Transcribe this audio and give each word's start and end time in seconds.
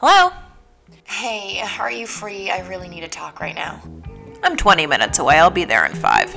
Hello? 0.00 0.30
Hey, 1.02 1.60
are 1.80 1.90
you 1.90 2.06
free? 2.06 2.52
I 2.52 2.64
really 2.68 2.88
need 2.88 3.00
to 3.00 3.08
talk 3.08 3.40
right 3.40 3.56
now. 3.56 3.82
I'm 4.44 4.56
20 4.56 4.86
minutes 4.86 5.18
away. 5.18 5.40
I'll 5.40 5.50
be 5.50 5.64
there 5.64 5.84
in 5.84 5.92
five. 5.92 6.32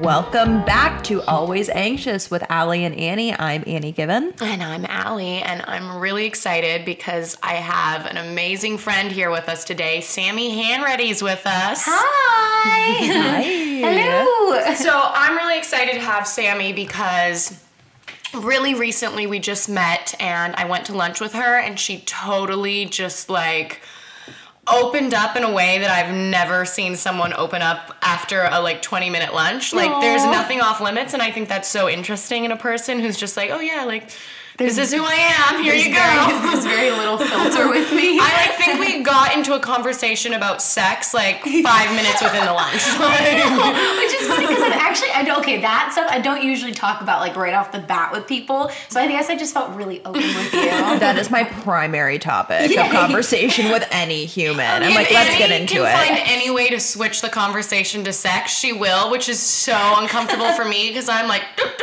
Welcome 0.00 0.64
back 0.64 1.02
to 1.04 1.20
Always 1.22 1.68
Anxious 1.68 2.30
with 2.30 2.44
Allie 2.48 2.84
and 2.84 2.94
Annie. 2.94 3.32
I'm 3.36 3.64
Annie 3.66 3.90
Given. 3.90 4.32
And 4.40 4.62
I'm 4.62 4.86
Allie, 4.86 5.42
and 5.42 5.62
I'm 5.66 5.98
really 5.98 6.26
excited 6.26 6.84
because 6.84 7.36
I 7.42 7.54
have 7.54 8.06
an 8.06 8.16
amazing 8.16 8.78
friend 8.78 9.10
here 9.10 9.32
with 9.32 9.48
us 9.48 9.64
today. 9.64 10.00
Sammy 10.00 10.62
Hanratty's 10.62 11.24
with 11.24 11.42
us. 11.44 11.82
Hi. 11.84 13.06
Hi. 13.12 13.42
Hello. 13.42 14.74
So 14.76 14.92
I'm 14.94 15.36
really 15.36 15.58
excited 15.58 15.94
to 15.94 16.00
have 16.00 16.24
Sammy 16.24 16.72
because 16.72 17.60
really 18.34 18.74
recently 18.74 19.26
we 19.26 19.38
just 19.38 19.68
met 19.68 20.14
and 20.20 20.54
I 20.56 20.64
went 20.64 20.86
to 20.86 20.94
lunch 20.94 21.20
with 21.20 21.32
her 21.32 21.58
and 21.58 21.78
she 21.78 22.00
totally 22.00 22.86
just 22.86 23.28
like 23.28 23.82
opened 24.72 25.14
up 25.14 25.36
in 25.36 25.42
a 25.42 25.52
way 25.52 25.78
that 25.78 25.90
I've 25.90 26.14
never 26.14 26.64
seen 26.64 26.94
someone 26.94 27.32
open 27.32 27.62
up 27.62 27.96
after 28.02 28.48
a 28.50 28.60
like 28.60 28.82
20 28.82 29.10
minute 29.10 29.34
lunch. 29.34 29.72
Like 29.72 30.00
there's 30.00 30.24
nothing 30.24 30.60
off 30.60 30.80
limits 30.80 31.12
and 31.12 31.22
I 31.22 31.30
think 31.30 31.48
that's 31.48 31.68
so 31.68 31.88
interesting 31.88 32.44
in 32.44 32.52
a 32.52 32.56
person 32.56 33.00
who's 33.00 33.16
just 33.16 33.36
like, 33.36 33.50
"Oh 33.50 33.60
yeah, 33.60 33.84
like 33.84 34.10
this 34.60 34.78
is 34.78 34.92
who 34.92 35.02
I 35.04 35.14
am. 35.50 35.62
Here 35.62 35.74
you 35.74 35.92
go." 35.92 36.40
There's 36.50 36.64
very 36.64 36.90
little 36.90 37.18
filter 37.18 37.68
with 37.68 37.90
me. 37.92 38.18
I 38.20 38.46
like 38.46 38.56
think 38.58 38.78
we 38.80 39.02
got 39.02 39.34
into 39.36 39.54
a 39.54 39.60
conversation 39.60 40.34
about 40.34 40.60
sex 40.62 41.14
like 41.14 41.42
5 41.42 41.94
minutes 41.96 42.22
within 42.22 42.44
the 42.44 42.52
lunch. 42.52 42.74
Which 44.00 44.14
is 44.20 44.26
funny 44.28 44.46
because 44.46 44.62
I'm 44.62 44.72
actually 44.72 45.10
I 45.10 45.22
don't 45.24 45.38
okay 45.40 45.60
that 45.60 45.90
stuff 45.92 46.06
I 46.10 46.20
don't 46.20 46.42
usually 46.42 46.72
talk 46.72 47.00
about 47.00 47.20
like 47.20 47.36
right 47.36 47.54
off 47.54 47.72
the 47.72 47.78
bat 47.80 48.12
with 48.12 48.26
people. 48.26 48.70
So 48.88 49.00
I 49.00 49.08
guess 49.08 49.28
I 49.30 49.36
just 49.36 49.54
felt 49.54 49.74
really 49.74 50.00
open 50.04 50.22
with 50.22 50.52
you. 50.52 50.60
That 51.00 51.16
is 51.18 51.30
my 51.30 51.44
primary 51.44 52.18
topic 52.18 52.70
Yay. 52.70 52.76
of 52.86 52.90
conversation 52.92 53.70
with 53.72 53.86
any 53.90 54.26
human. 54.26 54.60
I'm 54.82 54.90
If 54.90 54.94
like, 54.94 55.10
let's 55.10 55.38
get 55.38 55.50
into 55.50 55.74
can 55.76 55.86
it. 55.86 55.92
find 55.92 56.28
any 56.28 56.50
way 56.50 56.68
to 56.68 56.78
switch 56.80 57.22
the 57.22 57.28
conversation 57.28 58.04
to 58.04 58.12
sex, 58.12 58.52
she 58.52 58.72
will, 58.72 59.10
which 59.10 59.28
is 59.28 59.40
so 59.40 59.76
uncomfortable 59.96 60.52
for 60.52 60.64
me 60.64 60.88
because 60.88 61.08
I'm 61.08 61.28
like, 61.28 61.42
"Doo, 61.56 61.64
doo, 61.64 61.70
doo, 61.78 61.79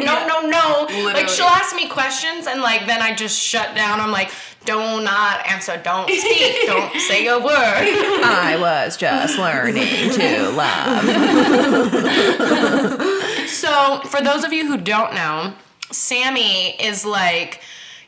no, 0.00 0.12
Yeah. 0.12 0.26
no, 0.26 0.40
no. 0.48 0.86
Like 1.12 1.28
she'll 1.28 1.46
ask 1.46 1.74
me 1.74 1.88
questions 1.88 2.46
and 2.46 2.60
like 2.62 2.86
then 2.86 3.00
I 3.02 3.14
just 3.14 3.38
shut 3.38 3.74
down. 3.74 4.00
I'm 4.00 4.10
like, 4.10 4.30
don't 4.64 5.02
not 5.04 5.44
answer, 5.46 5.76
don't 5.82 6.08
speak, 6.08 6.56
don't 6.66 6.94
say 7.00 7.26
a 7.26 7.38
word. 7.38 7.48
I 7.54 8.56
was 8.60 8.96
just 8.96 9.36
learning 9.38 10.10
to 10.12 10.50
love. 10.50 11.04
So, 13.52 14.00
for 14.06 14.20
those 14.22 14.44
of 14.44 14.52
you 14.52 14.66
who 14.66 14.76
don't 14.76 15.14
know, 15.14 15.52
Sammy 15.90 16.70
is 16.82 17.04
like 17.04 17.60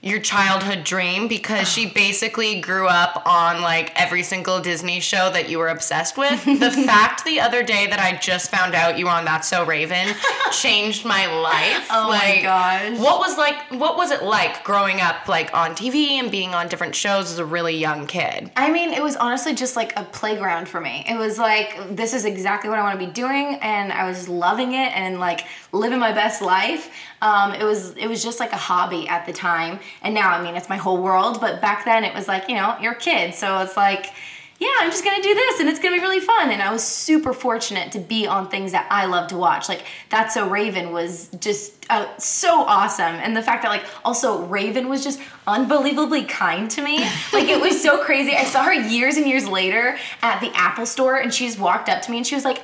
your 0.05 0.21
childhood 0.21 0.85
dream 0.85 1.29
because 1.29 1.67
she 1.67 1.87
basically 1.87 2.61
grew 2.61 2.87
up 2.87 3.23
on 3.27 3.63
like 3.63 3.91
every 3.99 4.23
single 4.23 4.61
Disney 4.61 5.01
show 5.01 5.31
that 5.31 5.49
you 5.49 5.59
were 5.59 5.69
obsessed 5.69 6.19
with. 6.19 6.45
the 6.45 6.71
fact 6.71 7.25
the 7.25 7.41
other 7.41 7.63
day 7.63 7.87
that 7.87 7.99
I 7.99 8.19
just 8.19 8.51
found 8.51 8.75
out 8.75 8.99
you 8.99 9.07
were 9.07 9.11
on 9.11 9.25
That's 9.25 9.49
So 9.49 9.65
Raven 9.65 10.15
changed 10.53 11.07
my 11.07 11.27
life. 11.41 11.87
Oh 11.91 12.09
my 12.09 12.19
like, 12.19 12.43
gosh. 12.43 12.99
What 12.99 13.19
was 13.19 13.39
like 13.39 13.57
what 13.71 13.97
was 13.97 14.11
it 14.11 14.23
like 14.23 14.63
growing 14.63 15.01
up 15.01 15.27
like 15.27 15.55
on 15.55 15.71
TV 15.71 16.11
and 16.11 16.31
being 16.31 16.55
on 16.55 16.69
different 16.69 16.95
shows 16.95 17.33
as 17.33 17.39
a 17.39 17.45
really 17.45 17.77
young 17.77 18.07
kid? 18.07 18.51
I 18.57 18.71
mean, 18.71 18.91
it 18.91 19.03
was 19.03 19.17
honestly 19.17 19.55
just 19.55 19.75
like 19.75 19.99
a 19.99 20.05
playground 20.05 20.69
for 20.69 20.83
me. 20.83 21.07
It 21.09 21.17
was 21.17 21.39
like 21.39 21.97
this 21.97 22.13
is 22.13 22.27
exactly 22.27 22.69
what 22.69 22.79
I 22.79 22.83
want 22.83 23.01
to 23.01 23.07
be 23.07 23.11
doing, 23.11 23.55
and 23.63 23.91
I 23.91 24.07
was 24.07 24.29
loving 24.29 24.75
it 24.75 24.95
and 24.95 25.19
like 25.19 25.47
living 25.73 25.99
my 25.99 26.13
best 26.13 26.43
life. 26.43 26.91
Um, 27.25 27.55
it 27.55 27.65
was 27.65 27.97
it 27.97 28.07
was 28.07 28.23
just 28.23 28.39
like 28.39 28.53
a 28.53 28.59
hobby 28.59 29.09
at 29.09 29.25
the 29.25 29.33
time, 29.33 29.81
and 30.03 30.15
now 30.15 30.31
I 30.31 30.43
mean 30.43 30.57
it's 30.57 30.69
my 30.69 30.77
whole 30.77 31.03
world. 31.03 31.41
But 31.41 31.63
back 31.63 31.87
then 31.87 32.05
it 32.05 32.15
was 32.15 32.29
like 32.29 32.51
you 32.51 32.55
know 32.55 32.77
you're 32.81 32.93
a 32.93 32.97
kid, 32.99 33.35
so 33.35 33.59
it's 33.61 33.77
like. 33.77 34.13
Yeah, 34.61 34.69
I'm 34.79 34.89
just 34.89 35.03
gonna 35.03 35.21
do 35.21 35.35
this 35.35 35.59
and 35.59 35.69
it's 35.69 35.81
gonna 35.81 35.97
be 35.97 36.01
really 36.01 36.21
fun. 36.21 36.51
And 36.53 36.63
I 36.63 36.73
was 36.73 36.83
super 36.85 37.35
fortunate 37.35 37.91
to 37.91 37.99
be 37.99 38.29
on 38.29 38.49
things 38.49 38.71
that 38.71 38.87
I 38.89 39.07
love 39.07 39.27
to 39.31 39.37
watch. 39.37 39.69
Like, 39.69 39.85
That's 40.11 40.33
So 40.33 40.49
Raven 40.49 40.93
was 40.93 41.29
just 41.41 41.85
uh, 41.91 42.07
so 42.19 42.61
awesome. 42.61 43.17
And 43.17 43.37
the 43.37 43.43
fact 43.43 43.65
that, 43.65 43.69
like, 43.69 43.85
also 44.05 44.45
Raven 44.45 44.89
was 44.89 45.03
just 45.03 45.21
unbelievably 45.49 46.25
kind 46.27 46.71
to 46.71 46.83
me. 46.83 47.01
Like, 47.33 47.49
it 47.49 47.61
was 47.61 47.83
so 47.83 48.03
crazy. 48.05 48.37
I 48.37 48.45
saw 48.45 48.63
her 48.63 48.73
years 48.73 49.17
and 49.17 49.27
years 49.27 49.47
later 49.49 49.99
at 50.23 50.41
the 50.41 50.53
Apple 50.55 50.87
store 50.87 51.17
and 51.17 51.35
she 51.35 51.47
just 51.47 51.59
walked 51.59 51.89
up 51.89 52.01
to 52.03 52.11
me 52.13 52.19
and 52.19 52.27
she 52.27 52.37
was 52.37 52.45
like, 52.45 52.63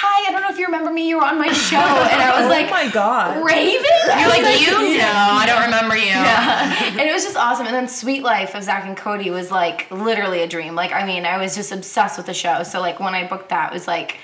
Hi, 0.00 0.28
I 0.28 0.32
don't 0.32 0.42
know 0.42 0.48
if 0.48 0.58
you 0.58 0.66
remember 0.66 0.92
me, 0.92 1.08
you 1.08 1.16
were 1.16 1.24
on 1.24 1.38
my 1.38 1.52
show. 1.52 1.76
And 1.76 2.22
I 2.22 2.40
was 2.40 2.46
Oh 2.46 2.48
like, 2.50 2.66
oh 2.66 2.70
my 2.70 2.88
God. 2.88 3.44
Raven? 3.44 3.84
You're 4.06 4.28
like, 4.28 4.60
you 4.60 4.98
know, 4.98 5.10
I 5.10 5.44
don't 5.44 5.62
remember 5.64 5.96
you. 5.96 6.04
Yeah. 6.06 6.84
and 6.90 7.00
it 7.00 7.12
was 7.12 7.24
just 7.24 7.36
awesome. 7.36 7.66
And 7.66 7.74
then 7.74 7.88
Suite 7.88 8.22
Life 8.22 8.54
of 8.54 8.62
Zack 8.62 8.84
and 8.86 8.96
Cody 8.96 9.30
was 9.30 9.50
like 9.50 9.90
literally 9.90 10.42
a 10.42 10.46
dream. 10.46 10.76
Like, 10.76 10.92
I 10.92 11.04
mean, 11.04 11.24
I 11.26 11.38
was 11.38 11.56
just 11.56 11.72
obsessed 11.72 12.16
with 12.16 12.26
the 12.26 12.34
show. 12.34 12.62
So 12.62 12.80
like 12.80 13.00
when 13.00 13.14
I 13.14 13.26
booked 13.26 13.48
that, 13.48 13.72
it 13.72 13.74
was 13.74 13.88
like 13.88 14.18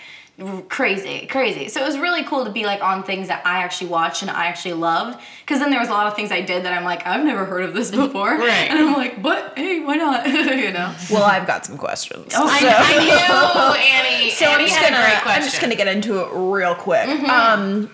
crazy, 0.68 1.26
crazy. 1.26 1.68
So 1.68 1.80
it 1.80 1.86
was 1.86 1.96
really 1.98 2.24
cool 2.24 2.44
to 2.44 2.50
be 2.50 2.64
like 2.64 2.82
on 2.82 3.02
things 3.04 3.28
that 3.28 3.46
I 3.46 3.58
actually 3.62 3.90
watched 3.90 4.22
and 4.22 4.30
I 4.30 4.46
actually 4.46 4.74
loved. 4.74 5.20
Because 5.40 5.60
then 5.60 5.70
there 5.70 5.78
was 5.80 5.88
a 5.88 5.92
lot 5.92 6.06
of 6.08 6.14
things 6.16 6.32
I 6.32 6.40
did 6.40 6.64
that 6.64 6.72
I'm 6.72 6.84
like, 6.84 7.06
I've 7.06 7.24
never 7.24 7.44
heard 7.44 7.62
of 7.64 7.74
this 7.74 7.90
before. 7.92 8.36
Right. 8.36 8.68
And 8.70 8.78
I'm 8.78 8.92
like, 8.94 9.22
but 9.22 9.52
hey, 9.56 9.80
why 9.80 9.96
not? 9.96 10.26
you 10.26 10.72
know. 10.72 10.94
Well, 11.10 11.22
I've 11.22 11.46
got 11.46 11.64
some 11.64 11.78
questions. 11.78 12.32
Oh, 12.36 12.46
I, 12.48 12.60
So- 12.60 12.68
I 12.68 13.04
knew 13.04 13.80
Annie. 14.20 14.30
So 14.30 14.46
I'm 14.46 14.60
just, 14.60 14.74
had 14.74 14.90
gonna, 14.90 15.02
a 15.04 15.08
great 15.08 15.22
question. 15.22 15.42
I'm 15.42 15.48
just 15.48 15.60
gonna 15.60 15.76
get 15.76 15.88
into 15.88 16.20
it 16.20 16.28
real 16.32 16.74
quick. 16.74 17.08
Mm-hmm. 17.08 17.30
Um, 17.30 17.90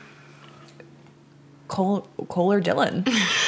Cole, 1.68 2.08
Cole 2.28 2.52
or 2.52 2.60
Dylan? 2.60 3.04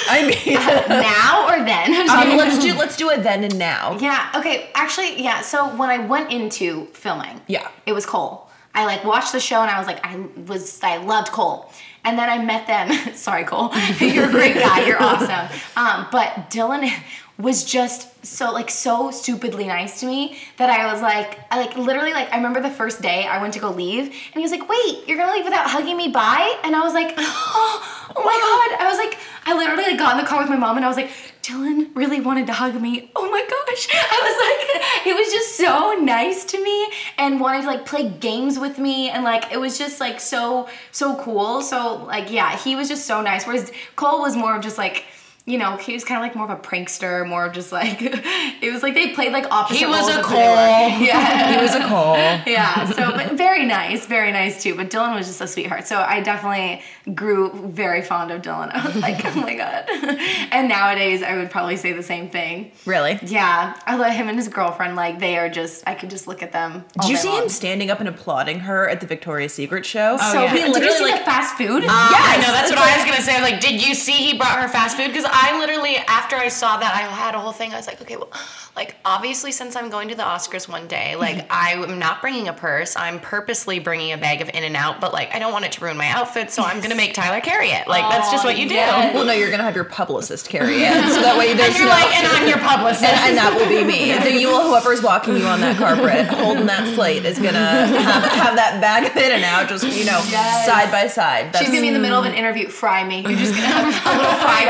I 0.09 0.23
mean, 0.23 0.55
now 0.55 1.49
or 1.49 1.65
then? 1.65 2.09
um, 2.09 2.37
let's 2.37 2.63
do 2.63 2.73
let's 2.75 2.97
do 2.97 3.11
it 3.11 3.25
then 3.25 3.43
and 3.43 3.59
now. 3.59 3.99
Yeah, 3.99 4.31
okay. 4.37 4.71
Actually, 4.77 5.21
yeah. 5.21 5.41
So 5.41 5.75
when 5.77 5.91
I 5.91 5.99
went 6.07 6.31
into 6.31 6.87
filming, 6.93 7.41
Yeah. 7.49 7.69
it 7.85 7.93
was 7.95 8.07
Cole. 8.07 8.49
I 8.75 8.87
like 8.87 9.05
watched 9.05 9.33
the 9.33 9.41
show 9.41 9.61
and 9.61 9.71
I 9.71 9.79
was 9.79 9.87
like, 9.87 10.05
I 10.05 10.17
was, 10.47 10.83
I 10.83 10.97
loved 10.99 11.29
Cole. 11.29 11.71
And 12.05 12.19
then 12.19 12.29
I 12.29 12.43
met 12.43 12.67
them. 12.67 13.15
Sorry, 13.15 13.45
Cole. 13.45 13.71
You're 14.01 14.29
a 14.29 14.31
great 14.31 14.55
guy. 14.55 14.87
You're 14.87 15.03
awesome. 15.03 15.49
Um, 15.77 16.07
but 16.11 16.51
Dylan 16.51 16.91
was 17.39 17.65
just 17.65 18.25
so 18.25 18.53
like 18.53 18.71
so 18.71 19.11
stupidly 19.11 19.67
nice 19.67 20.01
to 20.01 20.07
me 20.07 20.39
that 20.59 20.71
I 20.71 20.93
was 20.93 21.03
like, 21.03 21.39
I 21.51 21.59
like 21.61 21.77
literally 21.77 22.13
like 22.13 22.33
I 22.33 22.37
remember 22.37 22.61
the 22.61 22.71
first 22.71 23.03
day 23.03 23.27
I 23.27 23.41
went 23.41 23.55
to 23.55 23.61
go 23.61 23.71
leave 23.71 24.05
and 24.05 24.35
he 24.35 24.41
was 24.43 24.51
like, 24.51 24.69
wait, 24.69 25.09
you're 25.09 25.19
gonna 25.19 25.33
leave 25.33 25.45
without 25.45 25.69
hugging 25.69 25.97
me? 25.97 26.09
Bye. 26.09 26.59
And 26.63 26.77
I 26.77 26.81
was 26.81 26.95
like, 26.95 27.15
oh, 27.19 28.13
oh 28.17 28.23
my 28.23 28.69
god. 28.79 28.85
I 28.85 28.89
was 28.89 28.99
like, 28.99 29.19
I 29.45 29.57
literally 29.57 29.85
like 29.85 29.99
got 29.99 30.17
in 30.17 30.25
the 30.25 30.29
car 30.29 30.41
with 30.41 30.51
my 30.51 30.57
mom 30.57 30.77
and 30.77 30.85
I 30.85 30.89
was 30.89 30.97
like, 30.97 31.11
Dylan 31.43 31.95
really 31.95 32.21
wanted 32.21 32.47
to 32.47 32.53
hug 32.53 32.81
me. 32.81 33.11
Oh 33.17 33.29
my 33.31 33.41
gosh. 33.41 33.89
I 33.93 34.19
was 34.23 34.37
like, 34.47 35.07
it 35.07 35.17
was 35.17 35.33
just 35.33 35.57
so 35.57 35.95
nice 36.01 36.45
to 36.47 36.63
me 36.63 36.89
and 37.19 37.41
wanted 37.41 37.63
to 37.63 37.67
like 37.67 37.85
play 37.85 38.09
games 38.09 38.59
with 38.59 38.79
me 38.79 39.11
and 39.11 39.25
like 39.25 39.53
it 39.53 39.59
was 39.59 39.77
just 39.77 40.01
like 40.01 40.21
so 40.21 40.69
so 40.93 41.17
cool. 41.17 41.61
So 41.63 42.05
like 42.05 42.31
yeah, 42.31 42.57
he 42.57 42.77
was 42.77 42.89
just 42.89 43.07
so 43.07 43.23
nice. 43.23 43.47
Whereas 43.47 43.73
Cole 43.97 44.21
was 44.21 44.37
more 44.37 44.57
of 44.57 44.63
just 44.63 44.79
like 44.79 45.05
you 45.45 45.59
know, 45.59 45.77
he 45.77 45.93
was 45.93 46.05
kind 46.05 46.19
of 46.19 46.23
like 46.23 46.37
more 46.37 46.49
of 46.49 46.57
a 46.57 46.63
prankster, 46.63 47.27
more 47.29 47.47
of 47.47 47.53
just 47.53 47.73
like 47.73 47.99
it 48.01 48.73
was 48.73 48.83
like 48.83 48.95
they 48.95 49.13
played 49.13 49.33
like 49.33 49.45
opposite 49.51 49.79
He 49.81 49.87
was 49.87 50.01
roles 50.03 50.11
a 50.17 50.19
of 50.21 50.25
Cole. 50.25 50.37
who 50.39 50.43
they 50.45 50.99
were. 51.01 51.05
Yeah, 51.07 51.57
He 51.57 51.63
was 51.63 51.75
a 51.75 51.81
Cole. 51.89 52.15
yeah. 52.47 52.85
So, 52.91 53.11
but 53.13 53.33
very 53.33 53.65
nice, 53.67 54.07
very 54.07 54.31
nice 54.31 54.63
too. 54.63 54.77
But 54.77 54.91
Dylan 54.91 55.17
was 55.17 55.27
just 55.27 55.41
a 55.41 55.49
sweetheart. 55.49 55.87
So 55.89 55.99
I 56.01 56.21
definitely 56.21 56.83
grew 57.15 57.51
very 57.71 58.03
fond 58.03 58.31
of 58.31 58.43
Dylan. 58.43 58.71
I 58.75 58.87
was 58.87 58.97
like, 58.97 59.25
oh 59.25 59.35
my 59.41 59.55
god. 59.55 59.85
And 60.53 60.69
nowadays, 60.69 61.23
I 61.23 61.37
would 61.37 61.51
probably 61.51 61.77
say 61.77 61.93
the 61.93 62.03
same 62.03 62.29
thing. 62.29 62.71
Really? 62.87 63.19
Yeah, 63.23 63.75
although 63.89 64.05
him 64.11 64.29
and 64.29 64.37
his 64.39 64.49
girlfriend, 64.49 64.97
like 64.97 65.19
they 65.19 65.39
are 65.39 65.49
just, 65.49 65.83
I 65.89 65.95
could 65.95 66.11
just 66.11 66.29
look 66.29 66.43
at 66.43 66.53
them. 66.53 66.85
all 66.99 67.07
Did 67.07 67.11
you 67.13 67.17
see 67.17 67.29
long. 67.29 67.45
him 67.45 67.49
standing 67.49 67.91
up 67.91 68.01
and 68.01 68.09
applauding 68.09 68.61
her 68.61 68.89
at 68.89 69.01
the 69.01 69.07
Victoria's 69.07 69.55
Secret 69.55 69.85
show? 69.87 70.19
So 70.19 70.23
oh, 70.25 70.33
yeah. 70.45 70.51
he 70.51 70.57
He 70.59 70.67
did 70.67 70.67
you 70.67 70.73
literally 70.75 70.97
see 70.99 71.05
like 71.05 71.21
the 71.21 71.25
fast 71.25 71.57
food? 71.57 71.83
Yeah, 71.83 71.89
I 71.91 72.37
know 72.37 72.53
that's 72.53 72.71
it's 72.71 72.79
what 72.79 72.89
I 72.89 72.97
was 72.97 73.05
gonna 73.07 73.23
say. 73.23 73.37
I 73.37 73.41
was 73.41 73.51
like, 73.51 73.61
did 73.61 73.85
you 73.85 73.95
see 73.95 74.13
he 74.13 74.37
brought 74.37 74.59
her 74.61 74.69
fast 74.69 74.97
food? 74.97 75.09
Because 75.09 75.25
I 75.33 75.59
literally, 75.59 75.97
after 75.97 76.37
I 76.37 76.49
saw 76.49 76.77
that, 76.77 76.95
I 76.95 77.01
had 77.01 77.35
a 77.35 77.41
whole 77.41 77.53
thing. 77.53 77.73
I 77.73 77.77
was 77.77 77.87
like, 77.87 78.01
okay, 78.03 78.17
well, 78.17 78.31
like 78.77 78.97
obviously, 79.05 79.53
since 79.53 79.77
I'm 79.77 79.91
going 79.91 80.09
to 80.09 80.15
the 80.15 80.23
Oscars 80.23 80.69
one 80.69 80.87
day, 80.87 81.11
mm-hmm. 81.13 81.21
like 81.21 81.53
I 81.53 81.73
am 81.73 81.99
not 81.99 82.21
bringing 82.21 82.49
a 82.49 82.53
purse. 82.53 82.97
I'm 82.97 83.19
purposely 83.21 83.79
bringing 83.79 84.13
a 84.13 84.19
bag 84.19 84.41
of 84.41 84.49
In 84.51 84.65
and 84.65 84.77
Out, 84.77 85.01
but 85.01 85.13
like 85.13 85.35
I 85.35 85.39
don't 85.39 85.53
want 85.53 85.65
it 85.65 85.73
to 85.73 85.85
ruin 85.85 85.97
my 85.97 86.09
outfit, 86.09 86.51
so 86.51 86.63
I'm 86.63 86.81
gonna 86.81 86.95
make 86.95 87.15
Tyler 87.15 87.41
carry 87.41 87.69
it. 87.71 87.89
Like 87.89 88.09
that's 88.11 88.31
just 88.31 88.45
what 88.45 88.59
you 88.59 88.69
do. 88.69 88.75
yes. 88.75 89.15
well, 89.15 89.25
no, 89.25 89.33
you're 89.33 89.51
gonna 89.51 89.63
have 89.63 89.75
your 89.75 89.85
publicist 89.85 90.49
carry 90.49 90.83
it, 90.83 91.13
so 91.13 91.21
that 91.23 91.37
way 91.39 91.55
there's 91.55 91.69
And 91.73 91.79
you're 91.79 91.89
no. 91.89 91.93
like, 91.93 92.17
and 92.17 92.27
I'm 92.27 92.49
your 92.49 92.59
publicist. 92.59 93.05
and, 93.09 93.31
and 93.31 93.39
that 93.39 93.57
will 93.57 93.69
be 93.69 93.85
me. 93.85 94.13
Then 94.23 94.39
you 94.39 94.49
will, 94.49 94.69
whoever's 94.69 95.03
walking 95.03 95.37
you 95.37 95.45
on 95.47 95.61
that 95.61 95.77
carpet, 95.77 96.27
holding 96.29 96.67
that 96.67 96.95
slate, 96.95 97.25
is 97.25 97.39
gonna 97.39 97.59
have, 97.59 98.23
have 98.23 98.57
that 98.57 98.81
bag 98.81 99.11
of 99.11 99.17
in 99.17 99.33
and 99.33 99.45
out, 99.45 99.69
just 99.69 99.85
you 99.85 100.05
know, 100.05 100.23
Yes. 100.31 100.67
side 100.67 100.91
by 100.93 101.09
side. 101.09 101.55
She's 101.57 101.69
gonna 101.69 101.81
be 101.81 101.89
in 101.89 101.95
the 101.95 102.01
middle 102.01 102.19
of 102.19 102.25
an 102.27 102.35
interview. 102.35 102.69
Fry 102.69 103.03
me. 103.05 103.23
You're 103.23 103.39
just 103.39 103.55
gonna 103.55 103.67
have 103.67 103.87
a 104.07 104.19
little 104.19 104.39
fry 104.39 104.65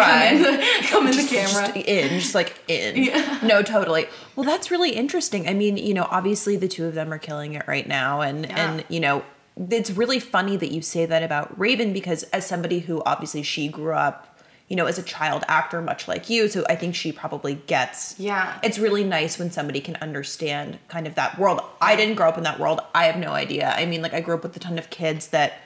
come 0.89 1.07
in, 1.07 1.19
in 1.19 1.25
the 1.25 1.31
camera. 1.31 1.73
just 1.75 1.77
in, 1.77 2.09
just 2.21 2.35
like 2.35 2.59
in. 2.69 3.03
Yeah. 3.05 3.39
No, 3.43 3.63
totally. 3.63 4.07
Well, 4.37 4.45
that's 4.45 4.71
really 4.71 4.91
interesting. 4.93 5.49
I 5.49 5.55
mean, 5.55 5.77
you 5.77 5.95
know, 5.95 6.07
obviously 6.11 6.57
the 6.57 6.69
two 6.69 6.87
of 6.87 6.95
them 6.95 7.13
are 7.13 7.19
killing 7.19 7.55
it 7.55 7.67
right 7.67 7.87
now, 7.87 8.21
and 8.21 8.47
Yeah. 8.47 8.73
and 8.73 8.85
you 8.89 9.01
know, 9.01 9.25
it's 9.71 9.91
really 9.91 10.19
funny 10.21 10.57
that 10.57 10.73
you 10.73 10.81
say 10.83 11.05
that 11.07 11.23
about 11.23 11.59
Raven 11.59 11.93
because 11.93 12.23
as 12.25 12.47
somebody 12.47 12.81
who 12.81 13.03
obviously 13.05 13.43
she 13.43 13.69
grew 13.69 13.93
up. 13.95 14.29
you 14.69 14.77
know, 14.77 14.87
as 14.87 14.97
a 14.99 15.03
child 15.03 15.45
actor, 15.49 15.83
much 15.83 16.09
like 16.09 16.31
you. 16.31 16.49
So 16.49 16.65
I 16.67 16.77
think 16.77 16.95
she 16.95 17.13
probably 17.13 17.57
gets. 17.67 18.19
Yeah. 18.19 18.59
It's 18.63 18.79
really 18.79 19.05
nice 19.05 19.39
when 19.39 19.51
somebody 19.51 19.83
can 19.83 19.97
understand 19.97 20.79
kind 20.89 21.07
of 21.07 21.15
that 21.17 21.39
world. 21.39 21.61
I 21.83 21.95
didn't 21.95 22.15
grow 22.15 22.31
up 22.31 22.39
in 22.39 22.45
that 22.45 22.59
world. 22.59 22.81
I 22.95 23.05
have 23.05 23.17
no 23.19 23.33
idea. 23.33 23.75
I 23.77 23.85
mean, 23.85 24.01
like 24.01 24.15
I 24.15 24.21
grew 24.23 24.35
up 24.35 24.43
with 24.45 24.57
a 24.57 24.61
ton 24.61 24.79
of 24.79 24.89
kids 24.89 25.27
that 25.29 25.59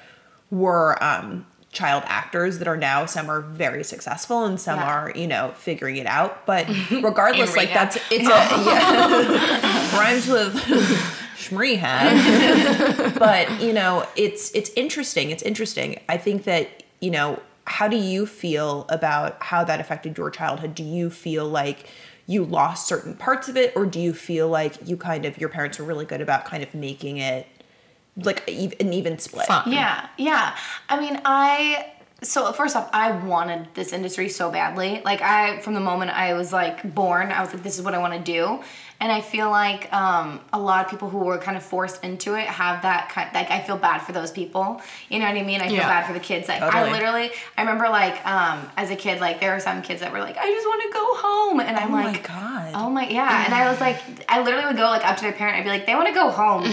were 0.50 1.00
um, 1.04 1.46
child 1.76 2.02
actors 2.06 2.58
that 2.58 2.66
are 2.66 2.76
now 2.76 3.04
some 3.06 3.28
are 3.30 3.40
very 3.42 3.84
successful 3.84 4.44
and 4.44 4.58
some 4.60 4.78
Yeah. 4.78 4.86
are 4.92 5.12
you 5.14 5.26
know 5.26 5.52
figuring 5.56 5.96
it 5.96 6.06
out. 6.06 6.44
But 6.46 6.66
regardless, 6.90 7.54
like 7.56 7.72
that's 7.72 7.96
it's 8.10 8.26
a 8.26 8.30
yeah 8.66 9.98
rhymes 10.00 10.26
with 10.26 11.52
rehab. 11.52 13.18
but 13.18 13.60
you 13.60 13.72
know, 13.72 14.06
it's 14.16 14.50
it's 14.54 14.70
interesting. 14.76 15.30
It's 15.30 15.42
interesting. 15.42 16.00
I 16.08 16.16
think 16.16 16.44
that 16.44 16.82
you 17.00 17.10
know, 17.10 17.40
how 17.66 17.88
do 17.88 17.96
you 17.96 18.26
feel 18.26 18.86
about 18.88 19.42
how 19.42 19.64
that 19.64 19.80
affected 19.80 20.16
your 20.16 20.30
childhood? 20.30 20.74
Do 20.74 20.82
you 20.82 21.10
feel 21.10 21.46
like 21.46 21.86
you 22.26 22.44
lost 22.44 22.88
certain 22.88 23.14
parts 23.14 23.48
of 23.48 23.56
it, 23.56 23.72
or 23.76 23.86
do 23.86 24.00
you 24.00 24.12
feel 24.12 24.48
like 24.48 24.74
you 24.88 24.96
kind 24.96 25.24
of 25.24 25.38
your 25.38 25.48
parents 25.48 25.78
were 25.78 25.84
really 25.84 26.04
good 26.06 26.20
about 26.20 26.44
kind 26.44 26.62
of 26.62 26.74
making 26.74 27.18
it 27.18 27.46
like 28.16 28.48
an 28.48 28.92
even 28.92 29.18
split? 29.18 29.46
Fun. 29.46 29.70
Yeah, 29.70 30.08
yeah. 30.16 30.56
I 30.88 31.00
mean, 31.00 31.20
I 31.24 31.92
so 32.22 32.50
first 32.52 32.74
off, 32.76 32.88
I 32.92 33.12
wanted 33.12 33.68
this 33.74 33.92
industry 33.92 34.28
so 34.30 34.50
badly. 34.50 35.02
Like 35.04 35.20
I, 35.20 35.58
from 35.60 35.74
the 35.74 35.80
moment 35.80 36.10
I 36.12 36.32
was 36.32 36.50
like 36.52 36.94
born, 36.94 37.30
I 37.30 37.40
was 37.42 37.52
like, 37.52 37.62
this 37.62 37.78
is 37.78 37.84
what 37.84 37.94
I 37.94 37.98
want 37.98 38.14
to 38.14 38.20
do. 38.20 38.60
And 38.98 39.12
I 39.12 39.20
feel 39.20 39.50
like 39.50 39.92
um, 39.92 40.40
a 40.54 40.58
lot 40.58 40.82
of 40.82 40.90
people 40.90 41.10
who 41.10 41.18
were 41.18 41.36
kind 41.36 41.58
of 41.58 41.62
forced 41.62 42.02
into 42.02 42.34
it 42.34 42.46
have 42.46 42.80
that 42.82 43.10
kind. 43.10 43.28
Like 43.34 43.50
I 43.50 43.60
feel 43.60 43.76
bad 43.76 43.98
for 43.98 44.12
those 44.12 44.30
people. 44.30 44.80
You 45.10 45.18
know 45.18 45.26
what 45.26 45.36
I 45.36 45.42
mean? 45.42 45.60
I 45.60 45.66
feel 45.68 45.76
Yeah. 45.76 45.88
bad 45.88 46.06
for 46.06 46.14
the 46.14 46.20
kids. 46.20 46.48
Like 46.48 46.62
I 46.62 46.90
literally, 46.90 47.30
I 47.58 47.60
remember 47.60 47.90
like 47.90 48.24
um, 48.26 48.66
as 48.78 48.90
a 48.90 48.96
kid, 48.96 49.20
like 49.20 49.38
there 49.38 49.52
were 49.52 49.60
some 49.60 49.82
kids 49.82 50.00
that 50.00 50.10
were 50.10 50.20
like, 50.20 50.38
I 50.38 50.46
just 50.50 50.66
want 50.66 50.82
to 50.84 50.92
go 50.94 51.14
home, 51.16 51.60
and 51.60 51.76
I'm 51.76 51.88
Oh 51.88 51.92
my 51.92 52.04
like, 52.06 52.24
God. 52.72 52.86
oh 52.86 52.90
my 52.90 53.08
yeah. 53.08 53.44
And 53.44 53.54
I 53.54 53.70
was 53.70 53.80
like, 53.80 53.98
I 54.28 54.42
literally 54.42 54.66
would 54.66 54.76
go 54.76 54.84
like 54.84 55.04
up 55.06 55.16
to 55.16 55.22
their 55.22 55.32
parent. 55.32 55.56
I'd 55.58 55.64
be 55.64 55.70
like, 55.70 55.86
they 55.86 55.94
want 55.94 56.08
to 56.08 56.14
go 56.14 56.30
home. 56.30 56.64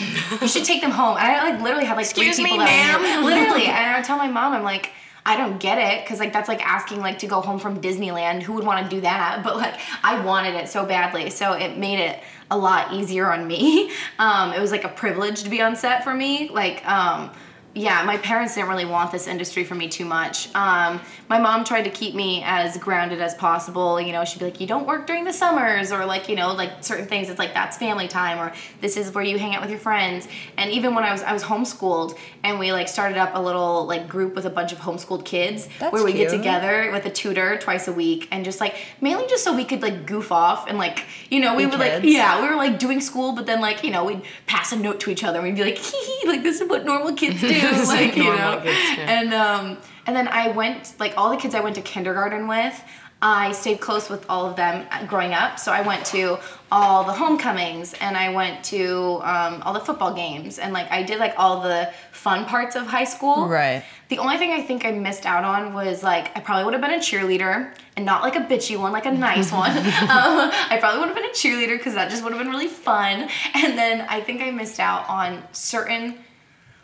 you 0.42 0.48
should 0.48 0.66
take 0.66 0.82
them 0.82 0.92
home. 0.92 1.18
And 1.18 1.26
I 1.28 1.50
like 1.52 1.62
literally 1.62 1.86
had 1.86 1.96
like 1.98 2.06
Excuse 2.06 2.36
three 2.36 2.46
me, 2.46 2.50
people 2.52 2.66
that 2.66 2.98
knew. 3.00 3.08
ma'am. 3.08 3.24
Literally, 3.26 3.66
and 3.66 3.76
I 3.94 3.98
would 3.98 4.06
tell 4.06 4.18
my 4.18 4.28
mom, 4.28 4.54
I'm 4.54 4.64
like, 4.64 4.92
I 5.26 5.38
don't 5.38 5.58
get 5.58 5.78
it, 5.78 6.04
because 6.04 6.20
like 6.20 6.34
that's 6.34 6.50
like 6.50 6.62
asking 6.66 7.00
like 7.00 7.20
to 7.20 7.28
go 7.28 7.40
home 7.40 7.58
from 7.58 7.80
Disneyland. 7.82 8.42
Who 8.44 8.54
would 8.54 8.66
want 8.66 8.84
to 8.84 8.94
do 8.94 9.02
that? 9.02 9.42
But 9.44 9.56
like 9.56 9.76
I 10.04 10.24
wanted 10.24 10.56
it 10.56 10.68
so 10.68 10.86
badly, 10.86 11.30
so 11.30 11.54
it 11.54 11.78
made 11.78 12.00
it 12.00 12.20
a 12.52 12.58
lot 12.58 12.94
easier 12.94 13.32
on 13.32 13.48
me. 13.48 13.92
Um, 14.20 14.54
it 14.54 14.60
was 14.60 14.72
like 14.72 14.84
a 14.84 14.90
privilege 14.90 15.44
to 15.44 15.50
be 15.50 15.62
on 15.62 15.76
set 15.76 16.04
for 16.04 16.14
me. 16.14 16.50
Like, 16.50 16.86
um, 16.88 17.32
yeah, 17.76 18.04
my 18.04 18.18
parents 18.18 18.54
didn't 18.54 18.70
really 18.70 18.86
want 18.86 19.12
this 19.12 19.26
industry 19.26 19.64
for 19.64 19.74
me 19.74 19.88
too 19.88 20.06
much. 20.06 20.54
Um, 20.54 21.02
my 21.28 21.40
mom 21.40 21.64
tried 21.64 21.84
to 21.84 21.90
keep 21.90 22.14
me 22.14 22.44
as 22.46 22.78
grounded 22.78 23.20
as 23.20 23.34
possible. 23.34 24.00
You 24.00 24.12
know, 24.12 24.24
she'd 24.26 24.38
be 24.38 24.46
like, 24.46 24.60
"You 24.60 24.68
don't 24.68 24.86
work 24.86 25.08
during 25.08 25.24
the 25.24 25.34
summers," 25.34 25.92
or 25.92 26.06
like, 26.06 26.30
you 26.30 26.36
know, 26.36 26.54
like 26.54 26.84
certain 26.84 27.08
things. 27.08 27.30
It's 27.30 27.40
like 27.40 27.56
that's 27.56 27.78
family 27.78 28.08
time, 28.08 28.38
or 28.38 28.54
this 28.82 28.96
is 28.96 29.12
where 29.16 29.24
you 29.24 29.40
hang 29.40 29.56
out 29.56 29.62
with 29.62 29.72
your 29.72 29.80
friends. 29.80 30.28
And 30.56 30.70
even 30.70 30.94
when 30.94 31.04
I 31.04 31.12
was 31.12 31.24
I 31.24 31.34
was 31.34 31.44
homeschooled, 31.44 32.16
and 32.44 32.60
we 32.60 32.72
like 32.72 32.88
started 32.88 33.18
up 33.18 33.32
a 33.34 33.42
little 33.42 33.88
like 33.88 34.08
group 34.08 34.36
with 34.36 34.46
a 34.46 34.52
bunch 34.52 34.72
of 34.72 34.78
homeschooled 34.78 35.26
kids 35.26 35.68
That's 35.80 35.92
where 35.92 36.04
we 36.04 36.14
get 36.14 36.30
together 36.30 36.92
with 36.92 37.08
a 37.08 37.12
tutor 37.12 37.58
twice 37.58 37.88
a 37.88 37.94
week, 37.94 38.28
and 38.30 38.46
just 38.46 38.60
like 38.60 38.76
mainly 39.02 39.26
just 39.28 39.44
so 39.44 39.56
we 39.56 39.66
could 39.66 39.82
like 39.82 40.06
goof 40.06 40.32
off 40.32 40.68
and 40.68 40.78
like 40.78 41.06
you 41.32 41.40
know 41.40 41.56
we 41.56 41.66
would 41.66 41.80
like 41.80 42.04
yeah 42.04 42.40
we 42.40 42.48
were 42.48 42.56
like 42.56 42.78
doing 42.78 43.02
school, 43.02 43.32
but 43.32 43.48
then 43.48 43.62
like 43.62 43.84
you 43.84 43.90
know 43.90 44.06
we'd 44.06 44.22
pass 44.46 44.72
a 44.72 44.76
note 44.76 45.00
to 45.00 45.10
each 45.10 45.24
other 45.24 45.40
and 45.40 45.48
we'd 45.48 45.56
be 45.56 45.64
like 45.64 45.78
hee 45.84 45.98
hee 46.22 46.28
like 46.28 46.44
this 46.44 46.62
is 46.62 46.70
what 46.70 46.86
normal 46.86 47.14
kids 47.14 47.42
do 47.42 47.63
like 47.88 48.16
you 48.16 48.24
know 48.24 48.60
kids 48.64 48.96
do. 48.96 49.02
and 49.02 49.34
um 49.34 49.78
and 50.06 50.16
then 50.16 50.28
I 50.28 50.50
went 50.50 50.94
like 51.00 51.14
all 51.18 51.30
the 51.30 51.38
kids 51.38 51.56
I 51.56 51.62
went 51.62 51.76
to 51.76 51.82
kindergarten 51.82 52.48
with. 52.48 52.84
I 53.26 53.54
stayed 53.54 53.80
close 53.80 54.10
with 54.10 54.26
all 54.28 54.46
of 54.46 54.58
them 54.58 54.86
growing 55.08 55.34
up, 55.34 55.58
so 55.58 55.72
I 55.72 55.80
went 55.80 56.06
to 56.08 56.40
all 56.70 57.06
the 57.06 57.14
homecomings 57.14 57.94
and 58.02 58.18
I 58.18 58.34
went 58.34 58.66
to 58.66 59.22
um, 59.24 59.62
all 59.64 59.72
the 59.72 59.80
football 59.80 60.14
games 60.14 60.60
and 60.60 60.74
like 60.74 60.92
I 60.92 61.04
did 61.04 61.20
like 61.20 61.34
all 61.38 61.62
the 61.62 61.94
fun 62.12 62.44
parts 62.44 62.76
of 62.76 62.86
high 62.86 63.06
school. 63.06 63.48
Right. 63.48 63.86
The 64.10 64.18
only 64.18 64.38
thing 64.38 64.52
I 64.52 64.62
think 64.62 64.86
I 64.86 64.92
missed 64.92 65.26
out 65.26 65.46
on 65.46 65.74
was 65.74 66.04
like 66.04 66.36
I 66.36 66.42
probably 66.42 66.66
would 66.66 66.74
have 66.74 66.82
been 66.82 66.92
a 66.92 66.98
cheerleader 66.98 67.74
and 67.96 68.06
not 68.06 68.24
like 68.24 68.36
a 68.36 68.42
bitchy 68.42 68.78
one, 68.78 68.92
like 68.92 69.06
a 69.06 69.12
nice 69.12 69.52
one. 69.64 69.72
um, 69.72 69.86
I 70.10 70.78
probably 70.82 71.00
would 71.00 71.08
have 71.08 71.16
been 71.16 71.26
a 71.26 71.30
cheerleader 71.30 71.78
because 71.78 71.94
that 71.94 72.10
just 72.10 72.24
would 72.26 72.34
have 72.34 72.42
been 72.42 72.52
really 72.52 72.68
fun. 72.68 73.30
And 73.54 73.78
then 73.78 74.02
I 74.10 74.20
think 74.20 74.42
I 74.42 74.52
missed 74.52 74.82
out 74.82 75.08
on 75.08 75.42
certain 75.54 76.18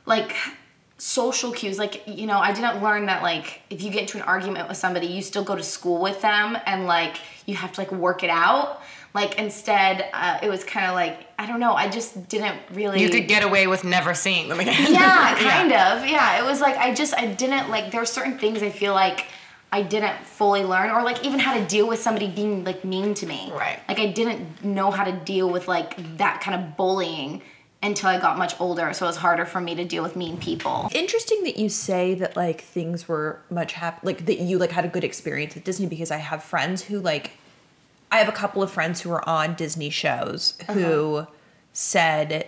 like 0.06 0.38
social 1.02 1.52
cues 1.54 1.80
like 1.80 2.04
you 2.08 2.28
know 2.28 2.38
i 2.40 2.52
didn't 2.52 2.84
learn 2.84 3.06
that 3.06 3.24
like 3.24 3.62
if 3.70 3.82
you 3.82 3.90
get 3.90 4.02
into 4.02 4.18
an 4.18 4.24
argument 4.24 4.68
with 4.68 4.76
somebody 4.76 5.08
you 5.08 5.22
still 5.22 5.44
go 5.46 5.56
to 5.56 5.64
school 5.64 6.02
with 6.02 6.22
them 6.22 6.58
and 6.66 6.86
like 6.88 7.16
you 7.46 7.56
have 7.56 7.72
to 7.72 7.80
like 7.80 7.90
work 7.94 8.22
it 8.22 8.30
out 8.30 8.82
like 9.14 9.40
instead 9.40 10.06
uh, 10.14 10.38
it 10.44 10.50
was 10.50 10.64
kind 10.66 10.86
of 10.88 10.94
like 10.96 11.26
i 11.40 11.46
don't 11.46 11.62
know 11.62 11.72
i 11.74 11.88
just 11.88 12.28
didn't 12.28 12.58
really 12.74 13.02
You 13.02 13.10
could 13.10 13.30
get 13.30 13.44
away 13.44 13.66
with 13.66 13.86
never 13.86 14.14
seeing 14.14 14.50
them 14.50 14.60
again. 14.60 14.76
yeah 14.94 15.36
kind 15.40 15.72
of 15.72 16.06
yeah 16.06 16.38
it 16.38 16.46
was 16.46 16.60
like 16.60 16.76
i 16.76 16.94
just 16.94 17.14
i 17.16 17.26
didn't 17.28 17.70
like 17.70 17.92
there 17.92 18.02
were 18.02 18.06
certain 18.06 18.38
things 18.38 18.62
i 18.62 18.70
feel 18.70 18.94
like 18.94 19.26
i 19.72 19.82
didn't 19.82 20.18
fully 20.26 20.64
learn 20.66 20.90
or 20.90 21.02
like 21.04 21.24
even 21.24 21.40
how 21.40 21.58
to 21.58 21.66
deal 21.68 21.88
with 21.88 22.02
somebody 22.02 22.28
being 22.28 22.66
like 22.66 22.84
mean 22.84 23.14
to 23.14 23.26
me 23.26 23.50
Right. 23.54 23.80
like 23.88 24.00
i 24.00 24.08
didn't 24.12 24.66
know 24.66 24.92
how 24.92 25.06
to 25.06 25.14
deal 25.14 25.50
with 25.50 25.70
like 25.70 26.18
that 26.18 26.42
kind 26.42 26.62
of 26.62 26.76
bullying 26.76 27.42
until 27.82 28.10
i 28.10 28.20
got 28.20 28.38
much 28.38 28.60
older 28.60 28.92
so 28.94 29.06
it 29.06 29.10
was 29.10 29.18
harder 29.18 29.46
for 29.46 29.62
me 29.62 29.74
to 29.76 29.86
deal 29.86 30.04
with 30.04 30.16
mean 30.16 30.38
people 30.38 30.90
Interesting 30.94 31.44
that 31.44 31.58
you 31.58 31.70
say 31.70 32.14
that 32.16 32.36
like 32.36 32.62
things 32.62 33.08
were 33.08 33.42
much 33.50 33.74
hap 33.74 34.04
like 34.04 34.26
that 34.26 34.40
you 34.40 34.58
like 34.58 34.72
had 34.72 34.86
a 34.86 34.90
good 34.90 35.04
experience 35.04 35.56
at 35.56 35.64
Disney 35.64 35.88
because 35.88 36.12
I 36.12 36.18
have 36.18 36.44
friends 36.44 36.84
who 36.84 37.00
like 37.00 37.32
I 38.12 38.18
have 38.18 38.28
a 38.28 38.34
couple 38.34 38.62
of 38.64 38.72
friends 38.72 39.02
who 39.02 39.12
are 39.12 39.28
on 39.28 39.56
Disney 39.56 39.90
shows 39.90 40.56
uh-huh. 40.62 40.74
who 40.74 41.28
said 41.74 42.48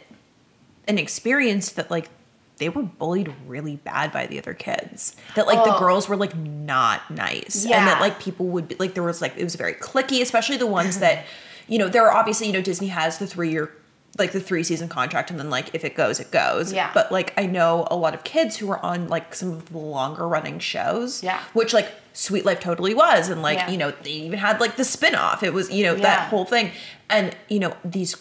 an 0.88 0.98
experience 0.98 1.72
that 1.74 1.90
like 1.92 2.10
they 2.58 2.70
were 2.70 2.84
bullied 2.84 3.34
really 3.48 3.78
bad 3.78 4.12
by 4.12 4.28
the 4.28 4.38
other 4.38 4.54
kids. 4.54 5.16
That 5.36 5.48
like 5.48 5.64
the 5.64 5.76
Oh. 5.76 5.80
girls 5.80 6.08
were 6.08 6.16
like 6.16 6.36
not 6.36 7.10
nice. 7.10 7.64
And 7.64 7.88
that 7.88 8.00
like 8.02 8.20
people 8.20 8.48
would 8.48 8.68
be 8.68 8.76
like 8.76 8.94
there 8.94 9.04
was 9.04 9.22
like 9.22 9.36
it 9.38 9.44
was 9.44 9.56
very 9.56 9.74
clicky, 9.74 10.22
especially 10.22 10.58
the 10.58 10.68
ones 10.68 11.00
that 11.06 11.26
you 11.68 11.78
know, 11.78 11.88
there 11.88 12.06
are 12.06 12.14
obviously, 12.14 12.48
you 12.48 12.54
know, 12.54 12.62
Disney 12.62 12.88
has 12.88 13.18
the 13.18 13.26
three 13.26 13.50
year 13.50 13.72
like 14.18 14.34
the 14.34 14.40
three 14.42 14.64
season 14.64 14.90
contract 14.90 15.32
and 15.32 15.40
then 15.40 15.50
like 15.50 15.74
if 15.74 15.86
it 15.86 15.96
goes, 15.96 16.20
it 16.20 16.32
goes. 16.32 16.74
Yeah. 16.74 16.92
But 16.94 17.12
like 17.12 17.34
I 17.38 17.46
know 17.46 17.88
a 17.90 17.96
lot 17.96 18.14
of 18.14 18.24
kids 18.24 18.58
who 18.58 18.70
are 18.72 18.84
on 18.86 19.08
like 19.08 19.34
some 19.34 19.52
of 19.54 19.70
the 19.72 19.78
longer 19.78 20.28
running 20.28 20.60
shows. 20.60 21.24
Yeah. 21.24 21.40
Which 21.54 21.74
like 21.74 21.90
Suite 22.14 22.44
Life 22.46 22.60
totally 22.60 22.94
was. 22.94 23.30
And 23.30 23.42
like, 23.42 23.58
Yeah. 23.58 23.70
you 23.72 23.78
know, 23.78 23.92
they 24.04 24.12
even 24.12 24.38
had 24.40 24.60
like 24.60 24.76
the 24.76 24.84
spin 24.84 25.16
off. 25.16 25.44
It 25.44 25.54
was, 25.54 25.72
you 25.72 25.84
know, 25.86 25.94
Yeah. 25.96 26.02
that 26.04 26.30
whole 26.30 26.44
thing. 26.46 26.72
And, 27.10 27.36
you 27.48 27.60
know, 27.60 27.74
these 27.86 28.16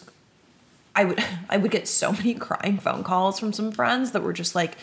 I 0.94 1.04
would 1.04 1.22
I 1.50 1.56
would 1.56 1.70
get 1.70 1.88
so 1.88 2.12
many 2.12 2.34
crying 2.34 2.78
phone 2.78 3.02
calls 3.02 3.40
from 3.40 3.52
some 3.52 3.72
friends 3.72 4.12
that 4.12 4.22
were 4.22 4.32
just 4.32 4.54
like 4.54 4.76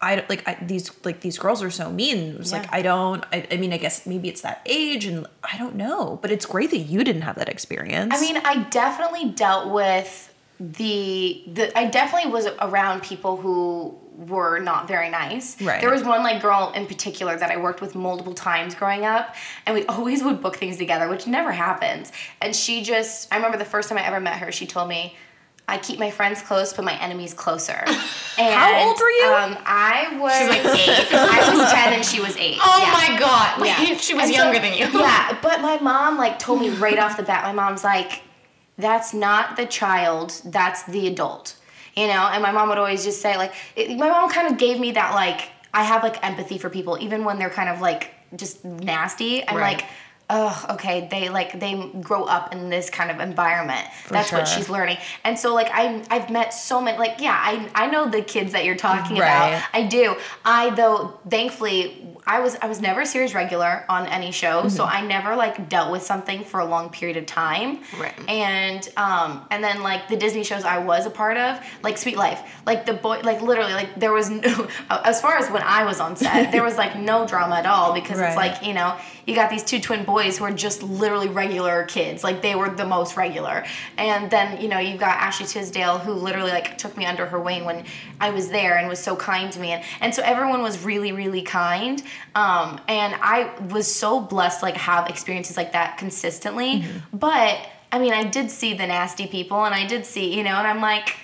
I 0.00 0.16
don't- 0.16 0.28
like 0.28 0.46
I, 0.48 0.58
these 0.62 0.90
like 1.04 1.20
these 1.20 1.38
girls 1.38 1.62
are 1.62 1.70
so 1.70 1.90
mean. 1.90 2.32
It 2.34 2.38
was 2.38 2.50
like 2.52 2.72
I 2.72 2.82
don't. 2.82 3.24
I, 3.32 3.46
I 3.52 3.56
mean, 3.56 3.72
I 3.72 3.78
guess 3.78 4.04
maybe 4.04 4.28
it's 4.28 4.40
that 4.40 4.60
age, 4.66 5.04
and 5.06 5.28
I 5.44 5.56
don't 5.58 5.76
know. 5.76 6.18
But 6.20 6.32
it's 6.32 6.44
great 6.44 6.70
that 6.70 6.78
you 6.78 7.04
didn't 7.04 7.22
have 7.22 7.36
that 7.36 7.48
experience. 7.48 8.12
I 8.12 8.20
mean, 8.20 8.36
I 8.38 8.64
definitely 8.70 9.28
dealt 9.30 9.72
with 9.72 10.31
the 10.70 11.42
the 11.48 11.76
I 11.76 11.86
definitely 11.86 12.30
was 12.30 12.46
around 12.60 13.02
people 13.02 13.36
who 13.36 13.98
were 14.16 14.60
not 14.60 14.86
very 14.86 15.10
nice. 15.10 15.60
Right. 15.60 15.80
There 15.80 15.90
was 15.90 16.04
one 16.04 16.22
like 16.22 16.40
girl 16.40 16.72
in 16.76 16.86
particular 16.86 17.36
that 17.36 17.50
I 17.50 17.56
worked 17.56 17.80
with 17.80 17.94
multiple 17.96 18.34
times 18.34 18.74
growing 18.74 19.04
up, 19.04 19.34
and 19.66 19.74
we 19.74 19.84
always 19.94 20.22
would 20.22 20.40
book 20.40 20.56
things 20.56 20.76
together, 20.76 21.08
which 21.08 21.26
never 21.26 21.50
happens. 21.50 22.12
And 22.40 22.54
she 22.54 22.82
just 22.82 23.32
I 23.32 23.36
remember 23.36 23.58
the 23.58 23.64
first 23.64 23.88
time 23.88 23.98
I 23.98 24.06
ever 24.06 24.20
met 24.20 24.38
her, 24.38 24.52
she 24.52 24.66
told 24.66 24.88
me 24.88 25.16
I 25.66 25.78
keep 25.78 25.98
my 25.98 26.10
friends 26.10 26.42
close, 26.42 26.72
but 26.72 26.84
my 26.84 26.94
enemies 27.00 27.34
closer. 27.34 27.84
And, 28.38 28.54
How 28.54 28.88
old 28.88 28.98
were 28.98 29.10
you? 29.10 29.24
Um, 29.26 29.58
I 29.66 30.16
was 30.18 30.32
She's 30.32 30.48
like 30.48 30.78
eight. 30.88 31.06
I 31.12 31.54
was 31.54 31.70
ten 31.70 31.92
and 31.92 32.02
she 32.02 32.18
was 32.18 32.34
eight. 32.38 32.56
Oh 32.62 32.78
Yeah. 32.82 33.12
my 33.12 33.18
god. 33.18 33.66
Yeah. 33.66 33.94
she 33.98 34.14
was 34.14 34.24
And 34.24 34.34
so- 34.34 34.42
younger 34.42 34.58
than 34.58 34.72
you. 34.72 34.86
Yeah, 34.98 35.38
but 35.42 35.60
my 35.60 35.76
mom 35.80 36.16
like 36.16 36.38
told 36.38 36.60
me 36.62 36.70
right 36.70 36.98
off 36.98 37.18
the 37.18 37.24
bat. 37.24 37.44
My 37.44 37.52
mom's 37.52 37.84
like, 37.84 38.22
"That's 38.82 39.14
not 39.14 39.56
the 39.56 39.66
child. 39.66 40.28
That's 40.44 40.82
the 40.94 41.06
adult." 41.12 41.46
You 41.96 42.06
know, 42.12 42.22
and 42.32 42.42
my 42.42 42.52
mom 42.52 42.68
would 42.70 42.78
always 42.78 43.04
just 43.04 43.20
say 43.20 43.36
like, 43.36 43.52
it, 43.76 43.96
my 44.04 44.08
mom 44.08 44.30
kind 44.30 44.48
of 44.50 44.56
gave 44.58 44.76
me 44.80 44.92
that 44.92 45.14
like 45.14 45.40
I 45.80 45.82
have 45.84 46.02
like 46.02 46.16
empathy 46.24 46.58
for 46.58 46.68
people 46.70 46.94
even 47.06 47.24
when 47.26 47.38
they're 47.38 47.56
kind 47.60 47.68
of 47.68 47.80
like 47.80 48.02
just 48.42 48.64
nasty. 48.64 49.46
I'm 49.48 49.56
Right. 49.56 49.78
like. 49.78 49.86
Oh, 50.34 50.66
okay, 50.70 51.08
they 51.10 51.28
like 51.28 51.60
they 51.60 51.74
grow 52.00 52.24
up 52.24 52.52
in 52.54 52.70
this 52.70 52.88
kind 52.88 53.10
of 53.10 53.20
environment. 53.20 53.86
That's 54.08 54.32
what 54.32 54.48
she's 54.48 54.70
learning. 54.70 54.96
And 55.24 55.38
so 55.38 55.52
like 55.52 55.68
I 55.70 56.02
I've 56.10 56.30
met 56.30 56.54
so 56.54 56.80
many 56.80 56.96
like 56.96 57.20
yeah, 57.20 57.36
I 57.38 57.68
I 57.74 57.86
know 57.90 58.08
the 58.08 58.22
kids 58.22 58.52
that 58.52 58.64
you're 58.64 58.76
talking 58.76 59.18
Right. 59.18 59.26
about. 59.56 59.62
I 59.74 59.82
do. 59.86 60.16
I 60.44 60.70
though 60.70 61.20
thankfully 61.28 62.08
I 62.26 62.40
was 62.40 62.56
I 62.62 62.66
was 62.68 62.80
never 62.80 63.00
a 63.02 63.06
series 63.06 63.34
regular 63.34 63.84
on 63.88 64.06
any 64.06 64.30
show, 64.32 64.68
so 64.68 64.84
Mm-hmm. 64.84 64.96
I 64.96 65.06
never 65.06 65.36
like 65.36 65.68
dealt 65.68 65.90
with 65.92 66.02
something 66.02 66.44
for 66.44 66.60
a 66.60 66.64
long 66.64 66.88
period 66.90 67.16
of 67.18 67.26
time. 67.26 67.80
Right. 68.00 68.14
And 68.28 68.88
um 68.96 69.44
and 69.50 69.62
then 69.62 69.82
like 69.82 70.08
the 70.08 70.16
Disney 70.16 70.44
shows 70.44 70.64
I 70.64 70.78
was 70.78 71.04
a 71.04 71.10
part 71.10 71.36
of, 71.36 71.60
like 71.82 71.98
Suite 71.98 72.16
Life, 72.16 72.40
like 72.64 72.86
the 72.86 72.94
boy, 72.94 73.20
like 73.22 73.42
literally 73.42 73.74
like 73.74 73.96
there 73.96 74.12
was 74.12 74.30
no 74.30 74.68
as 74.88 75.20
far 75.20 75.36
as 75.36 75.50
when 75.50 75.62
I 75.62 75.84
was 75.84 76.00
on 76.00 76.16
set, 76.16 76.52
there 76.52 76.62
was 76.62 76.76
like 76.78 76.96
no 76.96 77.26
drama 77.26 77.56
at 77.56 77.66
all 77.66 77.92
because 77.92 78.18
it's 78.18 78.36
like 78.36 78.64
you 78.64 78.72
know 78.72 78.96
you 79.26 79.34
got 79.34 79.50
these 79.50 79.62
two 79.62 79.80
twin 79.80 80.04
boys 80.04 80.38
who 80.38 80.44
are 80.44 80.52
just 80.52 80.82
literally 80.82 81.28
regular 81.28 81.84
kids, 81.84 82.24
like 82.24 82.42
they 82.42 82.54
were 82.54 82.70
the 82.70 82.84
most 82.84 83.16
regular. 83.16 83.64
And 83.96 84.30
then 84.30 84.60
you 84.60 84.68
know 84.68 84.78
you've 84.78 85.00
got 85.00 85.16
Ashley 85.18 85.46
Tisdale 85.46 85.98
who 85.98 86.12
literally 86.12 86.50
like 86.50 86.78
took 86.78 86.96
me 86.96 87.06
under 87.06 87.26
her 87.26 87.40
wing 87.40 87.64
when 87.64 87.84
I 88.20 88.30
was 88.30 88.48
there 88.50 88.78
and 88.78 88.88
was 88.88 88.98
so 88.98 89.16
kind 89.16 89.52
to 89.52 89.60
me, 89.60 89.72
and 89.72 89.84
and 90.00 90.14
so 90.14 90.22
everyone 90.22 90.62
was 90.62 90.84
really 90.84 91.12
really 91.12 91.42
kind. 91.42 92.02
Um, 92.34 92.80
and 92.88 93.14
I 93.20 93.52
was 93.70 93.92
so 93.92 94.20
blessed 94.20 94.62
like 94.62 94.76
have 94.76 95.08
experiences 95.08 95.56
like 95.56 95.72
that 95.72 95.98
consistently, 95.98 96.84
but. 97.12 97.58
I 97.94 97.98
mean, 97.98 98.14
I 98.14 98.24
did 98.24 98.50
see 98.50 98.72
the 98.72 98.86
nasty 98.86 99.26
people, 99.26 99.66
and 99.66 99.74
I 99.74 99.86
did 99.86 100.06
see, 100.06 100.34
you 100.34 100.42
know, 100.42 100.54
and 100.54 100.66
I'm 100.66 100.80
like, 100.80 101.14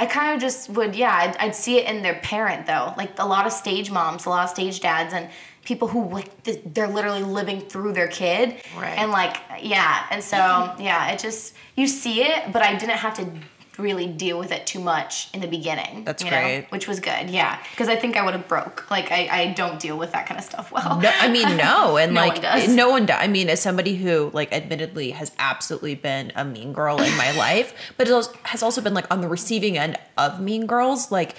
I 0.00 0.06
kind 0.06 0.34
of 0.34 0.40
just 0.40 0.70
would, 0.70 0.96
yeah, 0.96 1.14
I'd, 1.14 1.36
I'd 1.36 1.54
see 1.54 1.76
it 1.76 1.86
in 1.86 2.02
their 2.02 2.14
parent 2.14 2.64
though. 2.64 2.94
Like 2.96 3.18
a 3.18 3.26
lot 3.26 3.46
of 3.46 3.52
stage 3.52 3.90
moms, 3.90 4.24
a 4.24 4.30
lot 4.30 4.44
of 4.44 4.50
stage 4.50 4.80
dads, 4.80 5.12
and 5.12 5.28
people 5.70 5.86
who 5.86 6.20
they're 6.66 6.88
literally 6.88 7.22
living 7.22 7.60
through 7.60 7.92
their 7.92 8.08
kid. 8.08 8.56
Right. 8.76 8.98
And 8.98 9.12
like, 9.12 9.36
yeah, 9.62 10.04
and 10.10 10.20
so 10.20 10.36
yeah, 10.80 11.12
it 11.12 11.20
just 11.20 11.54
you 11.76 11.86
see 11.86 12.24
it, 12.24 12.52
but 12.52 12.60
I 12.60 12.74
didn't 12.74 12.96
have 12.96 13.14
to 13.18 13.30
really 13.78 14.08
deal 14.08 14.36
with 14.36 14.50
it 14.50 14.66
too 14.66 14.80
much 14.80 15.32
in 15.32 15.40
the 15.40 15.46
beginning. 15.46 16.02
That's 16.02 16.24
you 16.24 16.30
know, 16.32 16.64
which 16.70 16.88
was 16.88 16.98
good, 16.98 17.30
yeah, 17.30 17.62
because 17.70 17.88
I 17.88 17.94
think 17.94 18.16
I 18.16 18.24
would 18.24 18.34
have 18.34 18.48
broke. 18.48 18.90
Like 18.90 19.12
I, 19.12 19.28
I 19.30 19.52
don't 19.52 19.78
deal 19.78 19.96
with 19.96 20.10
that 20.10 20.26
kind 20.26 20.40
of 20.40 20.44
stuff 20.44 20.72
well. 20.72 21.00
No, 21.00 21.12
I 21.20 21.28
mean 21.30 21.56
no, 21.56 21.96
and 22.02 22.14
No 22.14 22.20
like 22.20 22.32
one 22.32 22.42
does. 22.42 22.74
no 22.74 22.90
one 22.90 23.06
does. 23.06 23.18
I 23.20 23.28
mean, 23.28 23.48
as 23.48 23.62
somebody 23.62 23.94
who 23.94 24.32
like 24.34 24.52
admittedly 24.52 25.12
has 25.12 25.30
absolutely 25.38 25.94
been 25.94 26.32
a 26.34 26.44
mean 26.44 26.72
girl 26.72 27.00
in 27.00 27.16
my 27.16 27.30
life, 27.36 27.92
but 27.96 28.08
has 28.08 28.62
also 28.64 28.80
been 28.80 28.92
like 28.94 29.06
on 29.08 29.20
the 29.20 29.28
receiving 29.28 29.78
end 29.78 29.98
of 30.18 30.40
mean 30.40 30.66
girls, 30.66 31.12
like 31.12 31.36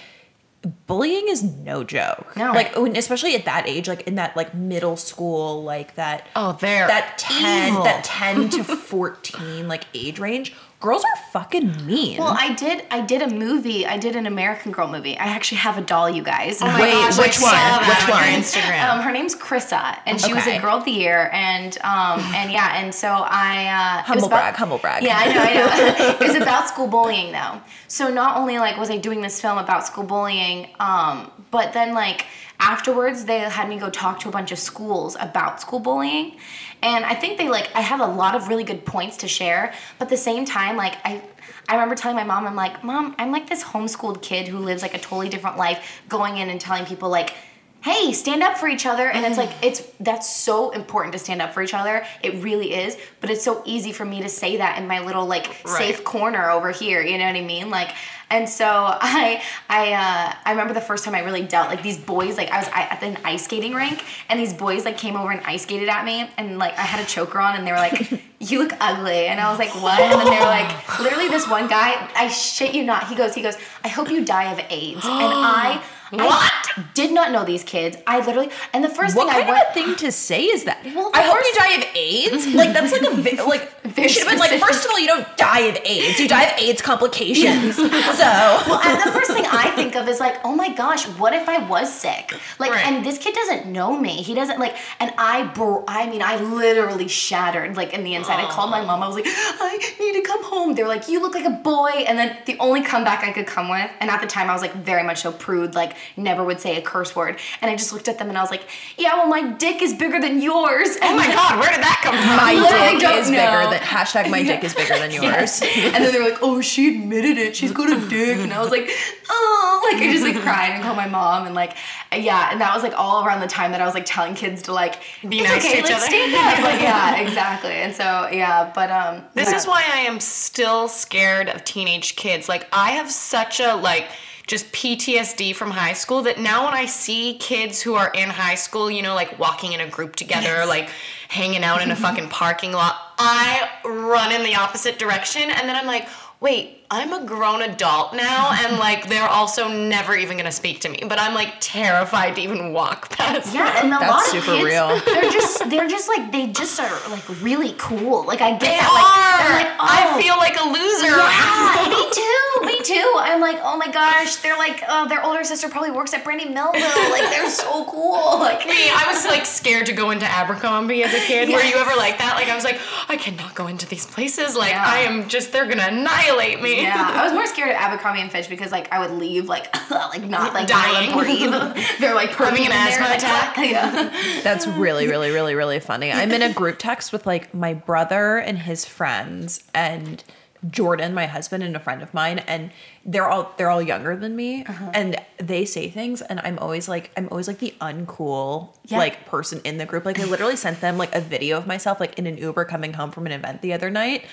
bullying 0.88 1.28
is 1.28 1.44
no 1.44 1.84
joke. 1.84 2.36
No. 2.38 2.52
Like 2.52 2.76
especially 2.76 3.36
at 3.36 3.46
that 3.46 3.68
age, 3.68 3.88
like 3.88 4.08
in 4.08 4.16
that 4.16 4.36
like 4.38 4.54
middle 4.54 4.96
school, 4.98 5.64
like 5.64 5.96
that 5.96 6.28
Oh, 6.36 6.58
they're 6.60 6.88
that 6.88 7.18
10 7.18 7.70
evil. 7.72 7.84
that 7.84 8.04
10 8.04 8.50
to 8.50 8.64
14 8.76 9.68
like 9.68 9.86
age 9.94 10.20
range, 10.20 10.54
girls 10.82 11.04
are 11.04 11.22
fucking 11.32 11.86
mean. 11.86 12.18
Well, 12.18 12.36
I 12.38 12.54
did. 12.56 12.84
I 12.92 13.02
did 13.02 13.22
a 13.22 13.30
movie. 13.30 13.86
I 13.86 13.98
did 13.98 14.16
an 14.16 14.26
American 14.26 14.72
Girl 14.72 14.88
movie. 14.88 15.18
I 15.18 15.26
actually 15.28 15.60
have 15.60 15.78
a 15.78 15.82
doll, 15.82 16.10
you 16.10 16.24
guys. 16.24 16.62
Oh 16.62 16.66
my 16.66 16.82
Wait, 16.82 16.92
gosh, 16.92 17.18
I 17.18 17.22
which 17.22 17.38
saw 17.38 17.46
one? 17.46 17.54
that 17.54 17.88
Which 17.88 18.16
on 18.16 18.22
one? 18.22 18.42
Instagram. 18.42 18.90
Um, 18.98 19.02
her 19.02 19.12
name's 19.12 19.36
Chrissa, 19.36 20.00
and 20.06 20.20
she 20.20 20.34
was 20.34 20.46
a 20.48 20.60
Girl 20.60 20.76
of 20.78 20.86
the 20.86 20.92
Year, 20.92 21.30
and 21.32 21.78
um, 21.84 22.20
and 22.36 22.52
yeah, 22.52 22.82
and 22.84 22.94
so 22.94 23.08
I 23.10 23.68
uh, 23.68 23.98
was 24.00 24.06
Humble 24.08 24.26
about- 24.28 24.40
brag, 24.42 24.56
humble 24.56 24.78
brag. 24.80 25.04
Yeah, 25.04 25.18
I 25.18 25.34
know, 25.34 25.42
I 25.42 25.54
know. 25.54 26.10
it 26.20 26.28
was 26.28 26.36
about 26.36 26.68
school 26.68 26.88
bullying 26.88 27.32
though. 27.32 27.62
So 27.88 28.10
not 28.12 28.36
only 28.38 28.58
like 28.58 28.78
was 28.78 28.90
I 28.90 28.98
doing 28.98 29.22
this 29.22 29.40
film 29.40 29.58
about 29.58 29.86
school 29.86 30.04
bullying, 30.04 30.70
um, 30.80 31.32
but 31.52 31.74
then 31.74 31.94
like 31.94 32.26
afterwards 32.60 33.26
they 33.26 33.40
had 33.40 33.68
me 33.68 33.78
go 33.78 33.90
talk 33.90 34.20
to 34.22 34.30
a 34.30 34.32
bunch 34.32 34.52
of 34.52 34.60
schools 34.60 35.16
about 35.20 35.60
school 35.62 35.80
bullying, 35.80 36.38
and 36.84 37.04
I 37.06 37.16
think 37.16 37.38
they 37.38 37.50
like 37.50 37.70
I 37.76 37.82
have 37.82 38.00
a 38.00 38.06
lot 38.06 38.36
of 38.36 38.48
really 38.48 38.64
good 38.64 38.86
points 38.86 39.18
to 39.18 39.28
share, 39.28 39.74
but 40.00 40.06
at 40.06 40.10
the 40.10 40.18
same 40.18 40.46
time 40.46 40.71
like 40.78 40.96
I. 41.06 41.24
I 41.70 41.76
remember 41.76 41.96
telling 41.96 42.18
my 42.18 42.24
mom, 42.24 42.48
I'm 42.48 42.56
like, 42.56 42.84
Mom, 42.84 43.16
I'm 43.18 43.32
like 43.32 43.48
this 43.48 43.64
homeschooled 43.64 44.22
kid 44.22 44.48
who 44.48 44.58
lives 44.58 44.82
like 44.82 44.94
a 44.94 45.00
totally 45.00 45.30
different 45.30 45.58
life, 45.58 46.02
going 46.10 46.38
in 46.38 46.50
and 46.50 46.60
telling 46.60 46.86
people 46.86 47.08
like, 47.08 47.34
hey 47.82 48.14
stand 48.14 48.44
up 48.44 48.58
for 48.58 48.68
each 48.68 48.86
other 48.86 49.10
and 49.10 49.26
it's 49.26 49.38
mm-hmm. 49.38 49.50
like 49.50 49.64
it's 49.64 49.82
that's 50.00 50.30
so 50.30 50.70
important 50.72 51.14
to 51.14 51.20
stand 51.20 51.42
up 51.42 51.54
for 51.54 51.62
each 51.64 51.74
other 51.74 52.06
it 52.22 52.42
really 52.44 52.74
is 52.74 52.96
but 53.20 53.30
it's 53.30 53.44
so 53.44 53.62
easy 53.66 53.92
for 53.92 54.06
me 54.06 54.22
to 54.22 54.30
say 54.30 54.58
that 54.58 54.78
in 54.78 54.88
my 54.88 55.04
little 55.04 55.26
like 55.26 55.48
Right. 55.66 55.78
safe 55.78 56.04
corner 56.04 56.50
over 56.50 56.72
here 56.72 57.02
you 57.02 57.18
know 57.18 57.26
what 57.26 57.36
i 57.36 57.42
mean 57.42 57.70
like 57.70 57.94
and 58.32 58.50
so 58.50 58.66
i 58.68 59.42
i 59.70 59.94
uh 59.94 60.36
i 60.46 60.52
remember 60.52 60.74
the 60.74 60.82
first 60.82 61.06
time 61.06 61.14
i 61.14 61.20
really 61.20 61.44
dealt 61.44 61.68
like 61.68 61.84
these 61.84 62.00
boys 62.00 62.38
like 62.38 62.50
i 62.50 62.58
was 62.58 62.70
at 62.74 63.04
an 63.04 63.18
ice 63.24 63.46
skating 63.46 63.74
rink 63.74 64.04
and 64.30 64.40
these 64.40 64.54
boys 64.54 64.86
like 64.86 64.98
came 64.98 65.16
over 65.16 65.32
and 65.32 65.42
ice 65.46 65.64
skated 65.64 65.90
at 65.90 66.04
me 66.04 66.28
and 66.38 66.58
like 66.58 66.78
i 66.80 66.84
had 66.84 67.00
a 67.00 67.08
choker 67.08 67.40
on 67.40 67.56
and 67.56 67.68
they 67.68 67.72
were 67.72 67.78
like 67.78 68.12
you 68.42 68.60
look 68.60 68.74
ugly. 68.80 69.28
And 69.28 69.40
i 69.40 69.50
was 69.50 69.60
like 69.60 69.74
what? 69.84 70.00
And 70.00 70.20
then 70.20 70.26
they 70.26 70.40
were 70.40 70.46
like 70.46 71.00
literally 71.00 71.30
this 71.30 71.48
one 71.48 71.68
guy 71.68 72.10
i 72.16 72.28
shit 72.28 72.74
you 72.74 72.84
not. 72.84 73.08
He 73.08 73.16
goes 73.16 73.36
he 73.36 73.42
goes 73.42 73.56
i 73.84 73.88
hope 73.88 74.10
you 74.10 74.26
die 74.26 74.52
of 74.52 74.60
aids. 74.70 75.06
And 75.06 75.06
i 75.06 75.84
What? 76.12 76.52
I 76.78 76.84
did 76.94 77.12
not 77.14 77.32
know 77.32 77.44
these 77.44 77.64
kids. 77.64 77.98
I 78.08 78.20
literally, 78.26 78.50
and 78.74 78.84
the 78.84 78.90
first 78.90 79.16
what 79.16 79.26
thing 79.28 79.34
kind 79.34 79.50
I 79.50 79.52
went, 79.52 79.64
of 79.66 79.72
a 79.72 79.74
thing 79.74 79.96
to 79.98 80.12
say 80.12 80.44
is 80.44 80.64
that? 80.66 80.84
Well, 80.96 81.10
I 81.14 81.22
hope 81.24 81.38
you 81.44 81.54
die 81.58 81.74
of 81.78 81.96
AIDS. 81.96 82.48
Like 82.62 82.74
that's 82.74 82.92
like 82.92 83.02
a 83.02 83.16
vi- 83.16 83.44
like 83.44 83.72
you 83.98 84.08
should 84.10 84.24
have 84.28 84.32
been 84.32 84.40
like. 84.40 84.60
First 84.60 84.86
of 84.86 84.92
all, 84.92 85.00
you 85.00 85.08
don't 85.08 85.26
die 85.38 85.62
of 85.62 85.78
AIDS. 85.86 86.20
You 86.20 86.28
die 86.28 86.44
of 86.44 86.60
AIDS 86.60 86.82
complications. 86.82 87.76
so 87.76 87.84
well, 87.88 88.80
and 88.84 89.02
the 89.02 89.12
first 89.12 89.32
thing 89.32 89.46
I 89.46 89.72
think 89.76 89.96
of 89.96 90.08
is 90.08 90.20
like, 90.20 90.36
oh 90.46 90.54
my 90.56 90.74
gosh, 90.74 91.06
what 91.18 91.34
if 91.34 91.48
I 91.50 91.66
was 91.68 91.92
sick? 91.92 92.34
Like, 92.60 92.72
Right. 92.72 92.86
and 92.88 93.06
this 93.06 93.18
kid 93.18 93.34
doesn't 93.36 93.66
know 93.68 93.98
me. 93.98 94.22
He 94.22 94.34
doesn't 94.34 94.60
like, 94.60 94.76
and 95.00 95.12
I, 95.18 95.44
bro, 95.48 95.84
I 95.88 96.08
mean, 96.10 96.22
I 96.22 96.38
literally 96.42 97.08
shattered 97.08 97.76
like 97.76 97.94
in 97.94 98.04
the 98.04 98.16
inside. 98.16 98.40
I 98.44 98.50
called 98.50 98.70
my 98.70 98.84
mom. 98.86 99.02
I 99.04 99.08
was 99.08 99.16
like, 99.16 99.26
I 99.28 99.78
need 100.00 100.14
to 100.14 100.22
come 100.22 100.44
home. 100.44 100.76
They 100.76 100.84
were 100.84 100.90
like, 100.90 101.08
you 101.10 101.22
look 101.22 101.34
like 101.36 101.46
a 101.46 101.50
boy. 101.50 101.90
And 102.08 102.18
then 102.18 102.38
the 102.46 102.58
only 102.60 102.82
comeback 102.84 103.24
I 103.24 103.32
could 103.32 103.48
come 103.48 103.70
with, 103.70 103.90
and 104.00 104.10
at 104.10 104.22
the 104.22 104.28
time 104.28 104.50
I 104.50 104.54
was 104.54 104.62
like 104.62 104.74
very 104.76 105.04
much 105.04 105.22
so 105.22 105.32
prude, 105.32 105.74
like 105.76 105.96
never 106.18 106.44
would 106.44 106.60
say 106.60 106.78
a 106.78 106.82
curse 106.82 107.16
word. 107.16 107.40
And 107.62 107.70
I 107.72 107.76
just 107.76 107.94
looked 107.94 108.08
at 108.08 108.18
them 108.18 108.30
and 108.30 108.38
I 108.38 108.42
was 108.42 108.52
like, 108.52 108.64
yeah, 108.98 109.16
well, 109.16 109.28
my 109.28 109.52
dick 109.54 109.82
is 109.82 109.94
bigger 109.94 110.20
than 110.20 110.42
yours. 110.42 110.98
Oh 111.02 111.16
my 111.16 111.28
god, 111.28 111.60
where 111.60 111.72
did 111.72 111.82
that 111.82 112.00
come 112.04 112.16
from? 112.16 112.38
my 112.38 112.54
literally 112.54 113.00
dick 113.00 113.22
is 113.24 113.30
know. 113.30 113.38
bigger 113.38 113.70
than 113.72 113.80
hashtag 113.80 114.30
my 114.30 114.44
dick 114.44 114.64
is 114.64 114.74
bigger 114.74 114.98
than 114.98 115.12
yours. 115.18 115.24
Yes. 115.24 115.62
and 115.62 116.04
then 116.04 116.12
they 116.12 116.20
were 116.20 116.30
like, 116.30 116.40
"Oh, 116.42 116.62
she 116.62 116.96
admitted 116.96 117.38
it. 117.38 117.56
She's 117.56 117.72
got 117.72 117.90
a 117.92 118.08
dick." 118.10 118.38
And 118.40 118.54
I 118.54 118.60
was 118.62 118.72
like, 118.72 118.90
"Oh!" 119.30 119.90
Like 119.92 120.02
I 120.02 120.12
just 120.12 120.24
like 120.24 120.38
cried 120.38 120.72
and 120.72 120.84
called 120.84 120.98
my 120.98 121.08
mom 121.08 121.46
and 121.46 121.56
like, 121.56 121.76
yeah. 122.14 122.50
And 122.52 122.62
that 122.62 122.74
was 122.74 122.84
like 122.84 122.94
all 122.98 123.26
around 123.26 123.42
the 123.42 123.48
time 123.48 123.72
that 123.72 123.82
I 123.82 123.86
was 123.86 123.94
like 123.94 124.06
telling 124.06 124.36
kids 124.36 124.62
to 124.64 124.74
like 124.74 125.02
Be 125.28 125.40
"It's 125.40 125.50
nice 125.50 125.72
to 125.72 125.78
each 125.78 125.84
like, 125.86 125.94
other." 125.94 126.06
Stand 126.06 126.34
up. 126.36 126.64
Like 126.64 126.82
yeah, 126.82 127.20
exactly. 127.22 127.72
And 127.72 127.94
so 127.94 128.30
yeah, 128.32 128.72
but 128.74 128.92
um, 128.92 129.24
This 129.34 129.50
yeah. 129.50 129.58
is 129.58 129.66
why 129.68 129.84
I 129.94 130.00
am 130.02 130.20
still 130.20 130.88
scared 130.88 131.50
of 131.50 131.64
teenage 131.64 132.16
kids. 132.16 132.48
Like 132.50 132.68
I 132.72 132.92
have 132.92 133.12
such 133.12 133.60
a 133.60 133.76
like 133.76 134.08
just 134.48 134.72
PTSD 134.72 135.56
from 135.56 135.72
high 135.72 135.94
school 135.94 136.22
that 136.24 136.40
now 136.40 136.66
when 136.66 136.74
I 136.74 136.86
see 136.86 137.38
kids 137.38 137.82
who 137.82 137.96
are 137.96 138.12
in 138.12 138.30
high 138.30 138.56
school, 138.56 138.90
you 138.90 139.02
know, 139.02 139.16
like 139.16 139.38
walking 139.40 139.74
in 139.74 139.82
a 139.82 139.88
group 139.88 140.16
together, 140.16 140.66
like 140.66 140.90
hanging 141.30 141.64
out 141.64 141.82
in 141.82 141.92
a 141.92 141.96
fucking 141.96 142.30
parking 142.30 142.72
lot, 142.72 142.96
I 143.18 143.70
run 143.86 144.34
in 144.34 144.44
the 144.44 144.56
opposite 144.56 145.00
direction 145.00 145.44
and 145.44 145.70
then 145.70 145.76
I'm 145.76 145.86
like, 145.86 146.08
wait, 146.40 146.81
I'm 146.94 147.14
a 147.14 147.24
grown 147.26 147.62
adult 147.62 148.14
now 148.14 148.52
and 148.52 148.78
like 148.88 149.08
they're 149.08 149.28
also 149.30 149.70
never 149.70 150.14
even 150.16 150.36
gonna 150.38 150.52
speak 150.52 150.82
to 150.82 150.90
me. 150.90 151.00
But 151.08 151.20
I'm 151.20 151.34
like 151.34 151.54
terrified 151.62 152.36
to 152.36 152.42
even 152.42 152.74
walk 152.74 153.10
past. 153.12 153.54
Yeah, 153.54 153.80
and 153.82 153.88
a 153.94 153.98
That's 153.98 154.12
lot 154.12 154.20
of 154.26 154.44
super 154.44 154.58
kids, 154.58 154.66
real. 154.66 155.00
they're 155.06 155.32
just 155.32 155.70
they're 155.70 155.88
just 155.88 156.10
like 156.10 156.32
they 156.34 156.48
just 156.48 156.80
are 156.82 157.10
like 157.10 157.24
really 157.42 157.74
cool. 157.78 158.26
Like 158.26 158.42
I 158.42 158.52
get 158.52 158.60
They 158.60 158.68
that. 158.68 158.92
are. 158.92 159.56
Like, 159.56 159.68
like, 159.68 159.78
oh, 159.80 159.88
I 159.88 160.22
feel 160.22 160.36
like 160.38 160.60
a 160.60 160.68
loser. 160.68 161.16
Yeah, 161.16 161.88
me 161.96 162.04
too, 162.12 162.66
me 162.66 162.84
too. 162.84 163.14
I'm 163.20 163.40
like, 163.40 163.60
oh 163.64 163.78
my 163.78 163.90
gosh, 163.90 164.36
they're 164.38 164.58
like, 164.58 164.84
uh, 164.88 165.06
their 165.08 165.24
older 165.24 165.44
sister 165.46 165.70
probably 165.70 165.92
works 165.92 166.14
at 166.14 166.24
Brandy 166.26 166.50
Melville. 166.50 166.82
Like, 167.10 167.30
they're 167.32 167.50
so 167.50 167.86
cool. 167.86 168.12
Like, 168.52 168.66
me, 168.66 168.90
I 168.90 169.06
was 169.08 169.26
like 169.26 169.46
scared 169.46 169.86
to 169.86 169.94
go 169.94 170.10
into 170.12 170.26
Abercrombie 170.26 171.04
as 171.04 171.14
a 171.14 171.20
kid. 171.20 171.48
Were 171.50 171.62
you 171.62 171.76
ever 171.76 171.96
like 171.96 172.18
that? 172.18 172.34
Like 172.36 172.50
I 172.50 172.56
was 172.56 172.64
like, 172.64 172.80
I 173.08 173.16
cannot 173.16 173.56
go 173.56 173.68
into 173.68 173.88
these 173.88 174.06
places. 174.06 174.56
Like 174.56 174.72
Yeah. 174.72 174.84
I 174.86 175.00
am 175.00 175.30
just 175.30 175.52
they're 175.54 175.68
gonna 175.68 175.88
annihilate 175.88 176.62
me. 176.62 176.81
yeah, 176.88 177.12
I 177.14 177.24
was 177.24 177.34
more 177.34 177.46
scared 177.48 177.70
of 177.70 177.76
Abercrombie 177.76 178.22
and 178.22 178.32
Fitch 178.32 178.50
because 178.50 178.72
like 178.72 178.92
I 178.92 179.00
would 179.00 179.18
leave 179.18 179.48
like 179.48 179.74
like 179.92 180.24
not 180.24 180.54
like 180.54 180.68
Dying. 180.68 181.12
dying, 181.12 181.18
breathe. 181.18 181.86
They're 182.00 182.16
like 182.16 182.32
Having 182.32 182.66
an 182.66 182.66
perfume 182.66 182.66
in 182.66 182.70
there, 182.70 182.88
asthma 182.90 183.06
like, 183.06 183.18
attack. 183.18 183.58
Yeah. 183.58 184.42
That's 184.44 184.68
really, 184.68 185.08
really, 185.08 185.32
really, 185.32 185.56
really 185.56 185.80
funny. 185.80 186.12
I'm 186.12 186.32
in 186.32 186.42
a 186.42 186.54
group 186.54 186.78
text 186.80 187.12
with 187.12 187.26
like 187.26 187.54
my 187.54 187.74
brother 187.74 188.38
and 188.38 188.60
his 188.60 188.86
friends 188.86 189.64
and 189.74 190.24
Jordan, 190.70 191.14
my 191.14 191.26
husband, 191.26 191.64
and 191.64 191.76
a 191.76 191.80
friend 191.80 192.02
of 192.02 192.14
mine. 192.14 192.40
And 192.40 192.72
they're 193.04 193.28
all 193.28 193.52
they're 193.58 193.70
all 193.70 193.82
younger 193.82 194.16
than 194.16 194.36
me 194.36 194.64
Uh-huh. 194.64 194.92
and 194.94 195.16
they 195.38 195.66
say 195.66 195.90
things 195.90 196.22
and 196.22 196.40
I'm 196.44 196.60
always 196.60 196.88
like 196.88 197.10
I'm 197.18 197.28
always 197.32 197.48
like 197.48 197.58
the 197.58 197.74
uncool 197.82 198.70
Yeah. 198.86 199.00
like 199.00 199.26
person 199.26 199.60
in 199.64 199.78
the 199.78 199.86
group. 199.88 200.06
Like 200.06 200.20
I 200.20 200.26
literally 200.26 200.56
sent 200.56 200.82
them 200.82 200.98
like 201.00 201.16
a 201.16 201.20
video 201.22 201.58
of 201.58 201.66
myself 201.66 202.00
like 202.00 202.18
in 202.20 202.28
an 202.28 202.38
Uber 202.38 202.66
coming 202.66 202.94
home 202.94 203.10
from 203.12 203.26
an 203.26 203.32
event 203.32 203.62
the 203.64 203.74
other 203.74 203.90
night 203.90 204.26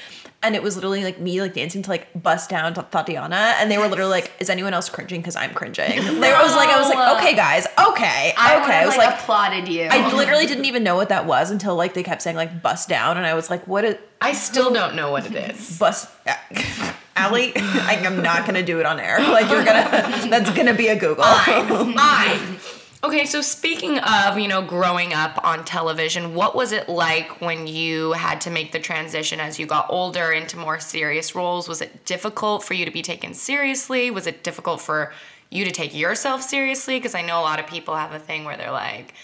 and 0.43 0.55
it 0.55 0.63
was 0.63 0.77
literally 0.77 1.03
like 1.03 1.19
me 1.19 1.41
like 1.41 1.55
dancing 1.55 1.83
to 1.83 1.89
like 1.91 2.09
bust 2.23 2.51
down 2.51 2.75
to 2.75 2.83
Thotiana 2.83 3.55
and 3.59 3.71
they 3.71 3.79
were 3.79 3.89
literally 3.89 4.11
like 4.11 4.33
is 4.39 4.51
anyone 4.51 4.75
else 4.75 4.91
cringing 4.91 5.23
cuz 5.23 5.35
I'm 5.35 5.55
cringing. 5.55 5.77
They, 6.21 6.33
I 6.33 6.43
was 6.43 6.55
like 6.55 6.69
I 6.69 6.79
was 6.81 6.89
like 6.95 7.19
okay 7.19 7.35
guys, 7.35 7.67
okay. 7.89 8.35
I 8.37 8.61
okay. 8.63 8.73
I 8.83 8.87
was 8.87 8.97
like, 8.99 9.07
like 9.11 9.21
applauded 9.21 9.67
you. 9.69 9.85
I 9.91 10.13
literally 10.15 10.47
didn't 10.47 10.67
even 10.67 10.83
know 10.83 10.97
what 10.97 11.09
that 11.09 11.25
was 11.25 11.51
until 11.51 11.75
like 11.75 11.95
they 11.95 12.03
kept 12.03 12.21
saying 12.23 12.37
like 12.37 12.61
bust 12.63 12.89
down 12.89 13.17
and 13.17 13.25
I 13.25 13.33
was 13.33 13.49
like 13.49 13.67
what 13.67 13.85
is 13.87 13.97
I 14.21 14.33
still 14.33 14.71
don't 14.73 14.95
know 14.95 15.11
what 15.11 15.25
it 15.27 15.35
is. 15.57 15.79
bust 15.79 16.09
Allie, 17.19 17.53
I, 17.57 18.01
I'm 18.05 18.23
not 18.23 18.47
gonna 18.47 18.63
do 18.63 18.79
it 18.81 18.87
on 18.87 19.01
air. 19.01 19.19
Like 19.29 19.51
you're 19.51 19.65
gonna 19.65 20.29
that's 20.31 20.51
gonna 20.51 20.75
be 20.75 20.89
a 20.89 20.97
Google. 20.97 21.25
Fine. 21.25 22.59
Okay, 23.05 23.27
so 23.27 23.41
speaking 23.43 23.99
of, 23.99 24.41
you 24.41 24.49
know, 24.49 24.61
growing 24.61 25.15
up 25.15 25.39
on 25.45 25.65
television, 25.65 26.35
what 26.35 26.57
was 26.57 26.73
it 26.73 26.89
like 26.89 27.41
when 27.41 27.69
you 27.69 28.11
had 28.15 28.41
to 28.41 28.51
make 28.51 28.73
the 28.73 28.81
transition 28.81 29.39
as 29.39 29.57
you 29.57 29.67
got 29.67 29.87
older 29.89 30.33
into 30.33 30.57
more 30.57 30.81
serious 30.81 31.33
roles? 31.37 31.69
Was 31.69 31.81
it 31.81 32.05
difficult 32.05 32.65
for 32.65 32.75
you 32.75 32.85
to 32.85 32.91
be 32.91 33.03
taken 33.03 33.35
seriously? 33.35 34.11
Was 34.11 34.27
it 34.27 34.43
difficult 34.43 34.81
for 34.81 35.13
you 35.49 35.65
to 35.65 35.71
take 35.71 35.95
yourself 35.95 36.43
seriously? 36.43 36.99
Because 36.99 37.15
I 37.15 37.23
know 37.23 37.39
a 37.39 37.43
lot 37.43 37.61
of 37.61 37.69
people 37.69 37.95
have 37.95 38.13
a 38.13 38.19
thing 38.19 38.43
where 38.45 38.57
they're 38.57 38.73
like, 38.73 39.15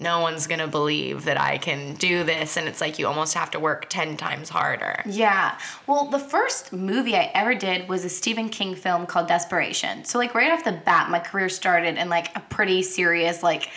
no 0.00 0.20
one's 0.20 0.46
gonna 0.46 0.66
believe 0.66 1.24
that 1.24 1.40
I 1.40 1.56
can 1.58 1.94
do 1.94 2.24
this, 2.24 2.56
and 2.56 2.66
it's 2.68 2.80
like 2.80 2.98
you 2.98 3.06
almost 3.06 3.34
have 3.34 3.50
to 3.52 3.60
work 3.60 3.88
10 3.88 4.16
times 4.16 4.48
harder. 4.48 5.02
Yeah. 5.06 5.56
Well, 5.86 6.06
the 6.06 6.18
first 6.18 6.72
movie 6.72 7.16
I 7.16 7.30
ever 7.34 7.54
did 7.54 7.88
was 7.88 8.04
a 8.04 8.08
Stephen 8.08 8.48
King 8.48 8.74
film 8.74 9.06
called 9.06 9.28
Desperation. 9.28 10.04
So 10.04 10.18
like 10.18 10.34
right 10.34 10.50
off 10.50 10.64
the 10.64 10.72
bat, 10.72 11.10
my 11.10 11.20
career 11.20 11.48
started 11.48 11.96
in 11.96 12.08
like 12.08 12.36
a 12.36 12.40
pretty 12.40 12.82
serious 12.82 13.42
like 13.42 13.70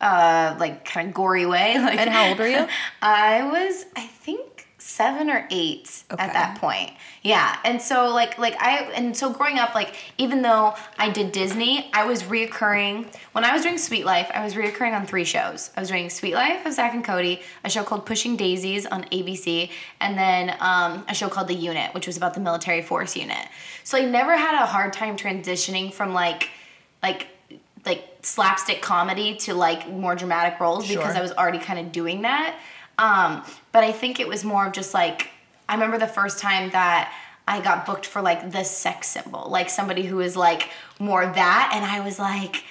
uh 0.00 0.56
like 0.58 0.84
kind 0.84 1.08
of 1.08 1.14
gory 1.14 1.46
way. 1.46 1.74
Like 1.78 1.98
And 1.98 2.10
how 2.10 2.28
old 2.28 2.40
are 2.40 2.48
you? 2.48 2.66
I 3.02 3.42
was 3.50 3.84
I 3.96 4.06
think 4.06 4.53
7 4.86 5.30
or 5.30 5.46
8 5.50 6.04
Okay. 6.12 6.22
at 6.22 6.34
that 6.34 6.58
point. 6.60 6.90
Yeah. 7.22 7.56
And 7.64 7.80
so 7.80 8.10
like 8.10 8.36
like 8.38 8.54
I 8.60 8.82
and 8.92 9.16
so 9.16 9.32
growing 9.32 9.58
up 9.58 9.74
like 9.74 9.94
even 10.18 10.42
though 10.42 10.74
I 10.98 11.08
did 11.08 11.32
Disney, 11.32 11.90
I 11.94 12.04
was 12.04 12.24
reoccurring 12.24 13.06
when 13.32 13.44
I 13.44 13.54
was 13.54 13.62
doing 13.62 13.78
Suite 13.78 14.04
Life, 14.04 14.30
I 14.34 14.44
was 14.44 14.52
reoccurring 14.52 14.94
on 14.94 15.06
three 15.06 15.24
shows. 15.24 15.70
I 15.74 15.80
was 15.80 15.88
doing 15.88 16.10
Suite 16.10 16.34
Life 16.34 16.66
of 16.66 16.74
Zack 16.74 16.92
and 16.92 17.02
Cody, 17.02 17.40
a 17.64 17.70
show 17.70 17.82
called 17.82 18.04
Pushing 18.04 18.36
Daisies 18.36 18.84
on 18.84 19.04
ABC, 19.04 19.70
and 20.00 20.18
then 20.18 20.54
um, 20.60 21.04
a 21.08 21.14
show 21.14 21.30
called 21.30 21.48
The 21.48 21.54
Unit, 21.54 21.94
which 21.94 22.06
was 22.06 22.18
about 22.18 22.34
the 22.34 22.40
military 22.40 22.82
force 22.82 23.16
unit. 23.16 23.48
So 23.84 23.96
I 23.96 24.04
never 24.04 24.36
had 24.36 24.62
a 24.62 24.66
hard 24.66 24.92
time 24.92 25.16
transitioning 25.16 25.94
from 25.94 26.12
like 26.12 26.50
like 27.02 27.28
like 27.86 28.04
slapstick 28.22 28.82
comedy 28.82 29.36
to 29.36 29.54
like 29.54 29.88
more 29.88 30.14
dramatic 30.14 30.60
roles 30.60 30.86
because 30.86 31.14
I 31.16 31.22
was 31.22 31.32
already 31.32 31.58
kind 31.58 31.78
of 31.78 31.90
doing 31.90 32.22
that. 32.22 32.58
Um, 32.98 33.42
but 33.72 33.84
I 33.84 33.92
think 33.92 34.20
it 34.20 34.28
was 34.28 34.44
more 34.44 34.66
of 34.66 34.72
just 34.72 34.94
like 34.94 35.30
I 35.68 35.74
remember 35.74 35.98
the 35.98 36.06
first 36.06 36.38
time 36.38 36.70
that 36.70 37.12
I 37.46 37.60
got 37.60 37.86
booked 37.86 38.06
for 38.06 38.22
like 38.22 38.52
the 38.52 38.64
sex 38.64 39.08
symbol, 39.08 39.48
like 39.48 39.68
somebody 39.68 40.04
who 40.04 40.20
is 40.20 40.36
like 40.36 40.70
more 40.98 41.24
that, 41.24 41.72
and 41.74 41.84
I 41.84 42.04
was 42.04 42.18
like, 42.18 42.64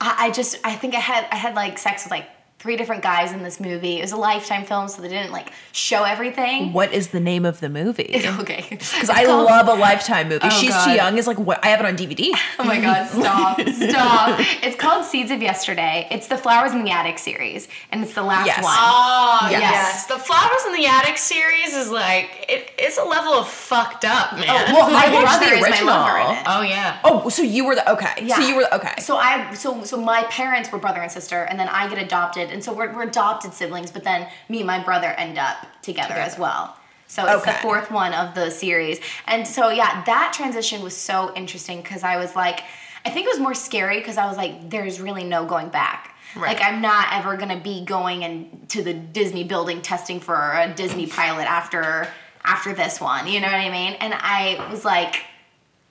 I, 0.00 0.26
I 0.26 0.30
just 0.30 0.56
I 0.64 0.74
think 0.74 0.94
I 0.94 1.00
had 1.00 1.26
I 1.30 1.36
had 1.36 1.54
like 1.54 1.78
sex 1.78 2.04
with 2.04 2.10
like 2.10 2.28
three 2.62 2.76
different 2.76 3.02
guys 3.02 3.32
in 3.32 3.42
this 3.42 3.58
movie. 3.58 3.98
It 3.98 4.02
was 4.02 4.12
a 4.12 4.16
lifetime 4.16 4.64
film, 4.64 4.86
so 4.86 5.02
they 5.02 5.08
didn't 5.08 5.32
like 5.32 5.50
show 5.72 6.04
everything. 6.04 6.72
What 6.72 6.92
is 6.92 7.08
the 7.08 7.18
name 7.18 7.44
of 7.44 7.58
the 7.58 7.68
movie? 7.68 8.22
okay, 8.40 8.64
Because 8.70 9.10
I 9.10 9.24
love 9.24 9.66
a 9.66 9.74
Lifetime 9.74 10.28
movie. 10.28 10.42
Oh, 10.44 10.48
She's 10.50 10.70
God. 10.70 10.84
too 10.84 10.92
young 10.92 11.18
is 11.18 11.26
like 11.26 11.38
what 11.40 11.58
I 11.64 11.68
have 11.68 11.80
it 11.80 11.86
on 11.86 11.96
DVD. 11.96 12.30
Oh 12.60 12.64
my 12.64 12.80
god, 12.80 13.08
stop, 13.08 13.60
stop. 13.90 14.38
It's 14.62 14.76
called 14.76 15.04
Seeds 15.04 15.32
of 15.32 15.42
Yesterday. 15.42 16.06
It's 16.12 16.28
the 16.28 16.36
Flowers 16.36 16.72
in 16.72 16.84
the 16.84 16.90
Attic 16.92 17.18
series, 17.18 17.66
and 17.90 18.04
it's 18.04 18.14
the 18.14 18.22
last 18.22 18.46
Yes. 18.46 18.62
one. 18.62 18.72
Oh, 18.78 19.48
Yes. 19.50 19.60
yes. 19.62 20.06
The 20.06 20.18
Flowers 20.18 20.64
in 20.66 20.74
the 20.74 20.86
Attic 20.86 21.18
series 21.18 21.74
is 21.74 21.90
like, 21.90 22.46
it, 22.48 22.70
it's 22.78 22.98
a 22.98 23.02
level 23.04 23.32
of 23.32 23.48
fucked 23.48 24.04
up, 24.04 24.34
man. 24.34 24.44
Oh, 24.68 24.74
well, 24.74 24.90
my 24.92 25.06
I 25.06 25.12
watched 25.12 25.38
brother 25.40 25.46
the 25.50 25.56
is 25.56 25.60
my 25.62 25.68
original. 25.70 25.86
lover 25.88 26.18
in 26.18 26.36
it. 26.36 26.42
oh, 26.46 26.62
yeah. 26.62 27.00
Oh, 27.02 27.28
so 27.28 27.42
you 27.42 27.64
were 27.64 27.74
the 27.74 27.90
okay. 27.92 28.12
Yeah. 28.22 28.36
So 28.36 28.42
you 28.46 28.54
were 28.54 28.62
the, 28.62 28.76
okay. 28.76 28.94
So 29.00 29.16
I 29.16 29.52
so 29.54 29.82
so 29.82 30.00
my 30.00 30.22
parents 30.24 30.70
were 30.70 30.78
brother 30.78 31.00
and 31.00 31.10
sister, 31.10 31.42
and 31.42 31.58
then 31.58 31.68
I 31.68 31.88
get 31.88 31.98
adopted, 31.98 32.50
and 32.52 32.62
so 32.62 32.72
we're, 32.72 32.92
we're 32.94 33.04
adopted 33.04 33.54
siblings. 33.54 33.90
But 33.90 34.04
then 34.04 34.28
me 34.48 34.58
and 34.58 34.66
my 34.66 34.82
brother 34.82 35.08
end 35.08 35.38
up 35.38 35.56
together, 35.82 36.14
as 36.14 36.38
well. 36.38 36.76
So 37.06 37.26
it's 37.26 37.44
the 37.44 37.52
fourth 37.52 37.90
one 37.90 38.14
of 38.14 38.34
the 38.34 38.50
series, 38.50 39.00
and 39.26 39.46
so 39.46 39.68
yeah, 39.70 40.02
that 40.04 40.32
transition 40.34 40.82
was 40.82 40.96
so 40.96 41.34
interesting 41.34 41.82
because 41.82 42.02
I 42.02 42.16
was 42.16 42.34
like, 42.34 42.62
I 43.04 43.10
think 43.10 43.26
it 43.26 43.30
was 43.30 43.40
more 43.40 43.54
scary 43.54 43.98
because 43.98 44.16
I 44.16 44.26
was 44.26 44.36
like, 44.36 44.70
there's 44.70 45.00
really 45.00 45.24
no 45.24 45.44
going 45.44 45.68
back. 45.68 46.16
Right. 46.34 46.56
Like 46.56 46.64
I'm 46.64 46.80
not 46.80 47.08
ever 47.12 47.36
gonna 47.36 47.60
be 47.60 47.84
going 47.84 48.24
and 48.24 48.68
to 48.70 48.82
the 48.82 48.94
Disney 48.94 49.44
building 49.44 49.82
testing 49.82 50.20
for 50.20 50.34
a 50.34 50.72
Disney 50.74 51.06
pilot 51.06 51.44
after 51.44 52.08
after 52.44 52.72
this 52.72 53.00
one. 53.00 53.26
You 53.26 53.40
know 53.40 53.46
what 53.46 53.56
I 53.56 53.70
mean? 53.70 53.94
And 53.94 54.14
I 54.14 54.68
was 54.70 54.84
like, 54.84 55.16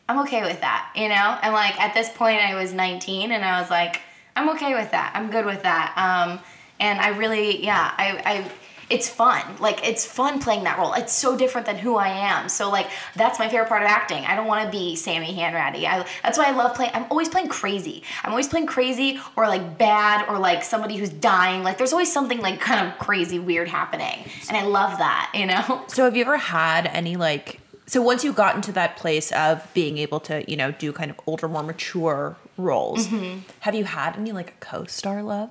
I'm 0.10 0.20
okay 0.20 0.42
with 0.42 0.60
that, 0.62 0.92
you 0.96 1.08
know? 1.08 1.38
And 1.42 1.54
like 1.54 1.80
at 1.80 1.94
this 1.94 2.10
point 2.10 2.42
I 2.42 2.56
was 2.56 2.74
19 2.74 3.32
and 3.32 3.46
I 3.46 3.62
was 3.62 3.70
like, 3.70 4.02
I'm 4.36 4.50
okay 4.52 4.74
with 4.74 4.92
that. 4.92 5.12
I'm 5.14 5.30
good 5.30 5.46
with 5.46 5.64
that. 5.64 5.94
Um, 5.98 6.40
and 6.80 7.00
I 7.00 7.10
really, 7.10 7.64
yeah, 7.64 7.94
I, 7.98 8.22
I, 8.26 8.52
it's 8.92 9.08
fun. 9.08 9.42
Like 9.60 9.88
it's 9.88 10.06
fun 10.06 10.40
playing 10.40 10.66
that 10.66 10.78
role. 10.78 10.94
It's 10.94 11.14
so 11.14 11.38
different 11.38 11.66
than 11.66 11.78
who 11.78 11.96
I 11.96 12.10
am. 12.10 12.50
So 12.50 12.70
like 12.70 12.90
that's 13.16 13.40
my 13.40 13.48
favorite 13.48 13.70
part 13.70 13.82
of 13.82 13.88
acting. 13.88 14.26
I 14.26 14.36
don't 14.36 14.48
want 14.48 14.66
to 14.66 14.78
be 14.78 14.96
Sammy 14.98 15.34
Hanratty. 15.34 15.86
I, 15.86 16.06
that's 16.24 16.38
why 16.38 16.46
I 16.46 16.52
love 16.52 16.76
playing. 16.76 16.92
I'm 16.94 17.06
always 17.10 17.30
playing 17.30 17.48
crazy. 17.48 18.04
I'm 18.24 18.32
always 18.32 18.50
playing 18.50 18.68
crazy 18.68 19.20
or 19.38 19.48
like 19.48 19.78
bad 19.78 20.28
or 20.28 20.38
like 20.38 20.64
somebody 20.64 20.98
who's 20.98 21.10
dying. 21.10 21.64
Like 21.64 21.78
there's 21.78 21.94
always 21.94 22.12
something 22.12 22.42
like 22.42 22.60
kind 22.60 22.86
of 22.86 23.00
crazy, 23.00 23.40
weird 23.40 23.70
happening, 23.70 24.26
and 24.50 24.58
I 24.58 24.64
love 24.64 24.98
that. 24.98 25.32
You 25.34 25.46
know? 25.46 25.86
So 25.88 26.04
have 26.04 26.16
you 26.16 26.24
ever 26.24 26.38
had 26.38 26.88
any 26.88 27.16
like 27.16 27.61
so 27.92 28.02
once 28.02 28.24
you 28.24 28.32
got 28.32 28.56
into 28.56 28.72
that 28.72 28.96
place 28.96 29.34
of 29.34 29.68
being 29.74 29.98
able 29.98 30.22
to, 30.22 30.50
you 30.50 30.56
know, 30.56 30.72
do 30.72 30.94
kind 30.94 31.12
of 31.12 31.20
older, 31.28 31.48
more 31.50 31.62
mature 31.64 32.38
roles, 32.58 33.08
Mm-hmm. 33.08 33.40
have 33.62 33.76
you 33.76 33.84
had 33.84 34.16
any 34.16 34.32
like 34.32 34.60
co-star 34.62 35.22
love? 35.24 35.50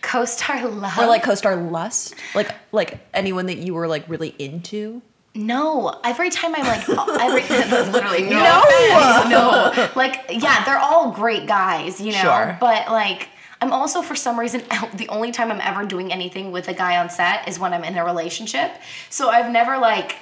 Co-star 0.00 0.66
love. 0.68 0.98
Or 0.98 1.06
like 1.06 1.22
co-star 1.22 1.56
lust? 1.56 2.14
Like 2.34 2.50
like 2.72 3.00
anyone 3.12 3.46
that 3.46 3.58
you 3.58 3.74
were 3.74 3.86
like 3.86 4.08
really 4.08 4.34
into? 4.38 5.02
No, 5.34 6.00
every 6.04 6.30
time 6.30 6.54
I'm 6.54 6.64
like, 6.64 6.88
every 7.20 7.42
literally 7.92 8.22
no, 8.22 8.30
No. 8.30 8.62
offense, 8.62 9.30
no, 9.30 9.88
like 9.94 10.24
yeah, 10.30 10.64
they're 10.64 10.78
all 10.78 11.10
great 11.10 11.46
guys, 11.46 12.00
you 12.00 12.12
know. 12.12 12.22
Sure. 12.22 12.56
But 12.60 12.88
like, 12.90 13.28
I'm 13.60 13.72
also 13.72 14.00
for 14.00 14.14
some 14.16 14.40
reason 14.40 14.62
the 14.94 15.08
only 15.10 15.32
time 15.32 15.50
I'm 15.50 15.60
ever 15.60 15.84
doing 15.84 16.12
anything 16.12 16.50
with 16.50 16.68
a 16.68 16.74
guy 16.74 16.96
on 16.96 17.10
set 17.10 17.46
is 17.48 17.58
when 17.58 17.74
I'm 17.74 17.84
in 17.84 17.96
a 17.98 18.04
relationship. 18.04 18.70
So 19.10 19.28
I've 19.28 19.50
never 19.50 19.76
like 19.76 20.16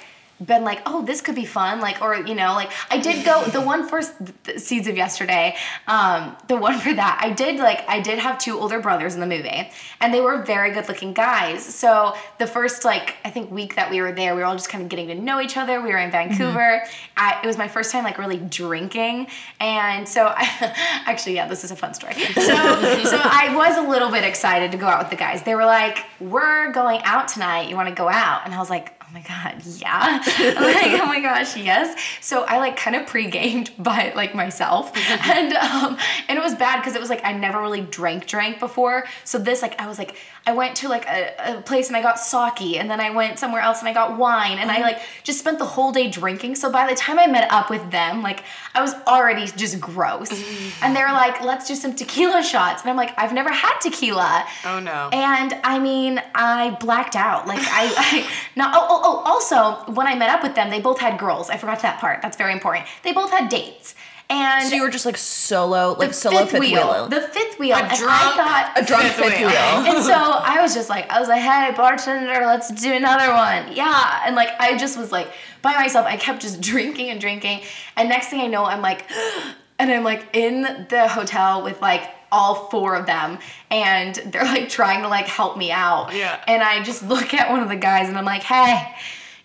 been 0.45 0.63
like, 0.63 0.81
oh, 0.85 1.03
this 1.03 1.21
could 1.21 1.35
be 1.35 1.45
fun, 1.45 1.79
like, 1.79 2.01
or 2.01 2.15
you 2.15 2.35
know, 2.35 2.53
like 2.53 2.71
I 2.89 2.97
did 2.97 3.25
go 3.25 3.43
the 3.45 3.61
one 3.61 3.87
first 3.87 4.13
seeds 4.57 4.87
of 4.87 4.97
yesterday, 4.97 5.55
um, 5.87 6.35
the 6.47 6.55
one 6.55 6.79
for 6.79 6.93
that 6.93 7.19
I 7.21 7.29
did 7.29 7.57
like 7.57 7.87
I 7.87 7.99
did 7.99 8.19
have 8.19 8.37
two 8.37 8.59
older 8.59 8.79
brothers 8.79 9.13
in 9.13 9.19
the 9.19 9.27
movie, 9.27 9.69
and 10.01 10.13
they 10.13 10.21
were 10.21 10.41
very 10.43 10.71
good 10.71 10.87
looking 10.87 11.13
guys. 11.13 11.63
So 11.63 12.15
the 12.39 12.47
first 12.47 12.85
like 12.85 13.15
I 13.23 13.29
think 13.29 13.51
week 13.51 13.75
that 13.75 13.89
we 13.89 14.01
were 14.01 14.11
there, 14.11 14.35
we 14.35 14.41
were 14.41 14.45
all 14.45 14.55
just 14.55 14.69
kind 14.69 14.83
of 14.83 14.89
getting 14.89 15.07
to 15.07 15.15
know 15.15 15.39
each 15.41 15.57
other. 15.57 15.81
We 15.81 15.89
were 15.89 15.97
in 15.97 16.11
Vancouver. 16.11 16.83
I, 17.17 17.39
it 17.43 17.47
was 17.47 17.57
my 17.57 17.67
first 17.67 17.91
time 17.91 18.03
like 18.03 18.17
really 18.17 18.37
drinking, 18.37 19.27
and 19.59 20.07
so 20.07 20.33
I 20.35 20.43
actually 21.05 21.35
yeah, 21.35 21.47
this 21.47 21.63
is 21.63 21.71
a 21.71 21.75
fun 21.75 21.93
story. 21.93 22.13
So 22.13 22.41
so 22.43 23.19
I 23.21 23.53
was 23.55 23.77
a 23.77 23.87
little 23.89 24.11
bit 24.11 24.23
excited 24.23 24.71
to 24.71 24.77
go 24.77 24.87
out 24.87 24.99
with 24.99 25.09
the 25.09 25.15
guys. 25.15 25.43
They 25.43 25.55
were 25.55 25.65
like, 25.65 26.05
"We're 26.19 26.71
going 26.71 27.01
out 27.03 27.27
tonight. 27.27 27.69
You 27.69 27.75
want 27.75 27.89
to 27.89 27.95
go 27.95 28.09
out?" 28.09 28.41
And 28.45 28.53
I 28.53 28.59
was 28.59 28.69
like. 28.69 28.99
Oh 29.13 29.19
my 29.19 29.21
god, 29.21 29.61
yeah. 29.77 30.23
Like, 30.59 30.99
oh 30.99 31.05
my 31.05 31.19
gosh, 31.19 31.55
yes. 31.55 32.01
So 32.19 32.45
I 32.45 32.57
like 32.57 32.77
kind 32.77 32.95
of 32.95 33.05
pre-gamed 33.05 33.69
by 33.77 34.11
like 34.15 34.33
myself. 34.33 34.91
And 35.23 35.53
um 35.53 35.97
and 36.27 36.37
it 36.37 36.41
was 36.41 36.55
bad 36.55 36.77
because 36.79 36.95
it 36.95 36.99
was 36.99 37.09
like 37.09 37.23
I 37.23 37.33
never 37.33 37.61
really 37.61 37.81
drank 37.81 38.25
drank 38.25 38.59
before. 38.59 39.05
So 39.23 39.37
this 39.37 39.61
like 39.61 39.79
I 39.79 39.87
was 39.87 39.97
like 39.97 40.15
I 40.45 40.53
went 40.53 40.75
to 40.77 40.89
like 40.89 41.07
a, 41.07 41.57
a 41.57 41.61
place 41.61 41.87
and 41.87 41.95
I 41.95 42.01
got 42.01 42.19
sake 42.19 42.77
and 42.77 42.89
then 42.89 42.99
I 42.99 43.11
went 43.11 43.39
somewhere 43.39 43.61
else 43.61 43.79
and 43.79 43.87
I 43.87 43.93
got 43.93 44.17
wine 44.17 44.57
and 44.57 44.69
I 44.69 44.79
like 44.81 44.99
just 45.23 45.39
spent 45.39 45.59
the 45.59 45.65
whole 45.65 45.91
day 45.91 46.09
drinking. 46.09 46.55
So 46.55 46.71
by 46.71 46.87
the 46.87 46.95
time 46.95 47.19
I 47.19 47.27
met 47.27 47.49
up 47.51 47.69
with 47.69 47.91
them, 47.91 48.21
like 48.21 48.43
I 48.75 48.81
was 48.81 48.93
already 49.07 49.45
just 49.45 49.79
gross. 49.79 50.31
And 50.81 50.95
they 50.95 51.01
were 51.01 51.11
like, 51.11 51.41
let's 51.41 51.67
do 51.67 51.75
some 51.75 51.95
tequila 51.95 52.43
shots. 52.43 52.81
And 52.81 52.89
I'm 52.89 52.97
like, 52.97 53.13
I've 53.17 53.33
never 53.33 53.51
had 53.51 53.77
tequila. 53.79 54.45
Oh, 54.65 54.79
no. 54.79 55.09
And 55.13 55.55
I 55.63 55.79
mean, 55.79 56.21
I 56.33 56.71
blacked 56.79 57.15
out. 57.15 57.47
Like 57.47 57.61
I, 57.61 57.93
I 57.95 58.29
no. 58.55 58.69
Oh, 58.73 58.87
oh, 58.89 59.01
oh. 59.03 59.21
Also, 59.25 59.91
when 59.93 60.07
I 60.07 60.15
met 60.15 60.29
up 60.29 60.41
with 60.43 60.55
them, 60.55 60.69
they 60.69 60.79
both 60.81 60.99
had 60.99 61.19
girls. 61.19 61.49
I 61.49 61.57
forgot 61.57 61.81
that 61.81 61.99
part. 61.99 62.21
That's 62.21 62.37
very 62.37 62.53
important. 62.53 62.85
They 63.03 63.11
both 63.13 63.29
had 63.31 63.49
dates. 63.49 63.93
And 64.29 64.67
So 64.67 64.75
you 64.75 64.81
were 64.81 64.89
just 64.89 65.05
like 65.05 65.17
solo, 65.17 65.93
like 65.99 66.13
solo 66.13 66.45
fifth, 66.45 66.59
wheel. 66.59 67.07
the 67.09 67.19
fifth 67.21 67.59
wheel, 67.59 67.75
and 67.75 67.87
drunk- 67.89 68.09
I 68.09 68.35
thought 68.35 68.73
a 68.77 68.85
drunk 68.85 69.03
fifth 69.03 69.15
fifth, 69.33 69.39
wheel. 69.39 69.49
wheel. 69.49 69.95
and 69.95 70.03
so 70.03 70.13
I 70.15 70.59
was 70.61 70.73
just 70.73 70.89
like, 70.89 71.09
I 71.11 71.19
was 71.19 71.27
like, 71.27 71.41
hey, 71.41 71.71
bartender, 71.75 72.45
let's 72.45 72.69
do 72.71 72.93
another 72.93 73.31
one. 73.33 73.75
Yeah. 73.75 74.21
And 74.25 74.35
like, 74.35 74.49
I 74.59 74.77
just 74.77 74.97
was 74.97 75.11
like 75.11 75.27
by 75.61 75.73
myself. 75.73 76.05
I 76.07 76.15
kept 76.15 76.41
just 76.41 76.61
drinking 76.71 77.09
and 77.09 77.19
drinking. 77.19 77.61
And 77.97 78.07
next 78.09 78.27
thing 78.29 78.39
I 78.41 78.47
know, 78.47 78.63
I'm 78.63 78.81
like, 78.81 79.05
and 79.79 79.91
I'm 79.91 80.03
like 80.05 80.25
in 80.33 80.85
the 80.89 81.07
hotel 81.09 81.61
with 81.61 81.81
like 81.81 82.09
all 82.33 82.67
four 82.69 82.95
of 82.95 83.05
them. 83.05 83.37
And 83.69 84.15
they're 84.15 84.43
like 84.43 84.67
trying 84.67 85.03
to 85.03 85.07
like 85.07 85.27
help 85.27 85.57
me 85.57 85.71
out. 85.71 86.13
Yeah. 86.13 86.43
And 86.47 86.61
I 86.61 86.83
just 86.83 87.03
look 87.07 87.33
at 87.33 87.49
one 87.51 87.61
of 87.61 87.69
the 87.69 87.75
guys 87.77 88.09
and 88.09 88.17
I'm 88.17 88.25
like, 88.25 88.43
hey, 88.43 88.93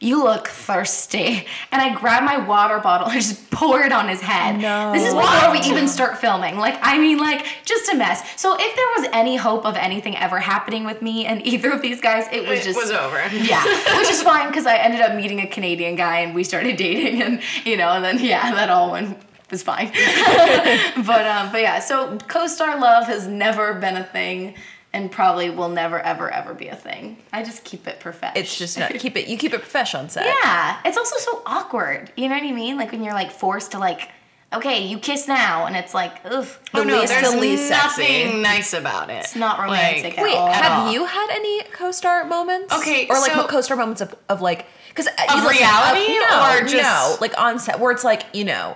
you 0.00 0.22
look 0.22 0.46
thirsty. 0.46 1.44
And 1.72 1.82
I 1.82 1.92
grab 1.98 2.22
my 2.22 2.38
water 2.38 2.78
bottle 2.78 3.08
and 3.08 3.16
just 3.20 3.50
pour 3.50 3.82
it 3.82 3.92
on 3.92 4.08
his 4.08 4.20
head. 4.20 4.60
No. 4.60 4.92
This 4.92 5.06
is 5.06 5.12
before 5.12 5.50
we 5.50 5.58
even 5.60 5.88
start 5.88 6.18
filming. 6.18 6.56
Like, 6.56 6.78
I 6.82 6.98
mean, 6.98 7.18
like, 7.18 7.44
just 7.64 7.92
a 7.92 7.96
mess. 7.96 8.22
So 8.40 8.54
if 8.58 8.76
there 8.76 8.86
was 8.96 9.08
any 9.12 9.36
hope 9.36 9.66
of 9.66 9.76
anything 9.76 10.16
ever 10.16 10.38
happening 10.38 10.84
with 10.84 11.02
me 11.02 11.26
and 11.26 11.44
either 11.46 11.72
of 11.72 11.82
these 11.82 12.00
guys, 12.00 12.26
it 12.32 12.48
was 12.48 12.60
It 12.60 12.64
just 12.64 12.78
was 12.78 12.90
over. 12.90 13.22
Yeah, 13.32 13.64
which 13.98 14.08
is 14.08 14.22
fine 14.22 14.48
because 14.48 14.66
I 14.66 14.76
ended 14.76 15.00
up 15.00 15.14
meeting 15.16 15.40
a 15.40 15.46
Canadian 15.46 15.96
guy 15.96 16.20
and 16.20 16.34
we 16.34 16.44
started 16.44 16.76
dating, 16.76 17.22
and 17.22 17.40
you 17.64 17.76
know, 17.76 17.90
and 17.90 18.04
then 18.04 18.18
yeah, 18.18 18.52
that 18.54 18.68
all 18.68 18.92
went 18.92 19.18
was 19.50 19.62
fine. 19.62 19.88
but 21.06 21.26
um, 21.26 21.52
but 21.52 21.60
yeah, 21.60 21.80
so 21.80 22.18
co-star 22.28 22.78
love 22.80 23.06
has 23.06 23.26
never 23.26 23.74
been 23.74 23.96
a 23.96 24.04
thing. 24.04 24.54
And 24.90 25.12
probably 25.12 25.50
will 25.50 25.68
never, 25.68 26.00
ever, 26.00 26.30
ever 26.32 26.54
be 26.54 26.68
a 26.68 26.74
thing. 26.74 27.18
I 27.30 27.42
just 27.42 27.62
keep 27.62 27.86
it 27.86 28.00
professional. 28.00 28.42
It's 28.42 28.56
just 28.56 28.78
not 28.78 28.90
keep 28.94 29.18
it. 29.18 29.28
You 29.28 29.36
keep 29.36 29.52
it 29.52 29.60
professional 29.60 30.04
on 30.04 30.08
set. 30.08 30.24
Yeah, 30.24 30.80
it's 30.82 30.96
also 30.96 31.16
so 31.18 31.42
awkward. 31.44 32.10
You 32.16 32.26
know 32.30 32.34
what 32.36 32.42
I 32.42 32.52
mean? 32.52 32.78
Like 32.78 32.90
when 32.92 33.04
you're 33.04 33.12
like 33.12 33.30
forced 33.30 33.72
to 33.72 33.78
like, 33.78 34.08
okay, 34.50 34.86
you 34.86 34.98
kiss 34.98 35.28
now, 35.28 35.66
and 35.66 35.76
it's 35.76 35.92
like, 35.92 36.14
ugh, 36.24 36.46
Oh 36.72 36.84
no, 36.84 37.00
least- 37.00 37.12
there's 37.12 37.30
the 37.32 37.38
least 37.38 37.68
nothing 37.70 38.06
sexy. 38.28 38.38
nice 38.40 38.72
about 38.72 39.10
it. 39.10 39.16
it's 39.24 39.36
not 39.36 39.58
romantic 39.60 40.04
Like, 40.04 40.18
at 40.20 40.24
Wait, 40.24 40.34
all. 40.34 40.50
have 40.50 40.86
all. 40.86 40.92
you 40.92 41.04
had 41.04 41.28
any 41.32 41.64
co-star 41.64 42.24
moments? 42.24 42.72
Okay, 42.78 43.06
or 43.08 43.16
like 43.20 43.32
so- 43.32 43.46
co-star 43.46 43.76
moments 43.76 44.00
of, 44.00 44.14
of 44.30 44.40
like 44.40 44.64
because 44.88 45.06
Of 45.06 45.46
reality 45.50 46.14
no, 46.18 46.56
or 46.56 46.62
just- 46.66 46.76
no, 46.82 47.16
like 47.20 47.38
on 47.38 47.58
set 47.58 47.78
where 47.78 47.92
it's 47.92 48.04
like 48.04 48.22
you 48.32 48.44
know, 48.46 48.74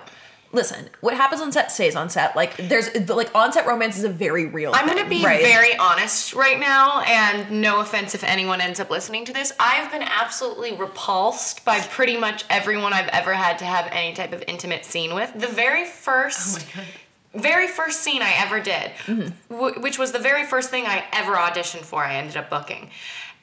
listen, 0.53 0.89
what 1.01 1.13
happens 1.15 1.41
on 1.41 1.51
set 1.51 1.71
stays 1.71 1.95
on 1.95 2.09
set. 2.09 2.35
Like 2.35 2.55
there's 2.55 3.09
like 3.09 3.33
on 3.35 3.51
set 3.51 3.67
romance 3.67 3.97
is 3.97 4.05
a 4.05 4.09
very 4.09 4.45
real. 4.45 4.71
I'm 4.73 4.87
thing, 4.87 4.97
gonna 4.97 5.09
be 5.09 5.25
right? 5.25 5.41
very 5.41 5.75
honest 5.75 6.33
right 6.33 6.59
now, 6.59 7.01
and 7.01 7.61
no 7.61 7.81
offense 7.81 8.15
if 8.15 8.23
anyone 8.23 8.61
ends 8.61 8.79
up 8.79 8.89
listening 8.89 9.25
to 9.25 9.33
this. 9.33 9.51
I've 9.59 9.91
been 9.91 10.03
absolutely 10.03 10.73
repulsed 10.73 11.65
by 11.65 11.81
pretty 11.81 12.15
much 12.15 12.45
everyone 12.49 12.93
I've 12.93 13.09
ever 13.09 13.33
had 13.33 13.59
to 13.59 13.65
have 13.65 13.89
any 13.91 14.13
type 14.13 14.31
of 14.31 14.43
intimate 14.47 14.85
scene 14.85 15.13
with. 15.13 15.33
The 15.33 15.47
very 15.47 15.85
first. 15.85 16.65
Oh 16.77 16.81
very 17.35 17.67
first 17.67 18.01
scene 18.01 18.21
I 18.21 18.31
ever 18.37 18.59
did, 18.59 18.91
mm-hmm. 19.07 19.55
wh- 19.55 19.81
which 19.81 19.97
was 19.97 20.11
the 20.11 20.19
very 20.19 20.45
first 20.45 20.69
thing 20.69 20.85
I 20.85 21.03
ever 21.11 21.33
auditioned 21.33 21.81
for, 21.81 22.03
I 22.03 22.13
ended 22.13 22.37
up 22.37 22.47
booking. 22.47 22.91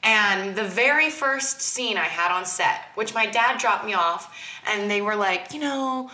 And 0.01 0.55
the 0.55 0.63
very 0.63 1.09
first 1.09 1.61
scene 1.61 1.97
I 1.97 2.05
had 2.05 2.31
on 2.31 2.45
set, 2.45 2.85
which 2.95 3.13
my 3.13 3.25
dad 3.25 3.59
dropped 3.59 3.85
me 3.85 3.93
off, 3.93 4.33
and 4.65 4.89
they 4.89 5.01
were 5.01 5.17
like, 5.17 5.53
you 5.53 5.59
know, 5.59 6.09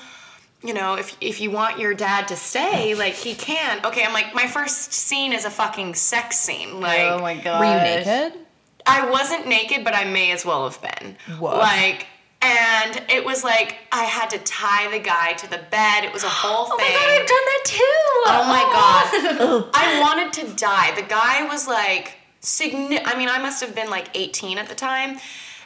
you 0.63 0.73
know, 0.73 0.95
if 0.95 1.15
if 1.21 1.39
you 1.39 1.51
want 1.51 1.79
your 1.79 1.93
dad 1.93 2.27
to 2.29 2.35
stay, 2.35 2.95
like 2.95 3.13
he 3.13 3.35
can. 3.35 3.85
Okay, 3.85 4.03
I'm 4.03 4.13
like, 4.13 4.33
my 4.33 4.47
first 4.47 4.91
scene 4.93 5.33
is 5.33 5.45
a 5.45 5.49
fucking 5.49 5.93
sex 5.95 6.39
scene. 6.39 6.69
Oh 6.73 6.79
like, 6.79 6.99
oh 7.11 7.19
my 7.19 7.35
god. 7.35 7.59
Were 7.59 7.65
you 7.65 7.97
naked? 7.97 8.39
I 8.85 9.09
wasn't 9.09 9.47
naked, 9.47 9.83
but 9.83 9.93
I 9.93 10.05
may 10.05 10.31
as 10.31 10.45
well 10.45 10.67
have 10.69 10.81
been. 10.81 11.17
Woof. 11.39 11.53
Like, 11.53 12.07
and 12.41 13.03
it 13.09 13.25
was 13.25 13.43
like 13.43 13.77
I 13.91 14.03
had 14.03 14.29
to 14.31 14.39
tie 14.39 14.89
the 14.89 14.99
guy 14.99 15.33
to 15.33 15.49
the 15.49 15.59
bed. 15.69 16.03
It 16.03 16.13
was 16.13 16.23
a 16.23 16.29
whole 16.29 16.65
thing. 16.77 16.87
Oh 16.89 16.93
my 16.93 16.95
god, 16.95 17.09
I've 17.21 17.27
done 17.27 17.45
that 17.45 17.63
too. 17.65 18.03
Oh 18.25 18.43
my 18.47 18.63
god. 19.61 19.69
I 19.73 19.99
wanted 20.01 20.33
to 20.41 20.55
die. 20.55 20.93
The 20.95 21.07
guy 21.07 21.45
was 21.47 21.67
like 21.67 22.17
signi- 22.41 23.01
I 23.05 23.17
mean, 23.17 23.29
I 23.29 23.39
must 23.39 23.61
have 23.61 23.75
been 23.75 23.89
like 23.89 24.07
18 24.15 24.57
at 24.57 24.69
the 24.69 24.75
time. 24.75 25.19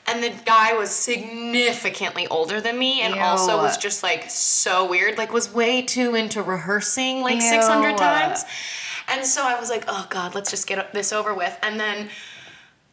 And 0.07 0.23
the 0.23 0.33
guy 0.45 0.73
was 0.73 0.89
significantly 0.89 2.27
older 2.27 2.59
than 2.59 2.77
me 2.77 3.01
and 3.01 3.15
Ew. 3.15 3.21
also 3.21 3.57
was 3.57 3.77
just 3.77 4.03
like 4.03 4.29
so 4.29 4.89
weird, 4.89 5.17
like 5.17 5.31
was 5.31 5.53
way 5.53 5.81
too 5.81 6.15
into 6.15 6.41
rehearsing 6.41 7.21
like 7.21 7.35
Ew. 7.35 7.41
600 7.41 7.97
times. 7.97 8.43
And 9.07 9.25
so 9.25 9.43
I 9.43 9.59
was 9.59 9.69
like, 9.69 9.85
"Oh 9.87 10.07
god, 10.09 10.35
let's 10.35 10.49
just 10.49 10.67
get 10.67 10.93
this 10.93 11.11
over 11.11 11.33
with." 11.33 11.57
And 11.61 11.79
then 11.79 12.09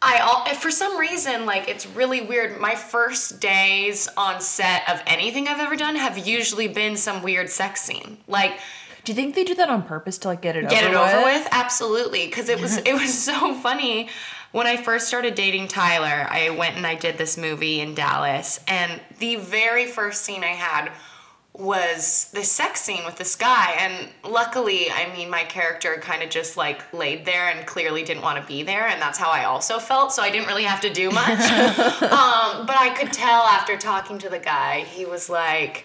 I 0.00 0.18
all 0.20 0.44
for 0.54 0.70
some 0.70 0.96
reason 0.98 1.44
like 1.46 1.68
it's 1.68 1.86
really 1.86 2.20
weird. 2.20 2.60
My 2.60 2.74
first 2.74 3.40
days 3.40 4.08
on 4.16 4.40
set 4.40 4.88
of 4.88 5.00
anything 5.06 5.48
I've 5.48 5.60
ever 5.60 5.76
done 5.76 5.96
have 5.96 6.18
usually 6.18 6.68
been 6.68 6.96
some 6.96 7.22
weird 7.22 7.50
sex 7.50 7.82
scene. 7.82 8.18
Like 8.28 8.60
Do 9.04 9.12
you 9.12 9.16
think 9.16 9.34
they 9.34 9.44
do 9.44 9.54
that 9.56 9.68
on 9.70 9.82
purpose 9.82 10.18
to 10.18 10.28
like 10.28 10.40
get 10.40 10.56
it 10.56 10.68
get 10.68 10.84
over 10.84 10.94
it 10.94 10.96
over 10.96 11.24
with? 11.24 11.44
with 11.44 11.48
absolutely 11.52 12.26
because 12.26 12.48
it 12.48 12.60
was 12.60 12.76
it 12.78 12.92
was 12.92 13.16
so 13.16 13.54
funny 13.54 14.08
when 14.52 14.66
i 14.66 14.76
first 14.76 15.08
started 15.08 15.34
dating 15.34 15.68
tyler 15.68 16.26
i 16.30 16.50
went 16.50 16.76
and 16.76 16.86
i 16.86 16.94
did 16.94 17.18
this 17.18 17.36
movie 17.36 17.80
in 17.80 17.94
dallas 17.94 18.60
and 18.68 19.00
the 19.18 19.36
very 19.36 19.86
first 19.86 20.22
scene 20.22 20.44
i 20.44 20.48
had 20.48 20.90
was 21.58 22.30
this 22.32 22.50
sex 22.50 22.80
scene 22.80 23.04
with 23.04 23.16
this 23.16 23.34
guy 23.34 23.74
and 23.80 24.08
luckily 24.22 24.90
i 24.92 25.12
mean 25.12 25.28
my 25.28 25.42
character 25.44 25.98
kind 26.00 26.22
of 26.22 26.30
just 26.30 26.56
like 26.56 26.92
laid 26.92 27.24
there 27.24 27.48
and 27.48 27.66
clearly 27.66 28.04
didn't 28.04 28.22
want 28.22 28.40
to 28.40 28.46
be 28.46 28.62
there 28.62 28.86
and 28.86 29.02
that's 29.02 29.18
how 29.18 29.28
i 29.30 29.44
also 29.44 29.80
felt 29.80 30.12
so 30.12 30.22
i 30.22 30.30
didn't 30.30 30.46
really 30.46 30.62
have 30.62 30.80
to 30.80 30.92
do 30.92 31.10
much. 31.10 31.38
Um, 32.08 32.66
but 32.66 32.76
i 32.78 32.94
could 32.96 33.12
tell 33.12 33.42
after 33.42 33.76
talking 33.76 34.18
to 34.18 34.28
the 34.28 34.38
guy 34.38 34.80
he 34.80 35.04
was 35.04 35.28
like 35.28 35.84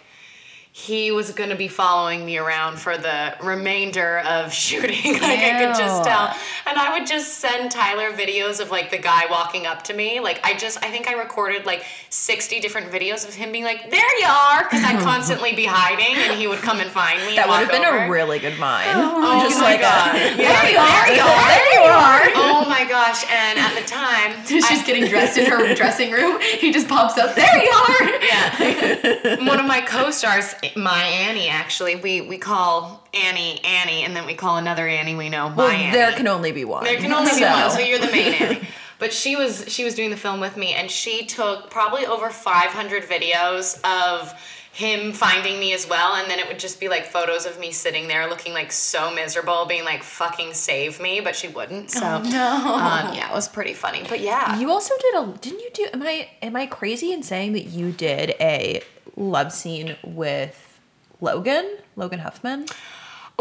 he 0.76 1.12
was 1.12 1.30
going 1.30 1.52
to 1.52 1.56
be 1.56 1.68
following 1.68 2.26
me 2.26 2.36
around 2.40 2.78
for 2.80 2.98
the 2.98 3.36
remainder 3.44 4.18
of 4.22 4.52
shooting. 4.66 5.14
like 5.14 5.22
I 5.22 5.60
could 5.60 5.76
just 5.78 6.04
tell. 6.04 6.36
And 6.66 6.80
I 6.80 6.98
would 6.98 7.06
just 7.08 7.36
send 7.36 7.70
Tyler 7.72 8.10
videos 8.12 8.60
of 8.60 8.72
like 8.72 8.90
the 8.90 8.98
guy 8.98 9.26
walking 9.30 9.68
up 9.68 9.84
to 9.84 9.94
me. 9.94 10.20
Like 10.20 10.40
I 10.44 10.58
just 10.58 10.84
I 10.84 10.90
think 10.90 11.08
I 11.08 11.14
recorded 11.14 11.68
like 11.68 11.86
60 12.10 12.60
different 12.60 12.92
videos 12.92 13.28
of 13.28 13.36
him 13.36 13.52
being 13.52 13.64
like, 13.64 13.92
"There 13.92 14.20
you 14.20 14.26
are," 14.26 14.64
cuz 14.68 14.84
I'd 14.84 15.00
constantly 15.04 15.54
be 15.54 15.66
hiding 15.66 16.16
and 16.16 16.40
he 16.40 16.48
would 16.48 16.60
come 16.64 16.80
and 16.80 16.90
find 16.90 17.24
me. 17.28 17.36
That 17.36 17.48
would 17.48 17.60
have 17.60 17.70
been 17.70 17.86
over. 17.86 18.06
a 18.06 18.10
really 18.10 18.40
good 18.40 18.58
mine. 18.58 18.88
Oh 18.96 19.44
just 19.48 19.60
my 19.60 19.74
like 19.74 19.82
god. 19.82 20.16
A, 20.16 20.20
Yeah. 20.42 20.60
There 20.60 20.72
you 20.72 20.78
are. 20.80 21.06
There 21.06 21.16
you 21.16 21.22
are. 21.22 21.48
There 21.54 21.74
you 21.76 21.82
are. 21.86 22.22
Oh 22.64 22.66
my 22.68 22.84
gosh. 22.90 23.24
And 23.30 23.60
at 23.60 23.76
the 23.80 23.86
time, 23.88 24.44
She's 24.48 24.66
I- 24.66 24.84
getting 24.84 25.06
dressed 25.08 25.38
in 25.38 25.46
her 25.52 25.76
dressing 25.76 26.12
room. 26.12 26.42
He 26.42 26.72
just 26.74 26.88
pops 26.88 27.20
up. 27.20 27.36
There 27.36 27.64
you 27.64 27.70
are. 27.70 28.10
Yeah. 28.24 29.46
One 29.48 29.60
of 29.60 29.66
my 29.68 29.82
co-stars, 29.82 30.56
my 30.76 31.04
Annie, 31.04 31.50
actually, 31.50 31.96
we 31.96 32.22
we 32.22 32.38
call 32.38 33.08
Annie 33.14 33.64
Annie, 33.64 34.04
and 34.04 34.16
then 34.16 34.26
we 34.26 34.34
call 34.34 34.58
another 34.58 34.88
Annie 34.88 35.16
we 35.16 35.30
know 35.30 35.50
my 35.50 35.56
well, 35.56 35.68
Annie. 35.70 35.92
there 35.92 36.12
can 36.14 36.28
only 36.28 36.52
be 36.52 36.66
one. 36.66 36.84
There 36.84 36.98
can 36.98 37.12
only 37.14 37.34
be 37.36 37.44
one, 37.46 37.72
so 37.72 37.80
you're 37.80 38.00
the 38.00 38.12
main 38.12 38.34
Annie. 38.34 38.68
But 39.00 39.12
she 39.12 39.36
was 39.36 39.66
she 39.68 39.84
was 39.84 39.96
doing 39.96 40.12
the 40.12 40.18
film 40.18 40.40
with 40.40 40.56
me, 40.56 40.74
and 40.74 40.90
she 40.90 41.26
took 41.26 41.70
probably 41.70 42.06
over 42.06 42.30
500 42.30 43.04
videos 43.04 43.80
of 43.84 44.34
him 44.72 45.12
finding 45.12 45.60
me 45.60 45.72
as 45.74 45.88
well, 45.88 46.16
and 46.16 46.30
then 46.32 46.40
it 46.40 46.48
would 46.48 46.58
just 46.58 46.80
be 46.80 46.90
like 46.90 47.06
photos 47.06 47.46
of 47.46 47.60
me 47.60 47.72
sitting 47.72 48.08
there 48.08 48.28
looking 48.28 48.54
like 48.54 48.72
so 48.72 49.14
miserable, 49.14 49.66
being 49.66 49.84
like 49.84 50.04
"fucking 50.04 50.54
save 50.54 51.00
me," 51.00 51.20
but 51.20 51.36
she 51.36 51.48
wouldn't. 51.48 51.92
So 51.92 52.22
no. 52.22 52.22
um, 52.22 53.14
yeah, 53.14 53.30
it 53.30 53.36
was 53.36 53.48
pretty 53.48 53.74
funny. 53.74 54.04
But 54.08 54.22
yeah, 54.22 54.58
You 54.58 54.72
also 54.72 54.96
did 55.00 55.16
a 55.16 55.38
didn't 55.38 55.60
you 55.60 55.70
do 55.74 55.88
am 55.94 56.02
I 56.02 56.30
am 56.42 56.56
I 56.56 56.66
crazy 56.66 57.12
in 57.12 57.22
saying 57.24 57.54
that 57.54 57.66
you 57.66 57.92
did 57.92 58.36
a 58.40 58.82
love 59.16 59.52
scene 59.52 59.96
with 60.04 60.80
Logan? 61.22 61.78
Logan 61.96 62.20
Huffman? 62.20 62.66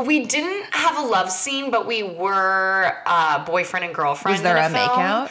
We 0.03 0.25
didn't 0.25 0.73
have 0.73 0.97
a 0.97 1.07
love 1.07 1.31
scene, 1.31 1.71
but 1.71 1.87
we 1.87 2.03
were 2.03 2.97
uh, 3.05 3.45
boyfriend 3.45 3.85
and 3.85 3.95
girlfriend. 3.95 4.35
Was 4.35 4.43
there 4.43 4.57
a 4.57 4.69
film. 4.71 4.89
makeout? 4.89 5.31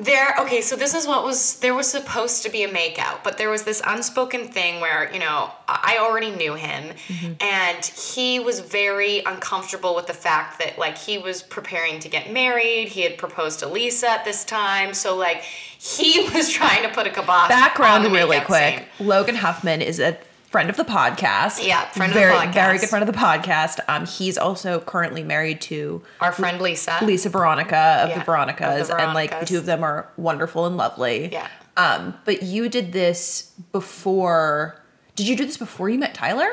There, 0.00 0.34
okay, 0.40 0.62
so 0.62 0.76
this 0.76 0.94
is 0.94 1.06
what 1.06 1.24
was 1.24 1.58
there 1.60 1.74
was 1.74 1.90
supposed 1.90 2.42
to 2.44 2.48
be 2.50 2.62
a 2.64 2.68
makeout, 2.68 3.22
but 3.22 3.36
there 3.38 3.50
was 3.50 3.64
this 3.64 3.82
unspoken 3.86 4.48
thing 4.48 4.80
where, 4.80 5.12
you 5.12 5.18
know, 5.20 5.50
I 5.68 5.98
already 6.00 6.30
knew 6.30 6.54
him 6.54 6.94
Mm-hmm. 7.08 7.32
and 7.40 7.84
he 7.84 8.40
was 8.40 8.60
very 8.60 9.22
uncomfortable 9.24 9.94
with 9.94 10.06
the 10.06 10.14
fact 10.14 10.58
that 10.60 10.78
like 10.78 10.96
he 10.96 11.18
was 11.18 11.42
preparing 11.42 12.00
to 12.00 12.08
get 12.08 12.32
married, 12.32 12.88
he 12.88 13.02
had 13.02 13.18
proposed 13.18 13.58
to 13.60 13.68
Lisa 13.68 14.08
at 14.10 14.24
this 14.24 14.44
time, 14.44 14.94
so 14.94 15.16
like 15.16 15.42
he 15.42 16.28
was 16.34 16.48
trying 16.50 16.82
to 16.82 16.88
put 16.88 17.06
a 17.06 17.10
kibosh 17.10 17.44
on 17.44 17.48
Background 17.48 18.04
really 18.12 18.40
quick. 18.40 18.78
scene. 18.98 19.06
Logan 19.06 19.34
Huffman 19.36 19.82
is 19.82 20.00
a 20.00 20.16
friend 20.50 20.68
of 20.68 20.76
the 20.76 20.84
podcast. 20.84 21.64
Yeah, 21.66 21.88
friend 21.90 22.10
of 22.10 22.14
the 22.14 22.20
very, 22.20 22.34
podcast. 22.34 22.54
Very 22.54 22.78
good 22.78 22.88
friend 22.88 23.08
of 23.08 23.14
the 23.14 23.18
podcast. 23.18 23.78
Um, 23.88 24.04
he's 24.04 24.36
also 24.36 24.80
currently 24.80 25.22
married 25.22 25.60
to 25.62 26.02
Our 26.20 26.32
friend 26.32 26.60
Lisa. 26.60 26.98
Lisa 27.02 27.28
Veronica 27.28 27.76
of 28.02 28.08
Yeah, 28.10 28.14
the 28.16 28.20
of 28.20 28.26
Veronicas, 28.26 28.90
and 28.90 29.14
like 29.14 29.38
the 29.38 29.46
two 29.46 29.58
of 29.58 29.66
them 29.66 29.82
are 29.84 30.08
wonderful 30.16 30.66
and 30.66 30.76
lovely. 30.76 31.30
Yeah. 31.32 31.48
Um, 31.76 32.14
but 32.24 32.42
you 32.42 32.68
did 32.68 32.92
this 32.92 33.52
before. 33.72 34.76
Did 35.14 35.28
you 35.28 35.36
do 35.36 35.46
this 35.46 35.56
before 35.56 35.88
you 35.88 35.98
met 35.98 36.14
Tyler? 36.14 36.48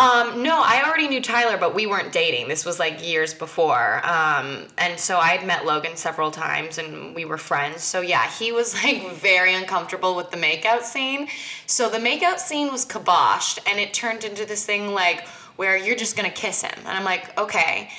Um, 0.00 0.42
no, 0.42 0.62
I 0.64 0.82
already 0.86 1.08
knew 1.08 1.20
Tyler, 1.20 1.58
but 1.58 1.74
we 1.74 1.86
weren't 1.86 2.10
dating. 2.10 2.48
This 2.48 2.64
was 2.64 2.78
like 2.78 3.06
years 3.06 3.34
before. 3.34 4.00
Um, 4.02 4.64
and 4.78 4.98
so 4.98 5.18
I 5.18 5.28
had 5.28 5.46
met 5.46 5.66
Logan 5.66 5.94
several 5.94 6.30
times 6.30 6.78
and 6.78 7.14
we 7.14 7.26
were 7.26 7.36
friends. 7.36 7.82
So 7.82 8.00
yeah, 8.00 8.26
he 8.30 8.50
was 8.50 8.72
like 8.84 9.12
very 9.12 9.54
uncomfortable 9.54 10.16
with 10.16 10.30
the 10.30 10.38
makeout 10.38 10.84
scene. 10.84 11.28
So 11.66 11.90
the 11.90 11.98
makeout 11.98 12.38
scene 12.38 12.72
was 12.72 12.86
kiboshed 12.86 13.58
and 13.68 13.78
it 13.78 13.92
turned 13.92 14.24
into 14.24 14.46
this 14.46 14.64
thing 14.64 14.94
like 14.94 15.28
where 15.56 15.76
you're 15.76 15.96
just 15.96 16.16
gonna 16.16 16.30
kiss 16.30 16.62
him. 16.62 16.78
And 16.78 16.88
I'm 16.88 17.04
like, 17.04 17.38
okay. 17.38 17.90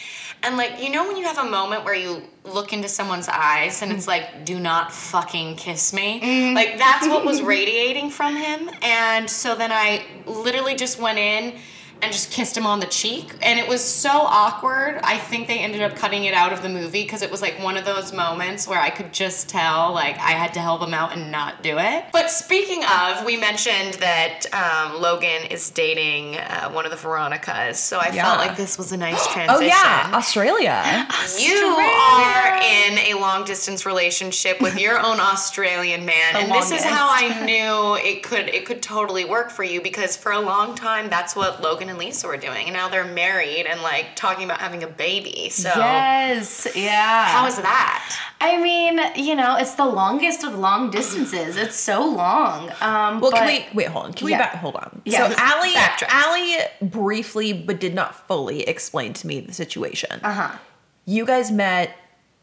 And 0.42 0.58
like, 0.58 0.82
you 0.82 0.90
know, 0.90 1.08
when 1.08 1.18
you 1.18 1.26
have 1.26 1.38
a 1.38 1.48
moment 1.48 1.86
where 1.86 1.94
you 1.94 2.24
look 2.46 2.74
into 2.74 2.88
someone's 2.88 3.28
eyes 3.30 3.84
and 3.84 3.92
it's 3.92 4.08
like, 4.08 4.44
do 4.44 4.60
not 4.60 4.92
fucking 4.92 5.56
kiss 5.56 5.94
me? 5.94 6.56
Like, 6.56 6.80
that's 6.80 7.08
what 7.08 7.24
was 7.24 7.42
radiating 7.44 8.10
from 8.10 8.36
him. 8.36 8.72
And 8.82 9.30
so 9.30 9.54
then 9.56 9.72
I 9.72 10.04
literally 10.26 10.74
just 10.74 11.00
went 11.00 11.20
in 11.20 11.54
and 12.02 12.12
just 12.12 12.32
kissed 12.32 12.56
him 12.58 12.66
on 12.66 12.80
the 12.80 12.86
cheek. 12.88 13.34
And 13.42 13.60
it 13.60 13.68
was 13.68 13.84
so 13.84 14.10
awkward. 14.12 15.00
I 15.04 15.18
think 15.18 15.48
they 15.48 15.60
ended 15.60 15.82
up 15.82 15.96
cutting 15.96 16.24
it 16.26 16.34
out 16.34 16.52
of 16.54 16.62
the 16.62 16.70
movie 16.70 17.04
because 17.04 17.22
it 17.22 17.30
was 17.32 17.42
like 17.42 17.62
one 17.62 17.78
of 17.78 17.86
those 17.86 18.12
moments 18.14 18.68
where 18.68 18.80
I 18.80 18.90
could 18.90 19.14
just 19.14 19.50
tell, 19.50 19.94
like, 19.94 20.18
I 20.18 20.32
had 20.32 20.54
to 20.56 20.60
help 20.60 20.82
him 20.82 20.94
out 20.94 21.16
and 21.16 21.32
not 21.32 21.62
do 21.64 21.78
it. 21.78 22.06
But 22.12 22.30
speaking 22.32 22.84
of, 22.84 23.26
we 23.26 23.38
mentioned 23.38 23.96
that 23.96 24.46
um, 24.54 25.02
Logan 25.02 25.44
is 25.50 25.70
dating 25.70 26.38
uh, 26.38 26.70
one 26.72 26.86
of 26.86 26.92
the 26.92 26.98
Veronicas. 26.98 27.80
So 27.80 28.00
I 28.00 28.10
Yeah. 28.14 28.24
felt 28.26 28.40
like 28.40 28.58
this 28.58 28.78
was 28.78 28.92
a 28.92 28.98
nice 29.10 29.26
transition. 29.28 29.62
Oh 29.62 29.66
yeah, 29.66 30.10
Australia. 30.14 31.08
You 31.40 31.66
are 31.66 32.58
in 32.62 32.98
a 33.16 33.20
long 33.20 33.44
distance 33.46 33.86
relationship 33.86 34.62
with 34.62 34.80
your 34.80 34.98
own 35.00 35.20
Australian 35.20 36.06
man, 36.06 36.34
The 36.34 36.40
and 36.40 36.52
this 36.52 36.72
is 36.72 36.84
how 36.84 37.10
I 37.12 37.46
knew 37.46 37.96
it 38.04 38.24
could 38.24 38.50
it 38.50 38.66
could 38.66 38.82
totally 38.82 39.26
work 39.26 39.50
for 39.52 39.64
you 39.64 39.82
because 39.82 40.18
for 40.18 40.32
a 40.32 40.40
long 40.40 40.76
time 40.76 41.10
that's 41.10 41.36
what 41.36 41.62
Logan 41.62 41.90
and 41.92 42.00
Lisa 42.00 42.28
were 42.28 42.38
doing, 42.38 42.66
and 42.66 42.74
now 42.74 42.90
they're 42.90 43.06
married 43.06 43.68
and 43.68 43.82
like 43.84 44.16
talking 44.16 44.46
about 44.46 44.60
having 44.60 44.82
a 44.84 44.88
baby. 44.88 45.50
So 45.50 45.70
Yes, 45.76 46.68
yeah. 46.76 47.26
how 47.26 47.46
is 47.46 47.58
that? 47.58 48.18
I 48.42 48.60
mean, 48.60 49.00
you 49.16 49.36
know, 49.36 49.58
it's 49.58 49.76
the 49.76 49.86
longest 49.86 50.44
of 50.44 50.58
long 50.58 50.90
distances. 50.90 51.56
It's 51.58 51.76
so 51.76 52.04
long. 52.04 52.72
Um, 52.82 53.20
Well, 53.22 53.30
but 53.32 53.38
can 53.38 53.48
we 53.48 53.66
wait? 53.76 53.88
Hold 53.90 54.06
on. 54.08 54.14
Can 54.14 54.28
Yeah. 54.30 54.38
we 54.38 54.40
back? 54.44 54.56
Hold 54.56 54.76
on. 54.78 55.02
Yeah. 55.06 55.30
So 55.30 55.36
Allie, 55.38 55.74
Backtrack. 55.74 56.10
Allie 56.10 56.58
briefly 56.82 57.54
but 57.54 57.80
did 57.80 57.94
not 57.94 58.28
fully 58.28 58.62
explain 58.64 59.14
to 59.14 59.28
me 59.28 59.40
the 59.42 59.54
situation. 59.54 60.20
Uh 60.24 60.34
huh. 60.34 60.58
You 61.06 61.26
guys 61.26 61.52
met 61.52 61.96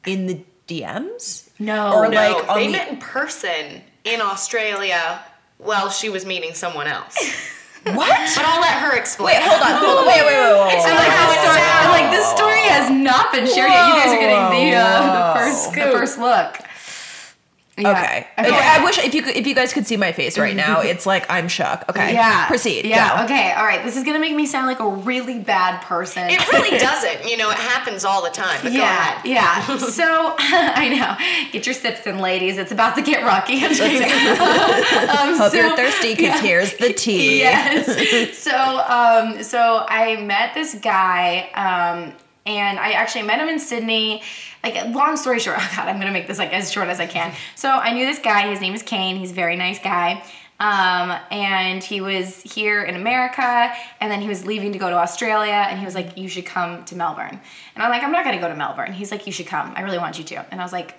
in 0.07 0.27
the 0.27 0.41
DMs, 0.69 1.49
No. 1.59 1.95
or 1.95 2.09
No, 2.09 2.17
like 2.17 2.49
on 2.49 2.57
they 2.59 2.67
the 2.67 2.73
met 2.73 2.89
in 2.89 2.97
person 2.99 3.83
in 4.05 4.21
Australia 4.21 5.21
while 5.57 5.91
she 5.91 6.09
was 6.09 6.25
meeting 6.25 6.55
someone 6.55 6.87
else. 6.87 7.17
what? 7.85 8.17
But 8.37 8.45
I'll 8.45 8.61
let 8.61 8.79
her 8.83 8.97
explain. 8.97 9.37
Wait, 9.37 9.43
hold 9.43 9.63
on. 9.63 9.73
Hold 9.81 9.99
on. 10.03 10.07
Wait, 10.07 10.21
wait, 10.21 10.27
wait, 10.27 10.39
wait. 10.39 10.61
wait, 10.67 10.75
It's 10.77 10.85
wait. 10.85 10.95
like, 10.99 11.13
how 11.15 11.27
this 11.31 11.39
it 11.39 11.47
story, 11.47 11.63
sounds. 11.63 11.93
like 11.95 12.09
this 12.11 12.27
story 12.37 12.63
has 12.75 12.87
not 12.91 13.33
been 13.33 13.47
shared 13.47 13.71
yet. 13.71 13.87
You 13.89 13.95
guys 13.97 14.13
are 14.13 14.21
getting 14.21 14.45
the 14.51 14.77
uh, 14.77 14.83
the 15.15 15.41
first 15.41 15.73
the 15.73 15.89
first 15.95 16.19
look. 16.19 16.59
Yeah. 17.79 17.91
Okay. 17.91 18.27
I 18.39 18.85
wish 18.85 18.99
if 18.99 19.15
you 19.15 19.23
could, 19.23 19.37
if 19.37 19.47
you 19.47 19.55
guys 19.55 19.73
could 19.73 19.87
see 19.87 19.97
my 19.97 20.13
face 20.13 20.37
right 20.39 20.57
now, 20.57 20.81
it's 20.83 21.07
like 21.07 21.25
I'm 21.31 21.49
shook. 21.49 21.89
Okay. 21.89 22.13
Yeah. 22.13 22.47
Proceed. 22.47 22.85
Yeah. 22.85 23.19
Go. 23.19 23.25
Okay. 23.25 23.53
All 23.53 23.65
right. 23.65 23.85
This 23.85 23.97
is 23.97 24.05
gonna 24.05 24.19
make 24.19 24.35
me 24.35 24.47
sound 24.47 24.67
like 24.67 24.81
a 24.81 24.89
really 24.89 25.39
bad 25.39 25.81
person. 25.83 26.29
It 26.29 26.47
really 26.53 26.79
doesn't. 26.79 27.29
You 27.29 27.37
know, 27.37 27.51
it 27.51 27.57
happens 27.59 28.05
all 28.05 28.23
the 28.23 28.31
time. 28.31 28.61
But 28.63 28.73
go 28.73 28.79
yeah, 28.79 29.13
ahead. 29.13 29.27
yeah. 29.27 29.77
So 29.79 30.05
I 30.39 30.89
know. 30.89 31.51
Get 31.53 31.67
your 31.67 31.75
sips 31.75 32.07
in, 32.07 32.19
ladies. 32.19 32.59
It's 32.59 32.73
about 32.73 32.97
to 32.97 33.03
get 33.03 33.25
rocky. 33.25 33.55
I'm 33.65 33.75
just 33.75 33.81
kidding. 33.81 34.09
um, 35.09 35.39
Hope 35.39 35.53
so- 35.53 35.57
you're 35.57 35.77
thirsty 35.77 36.15
because 36.15 36.41
yeah. 36.41 36.41
here's 36.43 36.77
the 36.77 36.93
tea. 36.93 37.39
yes. 37.39 38.39
So, 38.39 38.53
um, 38.53 39.43
so 39.43 39.85
I 39.89 40.17
met 40.23 40.55
this 40.55 40.75
guy, 40.75 41.49
um, 41.55 42.13
and 42.47 42.79
I 42.79 42.93
actually 42.93 43.23
met 43.25 43.41
him 43.41 43.49
in 43.49 43.59
Sydney. 43.59 44.23
Like, 44.63 44.95
long 44.95 45.17
story 45.17 45.39
short, 45.39 45.57
oh 45.61 45.73
god, 45.77 45.89
I'm 45.89 45.99
gonna 45.99 46.13
make 46.13 46.27
this 46.27 46.39
like 46.39 46.53
as 46.53 46.71
short 46.71 46.89
as 46.89 47.01
I 47.01 47.07
can. 47.07 47.35
So 47.55 47.71
I 47.71 47.93
knew 47.93 48.07
this 48.07 48.19
guy. 48.19 48.49
His 48.49 48.61
name 48.61 48.75
is 48.75 48.83
Kane. 48.83 49.17
He's 49.17 49.31
a 49.31 49.35
very 49.35 49.57
nice 49.57 49.79
guy. 49.79 50.25
Um, 50.61 51.17
and 51.31 51.85
he 51.85 52.01
was 52.01 52.43
here 52.43 52.83
in 52.83 52.97
America, 52.97 53.73
and 54.01 54.11
then 54.11 54.21
he 54.21 54.27
was 54.27 54.45
leaving 54.45 54.73
to 54.73 54.79
go 54.79 54.91
to 54.91 54.97
Australia, 54.97 55.53
and 55.53 55.79
he 55.79 55.85
was 55.85 55.95
like, 55.95 56.19
"You 56.19 56.29
should 56.29 56.47
come 56.47 56.85
to 56.87 56.97
Melbourne." 56.97 57.41
And 57.75 57.83
I'm 57.83 57.91
like, 57.91 58.03
"I'm 58.03 58.11
not 58.11 58.25
gonna 58.25 58.41
go 58.41 58.49
to 58.49 58.57
Melbourne." 58.57 58.93
He's 58.93 59.13
like, 59.13 59.27
"You 59.27 59.33
should 59.33 59.47
come. 59.47 59.73
I 59.77 59.83
really 59.83 59.99
want 59.99 60.19
you 60.19 60.25
to." 60.25 60.45
And 60.51 60.61
I 60.61 60.65
was 60.65 60.73
like, 60.73 60.97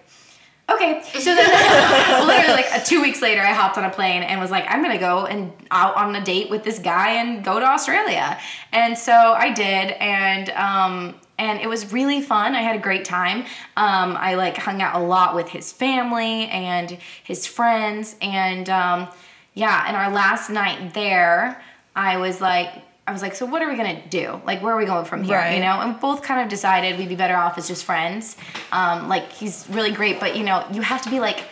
okay. 0.72 1.02
So 1.20 1.36
then, 1.36 2.28
literally, 2.28 2.54
like 2.54 2.72
uh, 2.72 2.80
two 2.80 3.02
weeks 3.02 3.22
later, 3.22 3.42
I 3.42 3.54
hopped 3.54 3.78
on 3.78 3.86
a 3.86 3.90
plane 3.90 4.24
and 4.24 4.40
was 4.40 4.52
like, 4.52 4.66
I'm 4.68 4.82
gonna 4.82 5.00
go 5.00 5.26
and 5.26 5.52
out 5.72 5.96
on 5.96 6.16
a 6.16 6.24
date 6.24 6.50
with 6.50 6.64
this 6.64 6.80
guy 6.80 7.12
and 7.22 7.44
go 7.44 7.60
to 7.60 7.66
Australia. 7.66 8.40
And 8.72 8.98
so 8.98 9.14
I 9.14 9.52
did, 9.52 9.92
and 10.00 10.50
um, 10.52 11.16
and 11.40 11.60
it 11.62 11.68
was 11.68 11.92
really 11.92 12.22
fun. 12.22 12.54
I 12.54 12.62
had 12.62 12.76
a 12.76 12.80
great 12.80 13.06
time. 13.06 13.46
Um, 13.78 14.16
I 14.18 14.36
like 14.36 14.58
hung 14.58 14.82
out 14.82 14.96
a 14.96 15.04
lot 15.04 15.34
with 15.34 15.48
his 15.48 15.72
family 15.72 16.48
and 16.48 16.98
his 17.24 17.48
friends, 17.48 18.16
and 18.22 18.70
um, 18.70 19.08
yeah. 19.54 19.86
And 19.88 19.96
our 19.96 20.12
last 20.12 20.50
night 20.50 20.94
there, 20.94 21.62
I 21.96 22.18
was 22.18 22.40
like. 22.42 22.70
I 23.08 23.12
was 23.12 23.24
like, 23.24 23.34
so 23.34 23.48
what 23.48 23.64
are 23.64 23.70
we 23.72 23.76
gonna 23.76 24.08
do? 24.10 24.40
Like, 24.46 24.62
where 24.62 24.72
are 24.72 24.78
we 24.78 24.86
going 24.86 25.04
from 25.04 25.24
here? 25.24 25.38
Right. 25.38 25.56
You 25.56 25.62
know, 25.62 25.82
and 25.82 26.00
both 26.00 26.22
kind 26.22 26.42
of 26.42 26.48
decided 26.48 27.00
we'd 27.00 27.10
be 27.10 27.16
better 27.16 27.36
off 27.36 27.58
as 27.58 27.68
just 27.68 27.84
friends. 27.84 28.38
Um, 28.72 29.10
like 29.10 29.32
he's 29.32 29.66
really 29.72 29.90
great, 29.90 30.20
but 30.20 30.38
you 30.38 30.44
know, 30.44 30.64
you 30.72 30.84
have 30.84 31.02
to 31.02 31.10
be 31.10 31.20
like 31.20 31.46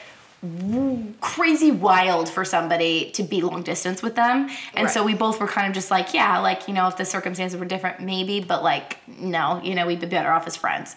crazy 1.20 1.72
wild 1.72 2.30
for 2.30 2.46
somebody 2.46 3.10
to 3.12 3.24
be 3.24 3.42
long 3.42 3.64
distance 3.64 4.04
with 4.04 4.16
them. 4.16 4.50
And 4.76 4.90
so 4.90 5.04
we 5.04 5.16
both 5.16 5.40
were 5.40 5.48
kind 5.48 5.68
of 5.68 5.74
just 5.74 5.90
like, 5.90 6.14
yeah, 6.14 6.38
like, 6.40 6.68
you 6.68 6.74
know, 6.74 6.88
if 6.88 6.98
the 6.98 7.06
circumstances 7.06 7.60
were 7.60 7.66
different, 7.66 8.02
maybe, 8.02 8.40
but 8.40 8.64
like, 8.64 8.98
no, 9.08 9.60
you 9.64 9.74
know, 9.74 9.88
we'd 9.88 10.00
be 10.00 10.06
better 10.06 10.32
off 10.32 10.46
as 10.46 10.56
friends. 10.56 10.96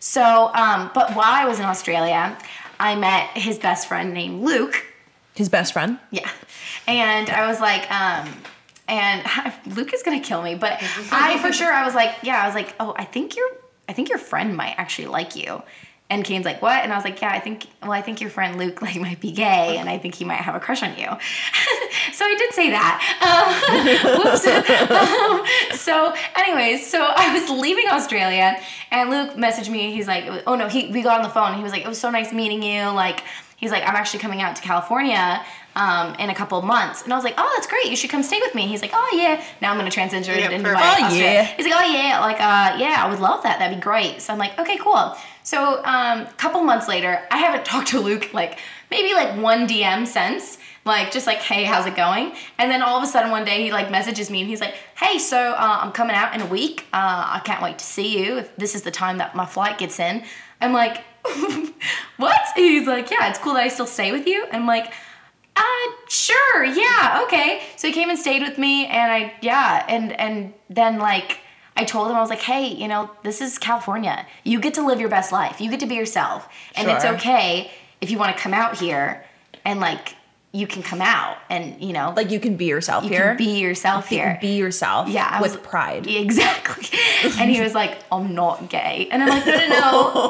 So, 0.00 0.50
um, 0.54 0.90
but 0.92 1.14
while 1.14 1.32
I 1.32 1.44
was 1.46 1.60
in 1.60 1.66
Australia, 1.66 2.36
I 2.80 2.96
met 2.96 3.28
his 3.36 3.58
best 3.58 3.86
friend 3.86 4.12
named 4.12 4.42
Luke. 4.42 4.84
His 5.34 5.48
best 5.48 5.72
friend. 5.72 5.98
Yeah. 6.10 6.28
And 6.88 7.30
I 7.30 7.46
was 7.46 7.60
like, 7.60 7.88
um, 7.92 8.28
and 8.88 9.24
Luke 9.76 9.94
is 9.94 10.02
gonna 10.02 10.20
kill 10.20 10.42
me, 10.42 10.56
but 10.56 10.72
I 11.12 11.38
for 11.38 11.52
sure 11.52 11.72
I 11.72 11.84
was 11.84 11.94
like, 11.94 12.16
yeah, 12.22 12.42
I 12.42 12.46
was 12.46 12.54
like, 12.54 12.74
oh, 12.80 12.94
I 12.96 13.04
think 13.04 13.36
your 13.36 13.46
I 13.88 13.92
think 13.92 14.08
your 14.08 14.18
friend 14.18 14.56
might 14.56 14.74
actually 14.78 15.08
like 15.08 15.36
you. 15.36 15.62
And 16.10 16.24
Kane's 16.24 16.44
like, 16.44 16.60
what? 16.60 16.82
And 16.82 16.92
I 16.92 16.96
was 16.96 17.04
like, 17.04 17.22
yeah, 17.22 17.30
I 17.30 17.38
think 17.38 17.68
well, 17.80 17.92
I 17.92 18.02
think 18.02 18.20
your 18.20 18.30
friend 18.30 18.58
Luke 18.58 18.82
like 18.82 18.96
might 18.96 19.20
be 19.20 19.30
gay, 19.30 19.76
and 19.78 19.88
I 19.88 19.96
think 19.96 20.16
he 20.16 20.24
might 20.24 20.40
have 20.40 20.56
a 20.56 20.60
crush 20.60 20.82
on 20.82 20.98
you. 20.98 21.06
so 22.12 22.24
I 22.24 22.34
did 22.36 22.52
say 22.52 22.70
that. 22.70 22.98
Um, 23.22 24.10
um, 25.70 25.78
so, 25.78 26.12
anyways, 26.36 26.90
so 26.90 27.00
I 27.00 27.38
was 27.38 27.48
leaving 27.48 27.86
Australia, 27.88 28.60
and 28.90 29.08
Luke 29.08 29.36
messaged 29.36 29.70
me. 29.70 29.94
He's 29.94 30.08
like, 30.08 30.24
oh 30.46 30.56
no, 30.56 30.68
he 30.68 30.88
we 30.88 31.02
got 31.02 31.18
on 31.18 31.22
the 31.22 31.30
phone. 31.30 31.54
He 31.54 31.62
was 31.62 31.72
like, 31.72 31.82
it 31.82 31.88
was 31.88 32.00
so 32.00 32.10
nice 32.10 32.32
meeting 32.32 32.62
you. 32.62 32.88
Like, 32.88 33.22
he's 33.56 33.70
like, 33.70 33.84
I'm 33.84 33.94
actually 33.94 34.20
coming 34.20 34.42
out 34.42 34.56
to 34.56 34.62
California 34.62 35.44
um, 35.76 36.14
in 36.16 36.30
a 36.30 36.34
couple 36.34 36.60
months. 36.62 37.02
And 37.02 37.12
I 37.12 37.16
was 37.16 37.24
like, 37.24 37.34
oh, 37.38 37.52
that's 37.56 37.66
great. 37.66 37.86
You 37.86 37.96
should 37.96 38.10
come 38.10 38.22
stay 38.22 38.40
with 38.40 38.54
me. 38.54 38.66
He's 38.66 38.82
like, 38.82 38.90
oh, 38.94 39.10
yeah. 39.14 39.42
Now 39.62 39.70
I'm 39.70 39.78
going 39.78 39.88
to 39.90 39.94
transition 39.94 40.36
Yeah, 40.38 40.50
into 40.50 40.64
perfect. 40.64 40.80
my 40.80 40.96
Oh, 41.00 41.04
Australia. 41.04 41.24
yeah. 41.24 41.44
He's 41.44 41.66
like, 41.66 41.74
oh, 41.76 41.92
yeah. 41.92 42.20
Like, 42.20 42.36
uh, 42.40 42.76
yeah, 42.78 42.96
I 43.04 43.08
would 43.10 43.20
love 43.20 43.42
that. 43.44 43.58
That'd 43.58 43.78
be 43.78 43.82
great. 43.82 44.20
So 44.20 44.32
I'm 44.32 44.38
like, 44.38 44.58
okay, 44.58 44.76
cool. 44.78 45.16
So 45.42 45.82
um, 45.84 46.20
a 46.22 46.32
couple 46.36 46.62
months 46.62 46.88
later, 46.88 47.20
I 47.30 47.38
haven't 47.38 47.64
talked 47.72 47.88
to 47.88 48.00
Luke 48.00 48.32
like 48.34 48.58
maybe 48.90 49.14
like 49.14 49.40
one 49.40 49.66
DM 49.68 50.06
since. 50.06 50.58
Like 50.86 51.12
just 51.12 51.26
like, 51.26 51.38
hey, 51.38 51.64
how's 51.64 51.84
it 51.84 51.94
going? 51.94 52.32
And 52.58 52.70
then 52.70 52.80
all 52.80 52.96
of 52.96 53.04
a 53.04 53.06
sudden 53.06 53.30
one 53.30 53.44
day 53.44 53.62
he 53.62 53.70
like 53.70 53.90
messages 53.90 54.30
me 54.30 54.40
and 54.40 54.48
he's 54.48 54.62
like, 54.62 54.74
hey, 54.96 55.18
so 55.18 55.36
uh, 55.52 55.78
I'm 55.82 55.92
coming 55.92 56.16
out 56.16 56.34
in 56.34 56.40
a 56.40 56.46
week. 56.46 56.86
Uh, 56.92 57.36
I 57.36 57.42
can't 57.44 57.62
wait 57.62 57.78
to 57.80 57.84
see 57.84 58.18
you. 58.18 58.38
If 58.38 58.56
this 58.56 58.74
is 58.74 58.80
the 58.80 58.90
time 58.90 59.18
that 59.18 59.34
my 59.36 59.44
flight 59.44 59.76
gets 59.76 60.00
in, 60.00 60.24
I'm 60.58 60.72
like, 60.72 61.04
what? 62.16 62.40
And 62.56 62.64
he's 62.64 62.86
like, 62.86 63.10
yeah, 63.10 63.28
it's 63.28 63.38
cool 63.38 63.54
that 63.54 63.62
I 63.64 63.68
still 63.68 63.86
stay 63.86 64.10
with 64.12 64.26
you. 64.26 64.46
I'm 64.52 64.66
like, 64.66 64.92
uh, 65.56 65.62
sure, 66.08 66.64
yeah, 66.64 67.22
okay. 67.24 67.62
So 67.76 67.88
he 67.88 67.94
came 67.94 68.10
and 68.10 68.18
stayed 68.18 68.42
with 68.42 68.58
me, 68.58 68.86
and 68.86 69.12
I, 69.12 69.34
yeah, 69.40 69.84
and 69.88 70.12
and 70.12 70.52
then 70.68 70.98
like 70.98 71.38
I 71.76 71.84
told 71.84 72.08
him 72.08 72.16
I 72.16 72.20
was 72.20 72.30
like, 72.30 72.40
hey, 72.40 72.68
you 72.68 72.88
know, 72.88 73.10
this 73.22 73.40
is 73.40 73.58
California. 73.58 74.26
You 74.44 74.60
get 74.60 74.74
to 74.74 74.86
live 74.86 75.00
your 75.00 75.08
best 75.08 75.32
life. 75.32 75.60
You 75.60 75.70
get 75.70 75.80
to 75.80 75.86
be 75.86 75.94
yourself, 75.94 76.48
and 76.74 76.88
it's 76.88 77.04
okay 77.04 77.70
if 78.00 78.10
you 78.10 78.18
want 78.18 78.36
to 78.36 78.42
come 78.42 78.54
out 78.54 78.78
here 78.78 79.24
and 79.64 79.80
like 79.80 80.16
you 80.52 80.66
can 80.66 80.82
come 80.82 81.00
out 81.00 81.36
and 81.48 81.80
you 81.80 81.92
know 81.92 82.12
Like 82.16 82.32
you 82.32 82.40
can 82.40 82.56
be 82.56 82.64
yourself 82.64 83.04
you 83.04 83.10
here. 83.10 83.28
can 83.28 83.36
be 83.36 83.60
yourself 83.60 84.08
Be- 84.10 84.16
here. 84.16 84.38
Be 84.40 84.56
yourself. 84.56 85.08
Yeah, 85.08 85.40
With 85.40 85.62
pride. 85.62 86.06
Exactly. 86.24 86.98
And 87.38 87.50
he 87.50 87.60
was 87.60 87.72
like, 87.74 87.98
I'm 88.10 88.34
not 88.34 88.68
gay. 88.68 89.08
And 89.12 89.22
I'm 89.22 89.28
like, 89.28 89.46
no, 89.46 89.56
no, 89.56 89.68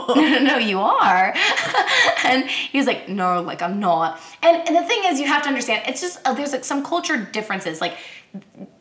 no, 0.09 0.15
no, 0.15 0.29
no, 0.29 0.39
no, 0.41 0.57
you 0.59 0.79
are. 0.81 1.33
and 2.25 2.45
he 2.51 2.77
was 2.79 2.87
like, 2.87 3.09
no, 3.09 3.41
like, 3.41 3.63
I'm 3.63 3.81
not. 3.81 4.21
And, 4.43 4.57
and 4.69 4.77
the 4.77 4.83
thing 4.83 5.01
is, 5.07 5.19
you 5.21 5.27
have 5.27 5.43
to 5.43 5.49
understand, 5.49 5.85
it's 5.89 6.01
just, 6.03 6.19
uh, 6.27 6.35
there's 6.35 6.53
like 6.53 6.65
some 6.65 6.85
culture 6.85 7.17
differences. 7.17 7.81
Like, 7.81 7.95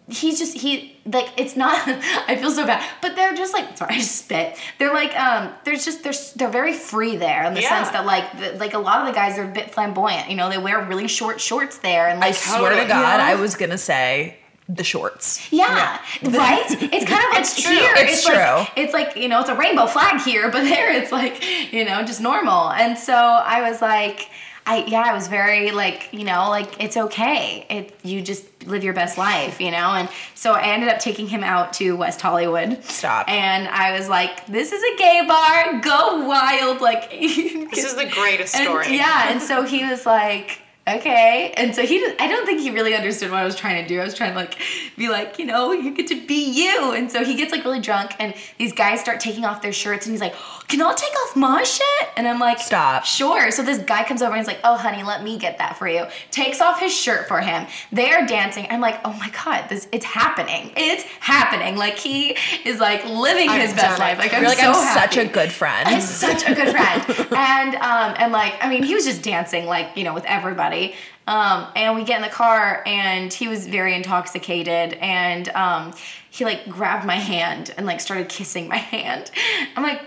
he's 0.10 0.40
just, 0.40 0.58
he, 0.58 0.96
like, 1.06 1.30
it's 1.38 1.56
not, 1.56 1.76
I 2.28 2.36
feel 2.36 2.52
so 2.52 2.66
bad, 2.66 2.84
but 3.02 3.16
they're 3.16 3.34
just 3.34 3.54
like, 3.54 3.78
sorry, 3.78 3.96
I 3.96 3.98
just 3.98 4.16
spit. 4.26 4.58
They're 4.78 4.94
like, 4.94 5.18
um, 5.20 5.54
there's 5.66 5.86
just, 5.86 6.04
they're, 6.04 6.14
they're 6.36 6.50
very 6.52 6.74
free 6.74 7.16
there 7.16 7.44
in 7.46 7.54
the 7.54 7.62
Yeah. 7.62 7.70
sense 7.70 7.90
that, 7.90 8.06
like, 8.06 8.38
the, 8.40 8.54
like 8.58 8.74
a 8.74 8.80
lot 8.80 9.02
of 9.02 9.08
the 9.08 9.14
guys 9.14 9.38
are 9.38 9.44
a 9.46 9.52
bit 9.54 9.72
flamboyant. 9.74 10.30
You 10.30 10.36
know, 10.36 10.50
they 10.50 10.58
wear 10.58 10.84
really 10.84 11.08
short 11.08 11.40
shorts 11.40 11.78
there. 11.80 12.08
And 12.08 12.22
I 12.24 12.28
like, 12.28 12.36
swear 12.36 12.82
to 12.82 12.88
God? 12.88 13.20
I 13.20 13.36
was 13.36 13.56
gonna 13.56 13.78
say 13.78 14.38
the 14.68 14.84
shorts. 14.84 15.52
Yeah, 15.52 15.98
right. 16.24 16.64
It's 16.70 17.06
kind 17.06 17.24
of 17.26 17.32
like 17.32 17.40
It's 17.40 17.62
true. 17.62 17.72
here. 17.74 17.94
It's 17.98 18.26
like, 18.26 18.36
true. 18.68 18.84
it's 18.84 18.94
like 18.94 19.16
you 19.16 19.28
know, 19.28 19.40
it's 19.40 19.50
a 19.50 19.56
rainbow 19.56 19.88
flag 19.88 20.22
here, 20.22 20.52
but 20.52 20.62
there 20.64 20.92
it's 20.92 21.12
like 21.12 21.44
you 21.74 21.86
know, 21.86 22.04
just 22.04 22.22
normal. 22.22 22.70
And 22.72 22.98
so 22.98 23.14
I 23.16 23.68
was 23.68 23.82
like, 23.82 24.30
I 24.66 24.84
yeah, 24.86 25.02
I 25.02 25.14
was 25.14 25.28
very 25.28 25.72
like, 25.72 26.10
you 26.12 26.24
know, 26.24 26.50
like 26.50 26.82
it's 26.84 26.96
okay. 26.98 27.66
It 27.70 27.96
you 28.04 28.22
just 28.22 28.46
live 28.68 28.84
your 28.84 28.94
best 28.94 29.18
life, 29.18 29.60
you 29.62 29.72
know? 29.72 29.78
And 29.96 30.10
so 30.36 30.54
I 30.54 30.68
ended 30.74 30.90
up 30.90 31.00
taking 31.00 31.28
him 31.28 31.44
out 31.44 31.74
to 31.74 31.96
West 31.96 32.22
Hollywood. 32.22 32.84
Stop. 32.84 33.28
And 33.30 33.68
I 33.70 33.98
was 33.98 34.10
like, 34.10 34.46
this 34.48 34.72
is 34.72 34.82
a 34.84 34.98
gay 34.98 35.24
bar, 35.28 35.80
go 35.82 36.26
wild. 36.28 36.82
Like 36.82 37.10
This 37.12 37.84
is 37.86 37.96
the 37.96 38.06
greatest 38.06 38.56
and- 38.56 38.66
story. 38.66 38.96
yeah, 38.96 39.32
and 39.32 39.42
so 39.42 39.64
he 39.64 39.86
was 39.86 40.06
like, 40.06 40.62
okay. 40.98 41.54
And 41.58 41.76
so 41.76 41.86
he, 41.86 42.04
I 42.20 42.28
don't 42.28 42.46
think 42.46 42.62
he 42.62 42.72
really 42.72 42.96
understood 42.96 43.32
what 43.32 43.40
I 43.40 43.46
was 43.46 43.56
trying 43.56 43.82
to 43.82 43.88
do. 43.88 44.00
I 44.00 44.04
was 44.04 44.14
trying 44.14 44.32
to 44.32 44.36
like 44.36 44.58
be 44.98 45.10
like, 45.10 45.40
you 45.40 45.46
know, 45.46 45.72
you 45.72 45.94
get 45.94 46.08
to 46.08 46.26
be 46.26 46.50
you. 46.50 46.94
And 46.94 47.12
so 47.12 47.24
he 47.24 47.36
gets 47.36 47.52
like 47.52 47.64
really 47.64 47.80
drunk, 47.80 48.12
and 48.20 48.34
these 48.58 48.74
guys 48.74 49.00
start 49.00 49.20
taking 49.20 49.46
off 49.46 49.62
their 49.62 49.74
shirts, 49.74 50.06
and 50.06 50.14
he's 50.14 50.22
like, 50.22 50.36
can 50.70 50.84
I 50.84 50.94
take 50.94 51.12
off 51.26 51.36
my 51.36 51.64
shit? 51.64 52.10
And 52.16 52.28
I'm 52.28 52.40
like, 52.40 52.60
Stop. 52.60 53.04
Sure. 53.04 53.50
So 53.50 53.64
this 53.64 53.80
guy 53.80 54.04
comes 54.04 54.22
over 54.22 54.32
and 54.34 54.40
he's 54.40 54.48
like, 54.48 54.60
oh, 54.64 54.78
honey, 54.78 55.02
let 55.02 55.24
me 55.24 55.40
get 55.40 55.58
that 55.58 55.78
for 55.78 55.88
you. 55.88 56.06
Takes 56.30 56.62
off 56.62 56.80
his 56.80 56.94
shirt 56.94 57.28
for 57.28 57.42
him. 57.42 57.66
They 57.92 58.12
are 58.12 58.28
dancing. 58.28 58.68
I'm 58.70 58.80
like, 58.80 59.00
oh 59.04 59.14
my 59.14 59.32
god, 59.32 59.68
this 59.70 59.88
it's 59.92 60.06
happening. 60.06 60.72
It's 60.78 61.04
happening. 61.20 61.76
Like 61.76 61.98
he 61.98 62.38
is 62.66 62.80
like 62.80 63.04
living 63.06 63.50
I've 63.50 63.62
his 63.62 63.74
best 63.74 64.00
life. 64.00 64.20
Like 64.20 64.32
I'm 64.32 64.42
You're 64.42 64.50
like, 64.50 64.60
so 64.60 64.72
I'm 64.72 64.76
happy. 64.76 65.16
such 65.16 65.26
a 65.26 65.28
good 65.28 65.52
friend. 65.52 65.90
I'm 65.90 66.02
such 66.02 66.48
a 66.48 66.54
good 66.54 66.70
friend. 66.70 67.04
and 67.36 67.76
um 67.76 68.16
and 68.20 68.32
like 68.32 68.54
I 68.62 68.70
mean 68.70 68.84
he 68.84 68.94
was 68.94 69.06
just 69.06 69.24
dancing 69.24 69.66
like, 69.66 69.98
you 69.98 70.04
know, 70.04 70.14
with 70.14 70.26
everybody. 70.26 70.79
Um 71.28 71.68
and 71.76 71.96
we 71.96 72.04
get 72.04 72.18
in 72.18 72.22
the 72.24 72.36
car 72.44 72.84
and 72.86 73.32
he 73.32 73.48
was 73.48 73.68
very 73.68 73.94
intoxicated 73.96 74.94
and 75.02 75.50
um 75.50 75.94
he 76.32 76.46
like 76.46 76.68
grabbed 76.70 77.06
my 77.06 77.16
hand 77.16 77.74
and 77.78 77.86
like 77.86 78.00
started 78.00 78.30
kissing 78.30 78.68
my 78.68 78.78
hand. 78.78 79.32
I'm 79.76 79.84
like 79.84 80.02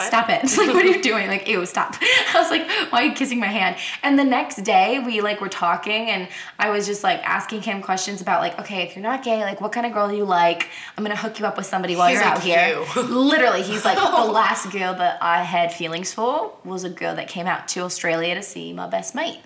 Stop 0.00 0.30
it. 0.30 0.42
Like, 0.62 0.74
what 0.74 0.84
are 0.84 0.88
you 0.88 1.02
doing? 1.02 1.28
Like, 1.28 1.48
ew, 1.48 1.64
stop. 1.66 1.96
I 2.00 2.40
was 2.40 2.50
like, 2.50 2.68
why 2.90 3.02
are 3.02 3.06
you 3.06 3.12
kissing 3.12 3.40
my 3.40 3.46
hand? 3.46 3.76
And 4.02 4.18
the 4.18 4.24
next 4.24 4.56
day 4.62 4.98
we 5.00 5.20
like 5.20 5.40
were 5.40 5.48
talking 5.48 6.08
and 6.08 6.28
I 6.58 6.70
was 6.70 6.86
just 6.86 7.02
like 7.02 7.20
asking 7.28 7.62
him 7.62 7.82
questions 7.82 8.20
about 8.20 8.40
like, 8.40 8.58
okay, 8.60 8.82
if 8.82 8.96
you're 8.96 9.02
not 9.02 9.22
gay, 9.22 9.42
like 9.42 9.60
what 9.60 9.72
kind 9.72 9.84
of 9.86 9.92
girl 9.92 10.08
do 10.08 10.16
you 10.16 10.24
like? 10.24 10.68
I'm 10.96 11.04
gonna 11.04 11.16
hook 11.16 11.38
you 11.38 11.46
up 11.46 11.56
with 11.56 11.66
somebody 11.66 11.96
while 11.96 12.08
He's 12.08 12.18
you're 12.18 12.24
like 12.24 12.36
out 12.36 12.42
here. 12.42 12.84
you. 12.96 13.02
Literally, 13.02 13.62
he's 13.62 13.84
like, 13.84 13.96
the 13.98 14.32
last 14.32 14.70
girl 14.72 14.94
that 14.94 15.22
I 15.22 15.42
had 15.42 15.72
feelings 15.72 16.12
for 16.12 16.52
was 16.64 16.84
a 16.84 16.90
girl 16.90 17.14
that 17.16 17.28
came 17.28 17.46
out 17.46 17.68
to 17.68 17.80
Australia 17.80 18.34
to 18.34 18.42
see 18.42 18.72
my 18.72 18.88
best 18.88 19.14
mate. 19.14 19.40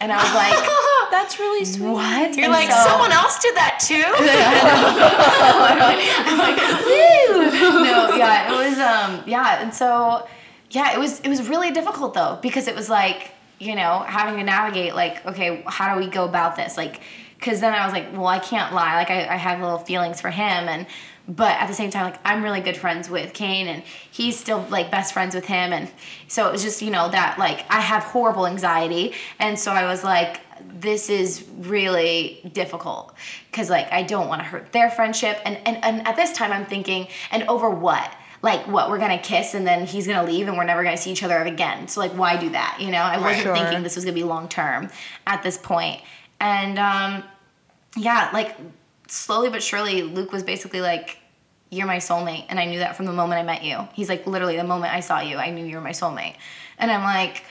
And 0.00 0.12
I 0.12 0.16
was 0.22 0.34
like, 0.34 1.10
That's 1.10 1.38
really 1.38 1.64
sweet. 1.64 1.88
what? 1.90 2.36
You're 2.36 2.44
And 2.44 2.52
like, 2.52 2.70
so- 2.70 2.84
someone 2.88 3.10
else 3.12 3.38
did 3.40 3.56
that 3.56 3.78
too? 3.80 3.94
no, 7.84 8.14
yeah, 8.16 8.52
it 8.52 8.68
was 8.70 8.78
um 8.78 9.22
yeah, 9.26 9.62
and 9.62 9.72
so 9.74 10.26
yeah, 10.70 10.92
it 10.94 10.98
was 10.98 11.20
it 11.20 11.28
was 11.28 11.48
really 11.48 11.70
difficult 11.70 12.14
though 12.14 12.38
because 12.42 12.68
it 12.68 12.74
was 12.74 12.88
like, 12.88 13.32
you 13.58 13.74
know, 13.74 14.00
having 14.06 14.36
to 14.38 14.44
navigate 14.44 14.94
like, 14.94 15.24
okay, 15.26 15.62
how 15.66 15.94
do 15.94 16.00
we 16.00 16.08
go 16.10 16.24
about 16.24 16.56
this? 16.56 16.76
Like 16.76 17.00
cuz 17.40 17.60
then 17.60 17.72
I 17.74 17.84
was 17.84 17.92
like, 17.92 18.12
well, 18.12 18.26
I 18.26 18.38
can't 18.38 18.74
lie. 18.74 18.96
Like 18.96 19.10
I 19.10 19.26
I 19.34 19.36
have 19.36 19.60
little 19.60 19.78
feelings 19.78 20.20
for 20.20 20.30
him 20.30 20.68
and 20.68 20.86
but 21.28 21.52
at 21.60 21.66
the 21.68 21.74
same 21.74 21.90
time 21.90 22.04
like 22.04 22.18
I'm 22.24 22.42
really 22.42 22.60
good 22.62 22.76
friends 22.76 23.10
with 23.10 23.34
Kane 23.34 23.68
and 23.68 23.82
he's 24.10 24.38
still 24.38 24.66
like 24.70 24.90
best 24.90 25.12
friends 25.12 25.34
with 25.34 25.44
him 25.44 25.72
and 25.74 25.90
so 26.26 26.48
it 26.48 26.52
was 26.52 26.62
just, 26.62 26.80
you 26.80 26.90
know, 26.90 27.08
that 27.10 27.38
like 27.38 27.64
I 27.70 27.80
have 27.80 28.02
horrible 28.02 28.46
anxiety 28.46 29.12
and 29.38 29.58
so 29.58 29.70
I 29.72 29.84
was 29.84 30.02
like 30.02 30.40
this 30.80 31.08
is 31.08 31.44
really 31.58 32.40
difficult 32.52 33.14
because 33.48 33.70
like 33.70 33.86
i 33.92 34.02
don't 34.02 34.26
want 34.26 34.40
to 34.40 34.44
hurt 34.44 34.72
their 34.72 34.90
friendship 34.90 35.38
and, 35.44 35.56
and 35.64 35.76
and 35.84 36.04
at 36.04 36.16
this 36.16 36.32
time 36.32 36.50
i'm 36.50 36.66
thinking 36.66 37.06
and 37.30 37.44
over 37.44 37.70
what? 37.70 38.12
Like 38.42 38.66
what 38.66 38.90
we're 38.90 38.98
gonna 38.98 39.18
kiss 39.20 39.54
and 39.54 39.64
then 39.64 39.86
he's 39.86 40.08
gonna 40.08 40.28
leave 40.28 40.48
and 40.48 40.56
we're 40.56 40.64
never 40.64 40.82
gonna 40.82 40.96
see 40.96 41.12
each 41.12 41.22
other 41.22 41.38
again 41.38 41.86
so 41.86 42.00
like 42.00 42.10
why 42.12 42.36
do 42.36 42.50
that 42.50 42.78
you 42.80 42.90
know? 42.90 42.98
I 42.98 43.18
wasn't 43.20 43.44
Sure. 43.44 43.54
thinking 43.54 43.84
this 43.84 43.94
was 43.94 44.04
gonna 44.04 44.14
be 44.14 44.24
long 44.24 44.48
term 44.48 44.90
at 45.28 45.44
this 45.44 45.56
point 45.56 46.00
and 46.40 46.76
um 46.78 47.22
yeah 47.96 48.30
like 48.32 48.56
slowly 49.08 49.50
but 49.50 49.62
surely 49.62 50.02
luke 50.02 50.32
was 50.32 50.42
basically 50.42 50.80
like 50.80 51.18
you're 51.70 51.86
my 51.86 51.96
soulmate 51.98 52.44
and 52.48 52.58
i 52.58 52.64
knew 52.64 52.78
that 52.78 52.96
from 52.96 53.06
the 53.06 53.12
moment 53.12 53.40
i 53.40 53.42
met 53.42 53.62
you 53.62 53.86
he's 53.94 54.08
like 54.08 54.26
literally 54.26 54.56
the 54.56 54.64
moment 54.64 54.92
i 54.92 55.00
saw 55.00 55.20
you 55.20 55.36
i 55.36 55.50
knew 55.50 55.64
you 55.64 55.76
were 55.76 55.82
my 55.82 55.90
soulmate 55.90 56.36
and 56.78 56.90
i'm 56.90 57.02
like 57.02 57.42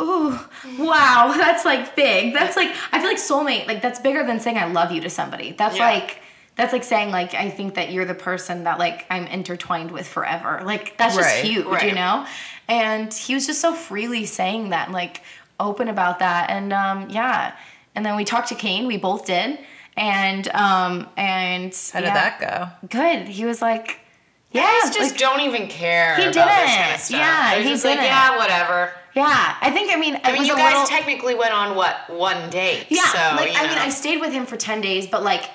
Ooh, 0.00 0.38
wow, 0.78 1.34
that's 1.36 1.64
like 1.64 1.96
big. 1.96 2.32
That's 2.32 2.56
like 2.56 2.68
I 2.92 3.00
feel 3.00 3.08
like 3.08 3.16
soulmate, 3.16 3.66
like 3.66 3.82
that's 3.82 3.98
bigger 3.98 4.22
than 4.24 4.38
saying 4.38 4.56
I 4.56 4.70
love 4.70 4.92
you 4.92 5.00
to 5.00 5.10
somebody. 5.10 5.52
That's 5.52 5.76
Yeah. 5.76 5.90
like 5.90 6.20
that's 6.56 6.72
like 6.72 6.84
saying 6.84 7.10
like 7.10 7.34
I 7.34 7.50
think 7.50 7.74
that 7.74 7.90
you're 7.90 8.04
the 8.04 8.14
person 8.14 8.64
that 8.64 8.78
like 8.78 9.06
I'm 9.10 9.26
intertwined 9.26 9.90
with 9.90 10.06
forever. 10.06 10.60
Like 10.64 10.96
that's 10.98 11.16
just 11.16 11.26
Right, 11.26 11.44
huge, 11.44 11.82
you 11.82 11.94
know? 11.94 12.26
And 12.68 13.12
he 13.12 13.34
was 13.34 13.46
just 13.46 13.60
so 13.60 13.72
freely 13.74 14.26
saying 14.26 14.68
that 14.70 14.84
and 14.88 14.94
like 14.94 15.22
open 15.58 15.88
about 15.88 16.18
that. 16.20 16.50
And 16.50 16.72
um 16.72 17.08
yeah. 17.10 17.56
And 17.94 18.04
then 18.06 18.14
we 18.14 18.24
talked 18.24 18.48
to 18.50 18.54
Kane, 18.54 18.86
we 18.86 18.98
both 18.98 19.24
did. 19.26 19.58
And 19.98 20.48
um 20.54 21.08
and 21.16 21.74
How 21.92 22.00
did 22.00 22.06
yeah, 22.06 22.14
that 22.14 22.40
go? 22.80 22.88
Good. 22.88 23.28
He 23.28 23.44
was 23.44 23.60
like 23.60 24.00
yeah, 24.50 24.62
Guys 24.62 24.94
just 24.96 25.10
like, 25.12 25.20
don't 25.20 25.40
even 25.40 25.68
care 25.68 26.16
He 26.16 26.22
about 26.22 26.32
this 26.34 26.44
kind 26.44 26.70
didn't. 26.70 26.94
of 26.94 27.00
stuff. 27.00 27.20
Yeah, 27.20 27.54
They're 27.54 27.62
he 27.64 27.68
just 27.68 27.84
like, 27.84 27.94
didn't. 27.98 28.06
yeah, 28.06 28.36
whatever. 28.38 28.92
yeah. 29.14 29.56
I 29.60 29.70
think 29.70 29.92
I 29.92 29.96
mean 30.00 30.18
I 30.24 30.32
mean, 30.32 30.44
you 30.44 30.56
guys 30.56 30.72
little, 30.72 30.86
technically 30.86 31.34
went 31.34 31.52
on 31.52 31.76
what 31.76 32.08
one 32.08 32.48
date? 32.48 32.86
Yeah, 32.88 33.04
so, 33.06 33.36
like 33.36 33.52
you 33.52 33.58
I 33.58 33.66
mean. 33.68 33.76
I 33.76 33.90
stayed 33.90 34.20
with 34.20 34.32
him 34.32 34.46
for 34.46 34.56
ten 34.56 34.80
days, 34.80 35.06
but 35.06 35.22
like, 35.22 35.50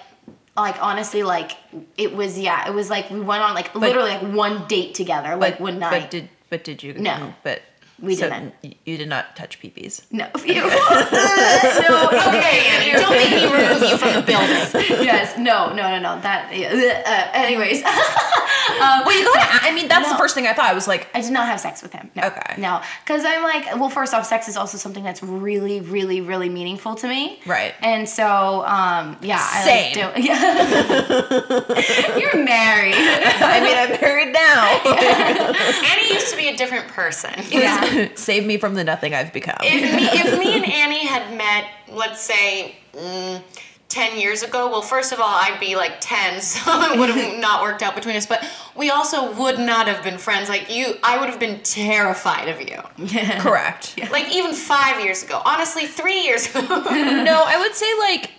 like 0.56 0.76
honestly, 0.84 1.24
like 1.24 1.54
it 1.98 2.14
was 2.16 2.38
yeah, 2.38 2.68
it 2.70 2.74
was 2.74 2.90
like 2.92 3.10
we 3.10 3.20
went 3.22 3.42
on 3.42 3.56
like 3.56 3.74
literally 3.74 4.12
like 4.12 4.22
one 4.34 4.68
date 4.68 4.94
together, 4.94 5.38
like 5.38 5.60
one 5.60 5.80
night. 5.80 6.02
But 6.02 6.12
did 6.12 6.30
but 6.52 6.64
did 6.64 6.84
you? 6.84 6.94
No. 6.94 7.34
But 7.44 7.64
We 8.02 8.16
so 8.16 8.30
didn't. 8.30 8.54
You 8.86 8.98
did 8.98 9.08
not 9.08 9.36
touch 9.36 9.60
peepees. 9.62 10.02
no, 10.12 10.28
Ew. 10.46 10.56
no, 10.56 12.10
okay, 12.28 12.92
don't 12.94 13.12
make 13.12 13.30
me 13.32 13.46
remove 13.46 13.82
you 13.82 13.98
from 13.98 14.14
the 14.14 14.22
building. 14.26 14.50
yes, 15.06 15.38
no, 15.38 15.70
no, 15.74 15.84
no, 15.90 16.00
no. 16.00 16.20
That. 16.22 16.52
Uh, 16.52 17.30
anyways, 17.38 17.82
Well, 17.84 19.18
you 19.18 19.24
gotta. 19.26 19.66
I 19.66 19.72
mean, 19.74 19.88
that's 19.88 20.08
No. 20.08 20.14
the 20.14 20.18
first 20.18 20.36
thing 20.36 20.48
I 20.48 20.54
thought. 20.54 20.66
I 20.66 20.74
was 20.74 20.88
like, 20.88 21.08
I 21.14 21.22
did 21.22 21.32
not 21.32 21.48
have 21.48 21.60
sex 21.60 21.82
with 21.82 21.94
him. 21.94 22.10
No. 22.16 22.24
Okay. 22.28 22.56
No, 22.62 22.82
because 23.06 23.24
I'm 23.26 23.44
like, 23.44 23.66
well, 23.76 23.90
first 23.90 24.14
off, 24.14 24.26
sex 24.26 24.48
is 24.48 24.58
also 24.58 24.78
something 24.78 25.04
that's 25.04 25.22
really, 25.24 25.80
really, 25.82 26.20
really 26.22 26.50
meaningful 26.50 26.96
to 26.96 27.08
me. 27.08 27.40
Right. 27.46 27.74
And 27.82 28.08
so, 28.10 28.26
um, 28.66 29.18
yeah, 29.22 29.40
I 29.40 29.64
Same. 29.64 30.06
like 30.06 30.16
do. 30.16 30.22
Yeah. 30.24 32.18
You're 32.18 32.44
married. 32.44 32.96
I 32.96 33.60
mean, 33.64 33.78
I'm 33.78 34.02
married 34.02 34.34
now. 34.34 34.82
Annie 35.92 36.14
used 36.14 36.30
to 36.32 36.38
be 36.38 36.48
a 36.50 36.56
different 36.58 36.88
person. 36.90 37.32
Yeah. 37.50 37.83
Save 38.16 38.46
me 38.46 38.58
from 38.58 38.76
the 38.76 38.84
nothing 38.84 39.14
I've 39.14 39.34
become. 39.34 39.58
If 39.62 39.96
me, 39.96 40.06
if 40.12 40.40
me 40.40 40.56
and 40.56 40.66
Annie 40.72 41.06
had 41.06 41.36
met, 41.38 41.66
let's 41.90 42.22
say, 42.22 42.76
mm, 42.94 43.42
10 43.90 44.20
years 44.20 44.42
ago, 44.44 44.70
well, 44.70 44.82
first 44.82 45.12
of 45.14 45.20
all, 45.20 45.28
I'd 45.28 45.60
be 45.60 45.76
like 45.76 45.98
10, 46.00 46.42
so 46.42 46.94
it 46.94 47.00
would 47.00 47.10
have 47.10 47.40
not 47.40 47.62
worked 47.62 47.82
out 47.82 47.96
between 47.96 48.16
us, 48.16 48.26
but 48.26 48.44
we 48.76 48.90
also 48.90 49.34
would 49.34 49.60
not 49.60 49.88
have 49.88 50.04
been 50.04 50.18
friends. 50.18 50.50
Like, 50.50 50.76
you, 50.76 50.96
I 51.04 51.20
would 51.20 51.30
have 51.30 51.40
been 51.40 51.62
terrified 51.62 52.50
of 52.50 52.62
you. 52.62 53.10
Correct. 53.40 54.00
Like, 54.12 54.34
even 54.34 54.54
five 54.54 55.04
years 55.04 55.24
ago. 55.24 55.42
Honestly, 55.46 55.86
three 55.86 56.22
years 56.22 56.50
ago. 56.50 56.62
No, 56.62 57.44
I 57.46 57.58
would 57.60 57.76
say 57.76 57.88
like 58.00 58.32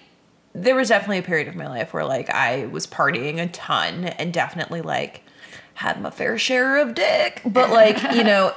there 0.55 0.77
was 0.77 0.89
definitely 0.89 1.19
a 1.19 1.23
period 1.23 1.49
of 1.49 1.57
my 1.57 1.67
life 1.67 1.93
where 1.93 2.05
like 2.05 2.31
I 2.31 2.67
was 2.67 2.87
partying 2.87 3.43
a 3.43 3.49
ton 3.49 4.05
and 4.05 4.33
definitely 4.33 4.83
like 4.83 5.23
had 5.75 6.01
my 6.01 6.11
fair 6.11 6.39
share 6.39 6.79
of 6.79 6.95
dick, 6.95 7.43
but 7.45 7.71
like 7.71 8.01
you 8.15 8.23
know, 8.23 8.55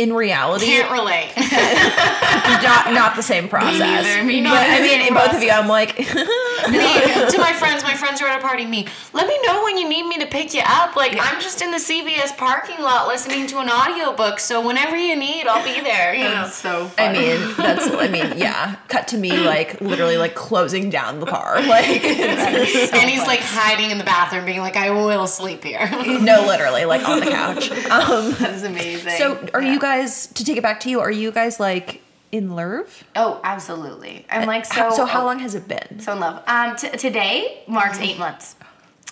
in 0.00 0.12
reality, 0.14 0.64
Can't 0.66 0.90
relate. 0.90 1.32
not 2.62 2.92
not 2.92 3.16
the 3.16 3.22
same 3.22 3.48
process. 3.48 3.78
neither, 3.78 4.24
me 4.24 4.42
but 4.42 4.52
I 4.52 4.80
mean, 4.80 5.00
in 5.06 5.14
both 5.14 5.34
of 5.34 5.42
you, 5.42 5.50
I'm 5.50 5.68
like, 5.68 5.98
me, 5.98 6.04
to 6.06 7.36
my 7.38 7.52
friends, 7.58 7.82
my 7.82 7.94
friends 7.94 8.20
are 8.22 8.26
at 8.28 8.38
a 8.38 8.42
party. 8.42 8.64
Me, 8.66 8.86
let 9.12 9.26
me 9.26 9.38
know 9.44 9.62
when 9.64 9.76
you 9.76 9.88
need 9.88 10.04
me 10.06 10.18
to 10.18 10.26
pick 10.26 10.54
you 10.54 10.62
up. 10.66 10.96
Like 10.96 11.12
I'm 11.20 11.40
just 11.40 11.60
in 11.62 11.70
the 11.70 11.76
CVS 11.78 12.36
parking 12.36 12.80
lot 12.80 13.08
listening 13.08 13.46
to 13.48 13.58
an 13.58 13.68
audiobook, 13.68 14.40
so 14.40 14.66
whenever 14.66 14.96
you 14.96 15.16
need, 15.16 15.46
I'll 15.46 15.64
be 15.64 15.80
there. 15.82 16.14
You 16.14 16.24
know. 16.24 16.48
so 16.50 16.90
I 16.96 17.12
mean, 17.12 17.54
that's 17.56 17.86
I 17.90 18.08
mean, 18.08 18.38
yeah. 18.38 18.76
Cut 18.88 19.08
to 19.08 19.18
me 19.18 19.32
like 19.40 19.80
literally 19.80 20.16
like 20.16 20.34
closing 20.34 20.88
down 20.90 21.20
the 21.20 21.26
car, 21.26 21.60
like 21.62 22.02
and 22.04 23.10
he's 23.10 23.26
like 23.26 23.40
hiding 23.40 23.90
in 23.90 23.98
the 23.98 24.04
bathroom, 24.04 24.44
being 24.46 24.60
like, 24.60 24.76
"I 24.76 24.90
will 24.90 25.26
sleep 25.26 25.62
here." 25.64 25.88
no, 26.20 26.46
literally 26.46 26.84
like 26.86 27.06
on 27.08 27.20
the 27.20 27.26
couch. 27.26 27.70
Um, 27.90 28.32
that 28.40 28.52
is 28.54 28.62
amazing. 28.64 29.12
so 29.18 29.36
are 29.52 29.60
Yeah. 29.62 29.72
you 29.72 29.78
guys 29.78 29.89
to 29.98 30.44
take 30.44 30.56
it 30.56 30.62
back 30.62 30.80
to 30.80 30.90
you? 30.90 31.00
Are 31.00 31.10
you 31.10 31.30
guys 31.30 31.60
like 31.60 32.02
in 32.32 32.54
love? 32.54 33.04
Oh, 33.16 33.40
absolutely. 33.44 34.26
I'm 34.30 34.46
like 34.46 34.64
so. 34.64 34.90
So 34.90 35.04
how 35.04 35.22
oh, 35.22 35.26
long 35.26 35.38
has 35.40 35.54
it 35.54 35.68
been? 35.68 36.00
So 36.00 36.12
in 36.12 36.20
love. 36.20 36.42
Um, 36.46 36.76
t- 36.76 36.90
today 36.90 37.62
marks 37.66 37.98
eight 37.98 38.18
months. 38.18 38.56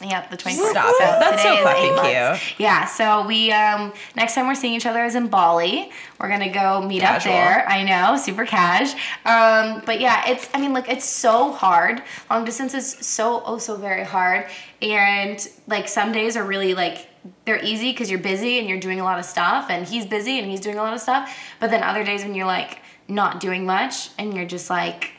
Yeah, 0.01 0.29
the 0.29 0.37
24th. 0.37 0.71
Stop 0.71 0.95
it. 0.95 1.21
That's 1.21 1.43
so 1.43 1.57
fucking 1.57 2.38
cute. 2.38 2.61
Yeah, 2.61 2.85
so 2.85 3.27
we 3.27 3.51
um 3.51 3.93
next 4.14 4.35
time 4.35 4.47
we're 4.47 4.55
seeing 4.55 4.75
each 4.75 4.87
other 4.87 5.05
is 5.05 5.17
in 5.17 5.27
Bali. 5.27 5.91
We're 6.21 6.29
gonna 6.29 6.53
go 6.53 6.81
meet 6.83 7.03
up 7.03 7.23
there. 7.25 7.69
I 7.69 7.83
know, 7.83 8.17
super 8.17 8.47
cash. 8.47 8.93
Um, 9.25 9.83
but 9.87 10.01
yeah, 10.01 10.29
it's 10.29 10.49
I 10.55 10.61
mean, 10.61 10.73
look, 10.73 10.88
it's 10.88 11.05
so 11.05 11.51
hard. 11.51 12.03
Long 12.31 12.45
distance 12.45 12.75
is 12.75 12.93
so 13.01 13.43
oh 13.45 13.59
so 13.59 13.77
very 13.77 14.05
hard. 14.05 14.47
And 14.81 15.47
like 15.67 15.88
some 15.88 16.12
days 16.12 16.37
are 16.37 16.45
really 16.45 16.75
like 16.75 17.08
they're 17.45 17.63
easy 17.65 17.93
because 17.93 18.11
you're 18.11 18.21
busy 18.21 18.59
and 18.59 18.69
you're 18.69 18.81
doing 18.81 19.01
a 19.01 19.05
lot 19.05 19.19
of 19.19 19.25
stuff, 19.25 19.71
and 19.71 19.87
he's 19.87 20.07
busy 20.07 20.39
and 20.39 20.51
he's 20.51 20.61
doing 20.61 20.79
a 20.79 20.83
lot 20.83 20.95
of 20.95 21.01
stuff. 21.01 21.37
But 21.61 21.71
then 21.71 21.83
other 21.83 22.05
days 22.05 22.23
when 22.23 22.35
you're 22.35 22.47
like 22.47 22.81
not 23.09 23.41
doing 23.41 23.65
much 23.65 24.11
and 24.19 24.35
you're 24.35 24.47
just 24.47 24.71
like 24.71 25.13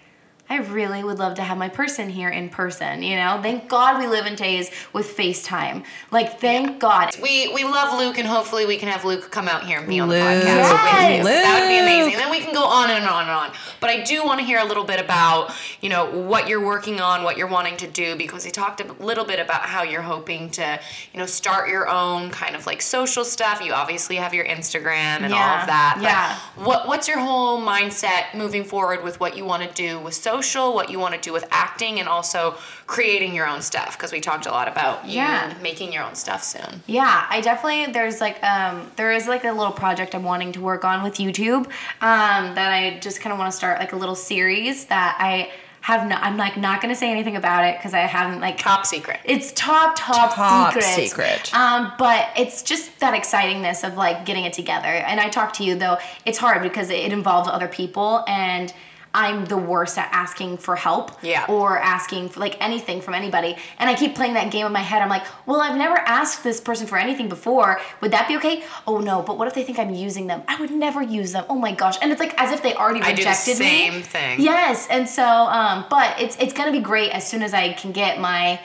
I 0.49 0.57
really 0.57 1.03
would 1.03 1.19
love 1.19 1.35
to 1.35 1.43
have 1.43 1.57
my 1.57 1.69
person 1.69 2.09
here 2.09 2.29
in 2.29 2.49
person, 2.49 3.03
you 3.03 3.15
know? 3.15 3.39
Thank 3.41 3.69
God 3.69 3.99
we 3.99 4.07
live 4.07 4.25
in 4.25 4.35
days 4.35 4.71
with 4.93 5.15
FaceTime. 5.15 5.83
Like, 6.11 6.39
thank 6.39 6.79
God. 6.79 7.15
We 7.21 7.53
we 7.53 7.63
love 7.63 7.97
Luke, 7.99 8.17
and 8.17 8.27
hopefully 8.27 8.65
we 8.65 8.77
can 8.77 8.89
have 8.89 9.05
Luke 9.05 9.29
come 9.31 9.47
out 9.47 9.63
here 9.63 9.77
and 9.79 9.87
be 9.87 9.99
on 9.99 10.09
the 10.09 10.15
podcast. 10.15 10.43
Yes. 10.43 11.23
with 11.23 11.33
you. 11.35 11.41
That 11.43 11.59
would 11.61 11.67
be 11.69 11.79
amazing. 11.79 12.13
And 12.13 12.21
then 12.21 12.31
we 12.31 12.39
can 12.39 12.53
go 12.53 12.63
on 12.63 12.89
and 12.89 13.05
on 13.05 13.23
and 13.23 13.31
on. 13.31 13.51
But 13.79 13.91
I 13.91 14.03
do 14.03 14.23
want 14.25 14.39
to 14.39 14.45
hear 14.45 14.59
a 14.59 14.65
little 14.65 14.83
bit 14.83 14.99
about 14.99 15.53
you 15.81 15.89
know 15.89 16.05
what 16.09 16.47
you're 16.47 16.65
working 16.65 16.99
on, 16.99 17.23
what 17.23 17.37
you're 17.37 17.47
wanting 17.47 17.77
to 17.77 17.87
do, 17.87 18.15
because 18.15 18.43
he 18.43 18.51
talked 18.51 18.81
a 18.81 18.91
little 19.03 19.25
bit 19.25 19.39
about 19.39 19.61
how 19.61 19.83
you're 19.83 20.01
hoping 20.01 20.49
to 20.51 20.79
you 21.13 21.19
know 21.19 21.25
start 21.27 21.69
your 21.69 21.87
own 21.87 22.31
kind 22.31 22.55
of 22.55 22.65
like 22.65 22.81
social 22.81 23.23
stuff. 23.23 23.61
You 23.63 23.73
obviously 23.73 24.15
have 24.15 24.33
your 24.33 24.45
Instagram 24.45 25.21
and 25.21 25.31
all 25.33 25.39
of 25.61 25.67
that. 25.67 25.93
but 25.97 26.03
Yeah. 26.03 26.65
What 26.65 26.87
what's 26.87 27.07
your 27.07 27.19
whole 27.19 27.61
mindset 27.61 28.33
moving 28.35 28.63
forward 28.63 29.03
with 29.03 29.19
what 29.19 29.37
you 29.37 29.45
want 29.45 29.61
to 29.63 29.69
do 29.73 29.99
with 29.99 30.15
social, 30.15 30.38
what 30.41 30.89
you 30.89 30.99
want 30.99 31.13
to 31.15 31.19
do 31.21 31.31
with 31.33 31.45
acting, 31.51 31.99
and 31.99 32.07
also 32.09 32.55
creating 32.87 33.33
your 33.35 33.47
own 33.47 33.61
stuff? 33.61 33.97
Because 33.97 34.11
we 34.11 34.19
talked 34.19 34.45
a 34.45 34.51
lot 34.51 34.67
about 34.67 35.05
you 35.05 35.15
Yeah. 35.17 35.53
making 35.61 35.93
your 35.93 36.03
own 36.03 36.15
stuff 36.15 36.43
soon. 36.43 36.81
Yeah, 36.87 37.25
I 37.29 37.41
definitely 37.41 37.91
there's 37.93 38.19
like 38.21 38.41
um 38.43 38.89
there 38.95 39.11
is 39.11 39.27
like 39.27 39.43
a 39.45 39.51
little 39.51 39.71
project 39.73 40.15
I'm 40.15 40.23
wanting 40.23 40.51
to 40.53 40.61
work 40.61 40.83
on 40.85 41.03
with 41.03 41.15
YouTube 41.15 41.65
um 42.01 42.55
that 42.55 42.71
I 42.71 42.99
just 42.99 43.21
kind 43.21 43.31
of 43.33 43.39
want 43.39 43.51
to 43.51 43.57
start 43.57 43.79
like 43.79 43.93
a 43.93 43.95
little 43.95 44.15
series 44.15 44.85
that 44.85 45.17
I 45.19 45.51
have 45.81 46.07
not 46.09 46.21
I'm 46.23 46.35
like 46.35 46.57
not 46.57 46.81
going 46.81 46.93
to 46.93 46.99
say 46.99 47.09
anything 47.09 47.37
about 47.37 47.63
it 47.63 47.81
cuz 47.81 47.93
I 47.93 47.99
haven't 47.99 48.41
like 48.41 48.57
Top 48.57 48.85
secret. 48.85 49.19
it's 49.23 49.53
top 49.53 49.93
top, 49.95 50.33
Top 50.33 50.73
secret. 50.73 50.83
secret. 51.09 51.55
Um, 51.55 51.93
but 51.97 52.29
it's 52.35 52.63
just 52.63 52.99
that 52.99 53.13
excitingness 53.13 53.87
of 53.87 53.95
like 53.95 54.25
getting 54.25 54.43
it 54.43 54.51
together. 54.53 54.87
And 54.89 55.19
I 55.21 55.29
talked 55.29 55.55
to 55.55 55.63
you 55.63 55.75
though, 55.75 55.97
it's 56.25 56.37
hard 56.37 56.61
because 56.63 56.89
it 56.89 57.13
involves 57.13 57.47
other 57.47 57.69
people 57.69 58.25
and 58.27 58.73
I'm 59.19 59.43
the 59.45 59.57
worst 59.57 59.97
at 59.97 60.07
asking 60.13 60.57
for 60.59 60.75
help 60.77 61.11
Yeah. 61.21 61.45
or 61.49 61.77
asking 61.77 62.29
for 62.29 62.39
like 62.39 62.55
anything 62.61 63.01
from 63.01 63.13
anybody. 63.13 63.57
And 63.77 63.89
I 63.89 63.93
keep 63.95 64.15
playing 64.15 64.35
that 64.35 64.49
game 64.49 64.65
in 64.65 64.71
my 64.71 64.79
head. 64.91 65.01
I'm 65.01 65.09
like, 65.09 65.25
well, 65.45 65.59
I've 65.59 65.75
never 65.77 65.97
asked 65.97 66.41
this 66.43 66.61
person 66.61 66.87
for 66.87 66.97
anything 66.97 67.27
before. 67.27 67.81
Would 68.01 68.11
that 68.11 68.27
be 68.29 68.37
okay? 68.37 68.63
Oh 68.87 68.99
no, 68.99 69.21
but 69.21 69.37
what 69.37 69.47
if 69.49 69.53
they 69.53 69.63
think 69.63 69.77
I'm 69.77 69.93
using 69.93 70.27
them? 70.27 70.41
I 70.47 70.55
would 70.61 70.71
never 70.71 71.01
use 71.01 71.33
them. 71.33 71.43
Oh 71.49 71.55
my 71.55 71.73
gosh. 71.73 71.97
And 72.01 72.11
it's 72.13 72.21
like 72.21 72.33
as 72.41 72.51
if 72.53 72.63
they 72.63 72.73
already 72.75 73.01
I 73.01 73.09
do 73.11 73.23
the 73.23 73.29
rejected 73.29 73.59
me. 73.59 73.65
same 73.89 74.01
thing. 74.03 74.39
Yes, 74.41 74.87
and 74.89 75.07
so, 75.09 75.23
um, 75.25 75.85
but 75.89 76.19
it's 76.21 76.37
it's 76.39 76.53
gonna 76.53 76.71
be 76.71 76.79
great 76.79 77.11
as 77.11 77.27
soon 77.27 77.41
as 77.43 77.53
I 77.53 77.73
can 77.73 77.91
get 77.91 78.19
my 78.21 78.59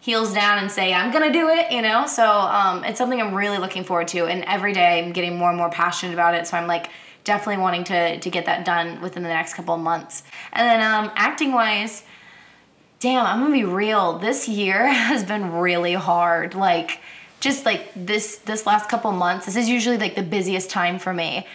heels 0.00 0.34
down 0.34 0.58
and 0.58 0.70
say 0.70 0.92
I'm 0.92 1.10
gonna 1.12 1.32
do 1.32 1.48
it, 1.48 1.72
you 1.72 1.80
know. 1.80 2.06
So 2.06 2.28
um, 2.28 2.84
it's 2.84 2.98
something 2.98 3.18
I'm 3.22 3.34
really 3.34 3.56
looking 3.58 3.84
forward 3.84 4.08
to, 4.08 4.26
and 4.26 4.44
every 4.44 4.74
day 4.74 5.02
I'm 5.02 5.12
getting 5.12 5.36
more 5.38 5.48
and 5.48 5.56
more 5.56 5.70
passionate 5.70 6.12
about 6.12 6.34
it. 6.34 6.46
So 6.46 6.58
I'm 6.58 6.66
like 6.66 6.90
definitely 7.24 7.62
wanting 7.62 7.84
to 7.84 8.20
to 8.20 8.30
get 8.30 8.46
that 8.46 8.64
done 8.64 9.00
within 9.00 9.22
the 9.22 9.28
next 9.28 9.54
couple 9.54 9.74
of 9.74 9.80
months. 9.80 10.22
And 10.52 10.68
then 10.68 10.80
um, 10.80 11.10
acting 11.16 11.52
wise, 11.52 12.04
damn, 13.00 13.26
I'm 13.26 13.40
gonna 13.40 13.52
be 13.52 13.64
real. 13.64 14.18
This 14.18 14.48
year 14.48 14.86
has 14.92 15.24
been 15.24 15.52
really 15.52 15.94
hard. 15.94 16.54
Like 16.54 17.00
just 17.40 17.64
like 17.64 17.90
this 17.96 18.36
this 18.38 18.66
last 18.66 18.88
couple 18.88 19.10
months, 19.12 19.46
this 19.46 19.56
is 19.56 19.68
usually 19.68 19.98
like 19.98 20.14
the 20.14 20.22
busiest 20.22 20.70
time 20.70 20.98
for 20.98 21.12
me. 21.12 21.46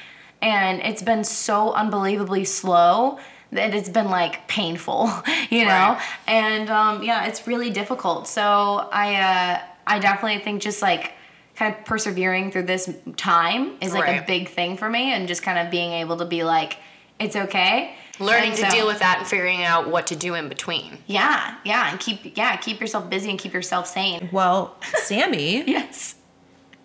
And 0.42 0.82
it's 0.82 1.02
been 1.02 1.24
so 1.24 1.74
unbelievably 1.74 2.46
slow 2.46 3.20
that 3.52 3.74
it's 3.74 3.90
been 3.90 4.10
like 4.10 4.48
painful, 4.48 5.10
you 5.50 5.66
know? 5.66 5.98
Right. 5.98 6.02
And 6.28 6.70
um, 6.70 7.04
yeah, 7.04 7.26
it's 7.26 7.48
really 7.48 7.70
difficult. 7.70 8.28
So 8.28 8.44
I 8.44 9.16
uh, 9.16 9.62
I 9.88 10.00
definitely 10.00 10.40
think 10.40 10.62
just 10.62 10.82
like 10.82 11.14
kind 11.60 11.76
of 11.76 11.84
persevering 11.86 12.51
through 12.51 12.64
this 12.64 12.89
time 13.18 13.74
is 13.82 13.93
like 13.93 14.22
a 14.22 14.26
big 14.26 14.47
thing 14.47 14.78
for 14.78 14.89
me 14.89 15.12
and 15.12 15.28
just 15.28 15.43
kind 15.43 15.60
of 15.60 15.70
being 15.70 15.91
able 15.91 16.16
to 16.18 16.24
be 16.26 16.43
like, 16.43 16.78
it's 17.20 17.36
okay. 17.36 17.93
Learning 18.18 18.51
And 18.51 18.60
to 18.60 18.70
so- 18.70 18.76
deal 18.76 18.88
with 18.88 18.99
that 18.99 19.18
and 19.20 19.28
figuring 19.28 19.62
out 19.64 19.89
what 19.89 20.07
to 20.07 20.16
do 20.16 20.36
in 20.36 20.47
between. 20.47 20.97
yeah, 21.07 21.55
yeah, 21.66 21.91
and 21.91 21.99
keep 21.99 22.38
yeah, 22.38 22.55
keep 22.55 22.80
yourself 22.80 23.10
busy 23.10 23.30
and 23.30 23.38
keep 23.38 23.53
yourself 23.53 23.88
sane. 23.88 24.30
Well, 24.32 24.76
Sammy, 25.03 25.64
Yes. 25.70 26.16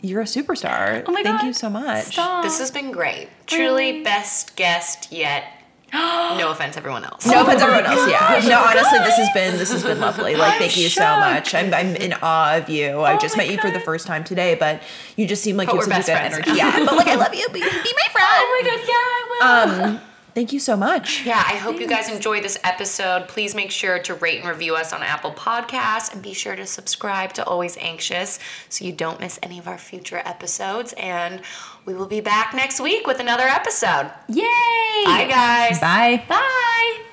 you're 0.03 0.21
a 0.23 0.25
superstar. 0.25 1.05
Oh 1.07 1.13
my 1.13 1.23
Thank 1.23 1.41
god. 1.41 1.47
you 1.47 1.53
so 1.53 1.71
much. 1.71 2.07
Stop. 2.07 2.43
This 2.45 2.59
has 2.59 2.71
been 2.73 2.91
great. 2.93 3.29
Truly 3.47 4.03
best 4.03 4.55
guest 4.57 5.13
yet. 5.13 5.45
no 6.39 6.51
offense, 6.51 6.77
everyone 6.77 7.05
else. 7.05 7.25
No 7.25 7.43
offense, 7.43 7.63
everyone 7.63 7.87
else. 7.87 8.11
Yeah. 8.11 8.41
No, 8.49 8.61
honestly, 8.65 8.99
this 8.99 9.17
has 9.17 9.31
been 9.33 9.59
this 9.59 9.71
has 9.71 9.83
been 9.85 10.01
lovely. 10.01 10.35
Like, 10.35 10.55
I'm 10.55 10.59
thank 10.59 10.77
you 10.77 10.89
so 10.89 11.05
much. 11.05 11.55
I'm 11.55 11.73
I'm 11.73 11.95
in 11.97 12.15
awe 12.21 12.57
of 12.57 12.69
you. 12.69 13.03
I 13.03 13.17
just 13.17 13.37
my 13.37 13.45
met 13.45 13.53
you 13.53 13.59
for 13.61 13.71
the 13.71 13.81
first 13.81 14.07
time 14.07 14.25
today, 14.25 14.57
but 14.57 14.83
you 15.17 15.27
just 15.27 15.43
seem 15.43 15.57
like 15.57 15.69
But 15.69 15.75
you 15.75 15.81
have 15.83 15.89
we're 15.89 16.03
such 16.03 16.09
a 16.09 16.13
good 16.13 16.31
friends 16.31 16.35
energy. 16.49 16.59
Yeah, 16.59 16.85
but 16.85 16.97
like 16.97 17.07
I 17.09 17.15
love 17.15 17.35
you. 17.35 17.47
Be, 17.49 17.61
be 17.61 17.65
my 17.65 17.69
friend. 18.13 18.29
Oh 18.29 18.63
my 18.63 18.71
god, 18.71 18.81
yeah, 18.89 18.95
I 18.97 19.77
will. 19.79 19.95
Um, 19.95 20.01
thank 20.35 20.53
you 20.53 20.61
so 20.61 20.77
much. 20.77 21.25
Yeah, 21.25 21.43
I 21.47 21.57
hope 21.57 21.81
you 21.81 21.87
guys 21.87 22.11
enjoyed 22.11 22.45
this 22.45 22.59
episode. 22.65 23.29
Please 23.29 23.55
make 23.55 23.71
sure 23.71 23.99
to 24.01 24.15
rate 24.15 24.41
and 24.41 24.49
review 24.49 24.75
us 24.75 24.93
on 24.93 25.03
Apple 25.03 25.33
Podcasts 25.33 26.13
and 26.13 26.23
be 26.23 26.35
sure 26.35 26.57
to 26.57 26.67
subscribe 26.67 27.33
to 27.35 27.45
Always 27.45 27.77
Anxious 27.79 28.39
so 28.69 28.85
you 28.85 28.93
don't 28.93 29.21
miss 29.21 29.39
any 29.43 29.59
of 29.59 29.69
our 29.69 29.79
future 29.79 30.23
episodes. 30.25 30.93
And 30.95 31.43
we 31.85 31.95
will 31.95 32.07
be 32.07 32.21
back 32.21 32.55
next 32.55 32.81
week 32.81 33.07
with 33.07 33.21
another 33.21 33.45
episode. 33.45 34.11
Yay! 34.29 34.45
Bye, 35.05 35.27
guys. 35.29 35.81
Bye. 35.81 36.25
Bye. 36.29 37.05